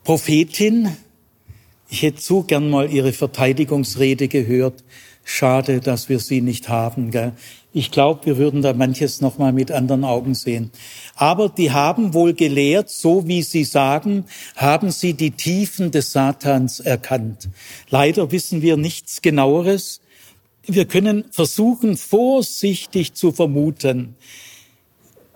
Prophetin, 0.06 0.96
ich 1.90 2.04
hätte 2.04 2.22
so 2.22 2.44
gern 2.44 2.70
mal 2.70 2.90
ihre 2.90 3.12
Verteidigungsrede 3.12 4.30
gehört 4.30 4.86
Schade, 5.30 5.82
dass 5.82 6.08
wir 6.08 6.20
sie 6.20 6.40
nicht 6.40 6.70
haben. 6.70 7.12
Gell? 7.12 7.34
Ich 7.74 7.92
glaube, 7.92 8.26
wir 8.26 8.38
würden 8.38 8.62
da 8.62 8.72
manches 8.72 9.20
noch 9.20 9.38
mal 9.38 9.52
mit 9.52 9.72
anderen 9.72 10.06
Augen 10.06 10.36
sehen. 10.36 10.72
Aber 11.16 11.50
die 11.50 11.72
haben 11.72 12.14
wohl 12.14 12.34
gelehrt, 12.34 12.90
so 12.90 13.28
wie 13.28 13.44
sie 13.44 13.66
sagen, 13.66 14.24
haben 14.56 14.90
sie 14.90 15.16
die 15.16 15.32
Tiefen 15.32 15.92
des 15.92 16.14
Satans 16.14 16.80
erkannt. 16.80 17.50
Leider 17.90 18.32
wissen 18.32 18.62
wir 18.62 18.78
nichts 18.78 19.22
genaueres. 19.22 20.00
Wir 20.66 20.86
können 20.86 21.26
versuchen, 21.30 21.98
vorsichtig 21.98 23.14
zu 23.14 23.34
vermuten. 23.34 24.16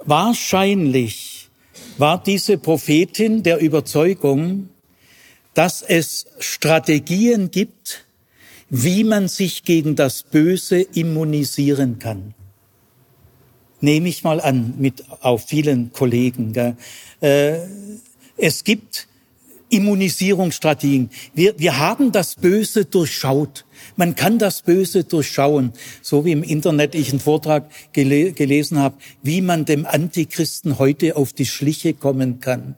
Wahrscheinlich 0.06 1.50
war 1.98 2.24
diese 2.24 2.58
Prophetin 2.58 3.44
der 3.44 3.60
Überzeugung, 3.60 4.70
dass 5.54 5.82
es 5.82 6.28
Strategien 6.40 7.52
gibt, 7.52 8.06
wie 8.72 9.04
man 9.04 9.28
sich 9.28 9.64
gegen 9.64 9.98
das 9.98 10.24
Böse 10.24 10.82
immunisieren 10.82 12.00
kann. 12.00 12.34
Nehme 13.82 14.08
ich 14.08 14.24
mal 14.24 14.40
an, 14.40 14.76
mit 14.78 15.04
auf 15.20 15.46
vielen 15.46 15.92
Kollegen. 15.92 16.54
Gell. 16.54 16.78
Äh, 17.20 17.58
es 18.38 18.64
gibt 18.64 19.10
Immunisierungsstrategien. 19.70 21.10
Wir, 21.34 21.60
wir 21.60 21.80
haben 21.80 22.14
das 22.14 22.36
Böse 22.36 22.86
durchschaut. 22.86 23.66
Man 23.98 24.16
kann 24.16 24.40
das 24.40 24.62
Böse 24.62 25.04
durchschauen, 25.04 25.74
so 26.02 26.24
wie 26.24 26.32
im 26.32 26.44
Internet 26.44 26.96
ich 26.96 27.10
einen 27.10 27.20
Vortrag 27.20 27.70
gele 27.92 28.32
gelesen 28.32 28.80
habe, 28.80 28.96
wie 29.22 29.42
man 29.42 29.66
dem 29.66 29.86
Antichristen 29.86 30.80
heute 30.80 31.18
auf 31.18 31.34
die 31.34 31.46
Schliche 31.46 31.94
kommen 31.94 32.40
kann. 32.40 32.76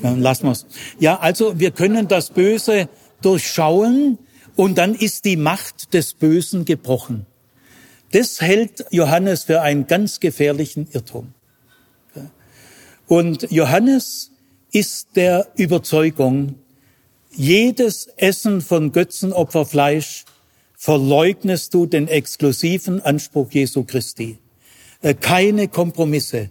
Dann 0.00 0.22
lassen 0.22 0.46
wir's. 0.46 0.66
Ja, 0.98 1.18
also 1.18 1.58
wir 1.60 1.72
können 1.72 2.08
das 2.08 2.30
Böse 2.30 2.88
durchschauen 3.24 4.18
und 4.56 4.78
dann 4.78 4.94
ist 4.94 5.24
die 5.24 5.36
Macht 5.36 5.94
des 5.94 6.14
Bösen 6.14 6.64
gebrochen. 6.64 7.26
Das 8.12 8.40
hält 8.40 8.84
Johannes 8.90 9.44
für 9.44 9.60
einen 9.62 9.86
ganz 9.86 10.20
gefährlichen 10.20 10.86
Irrtum. 10.92 11.34
Und 13.06 13.50
Johannes 13.50 14.30
ist 14.72 15.08
der 15.16 15.48
Überzeugung, 15.56 16.56
jedes 17.32 18.06
Essen 18.16 18.60
von 18.60 18.92
Götzenopferfleisch 18.92 20.24
verleugnest 20.76 21.74
du 21.74 21.86
den 21.86 22.08
exklusiven 22.08 23.00
Anspruch 23.00 23.50
Jesu 23.50 23.84
Christi. 23.84 24.38
Äh, 25.02 25.14
keine 25.14 25.68
Kompromisse. 25.68 26.50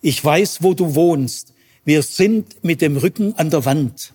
Ich 0.00 0.24
weiß, 0.24 0.62
wo 0.62 0.74
du 0.74 0.94
wohnst. 0.94 1.52
Wir 1.84 2.02
sind 2.02 2.64
mit 2.64 2.80
dem 2.80 2.96
Rücken 2.96 3.34
an 3.34 3.50
der 3.50 3.64
Wand. 3.64 4.13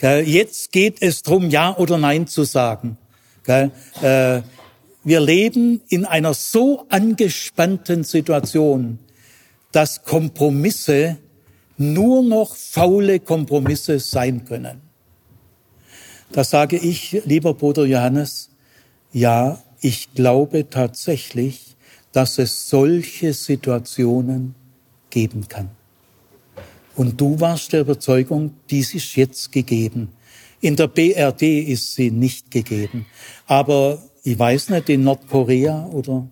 Jetzt 0.00 0.72
geht 0.72 1.00
es 1.00 1.22
drum, 1.22 1.50
Ja 1.50 1.76
oder 1.76 1.98
Nein 1.98 2.26
zu 2.26 2.44
sagen. 2.44 2.98
Äh, 3.46 3.68
wir 5.04 5.20
leben 5.20 5.82
in 5.88 6.04
einer 6.04 6.34
so 6.34 6.86
angespannten 6.88 8.04
Situation, 8.04 8.98
dass 9.72 10.02
Kompromisse 10.02 11.18
nur 11.76 12.22
noch 12.22 12.56
faule 12.56 13.20
Kompromisse 13.20 13.98
sein 14.00 14.44
können. 14.44 14.80
Da 16.32 16.42
sage 16.42 16.76
ich, 16.76 17.22
lieber 17.24 17.54
Bruder 17.54 17.84
Johannes, 17.84 18.50
ja, 19.12 19.62
ich 19.80 20.14
glaube 20.14 20.70
tatsächlich, 20.70 21.76
dass 22.12 22.38
es 22.38 22.68
solche 22.68 23.34
Situationen 23.34 24.54
geben 25.10 25.46
kann. 25.48 25.70
Und 26.96 27.20
du 27.20 27.40
warst 27.40 27.72
der 27.72 27.80
Überzeugung, 27.80 28.54
dies 28.70 28.94
ist 28.94 29.16
jetzt 29.16 29.52
gegeben. 29.52 30.10
In 30.60 30.76
der 30.76 30.88
BRD 30.88 31.42
ist 31.42 31.94
sie 31.94 32.10
nicht 32.10 32.50
gegeben. 32.50 33.06
Aber 33.46 34.02
ich 34.22 34.38
weiß 34.38 34.70
nicht, 34.70 34.88
in 34.88 35.04
Nordkorea 35.04 35.86
oder 35.92 36.26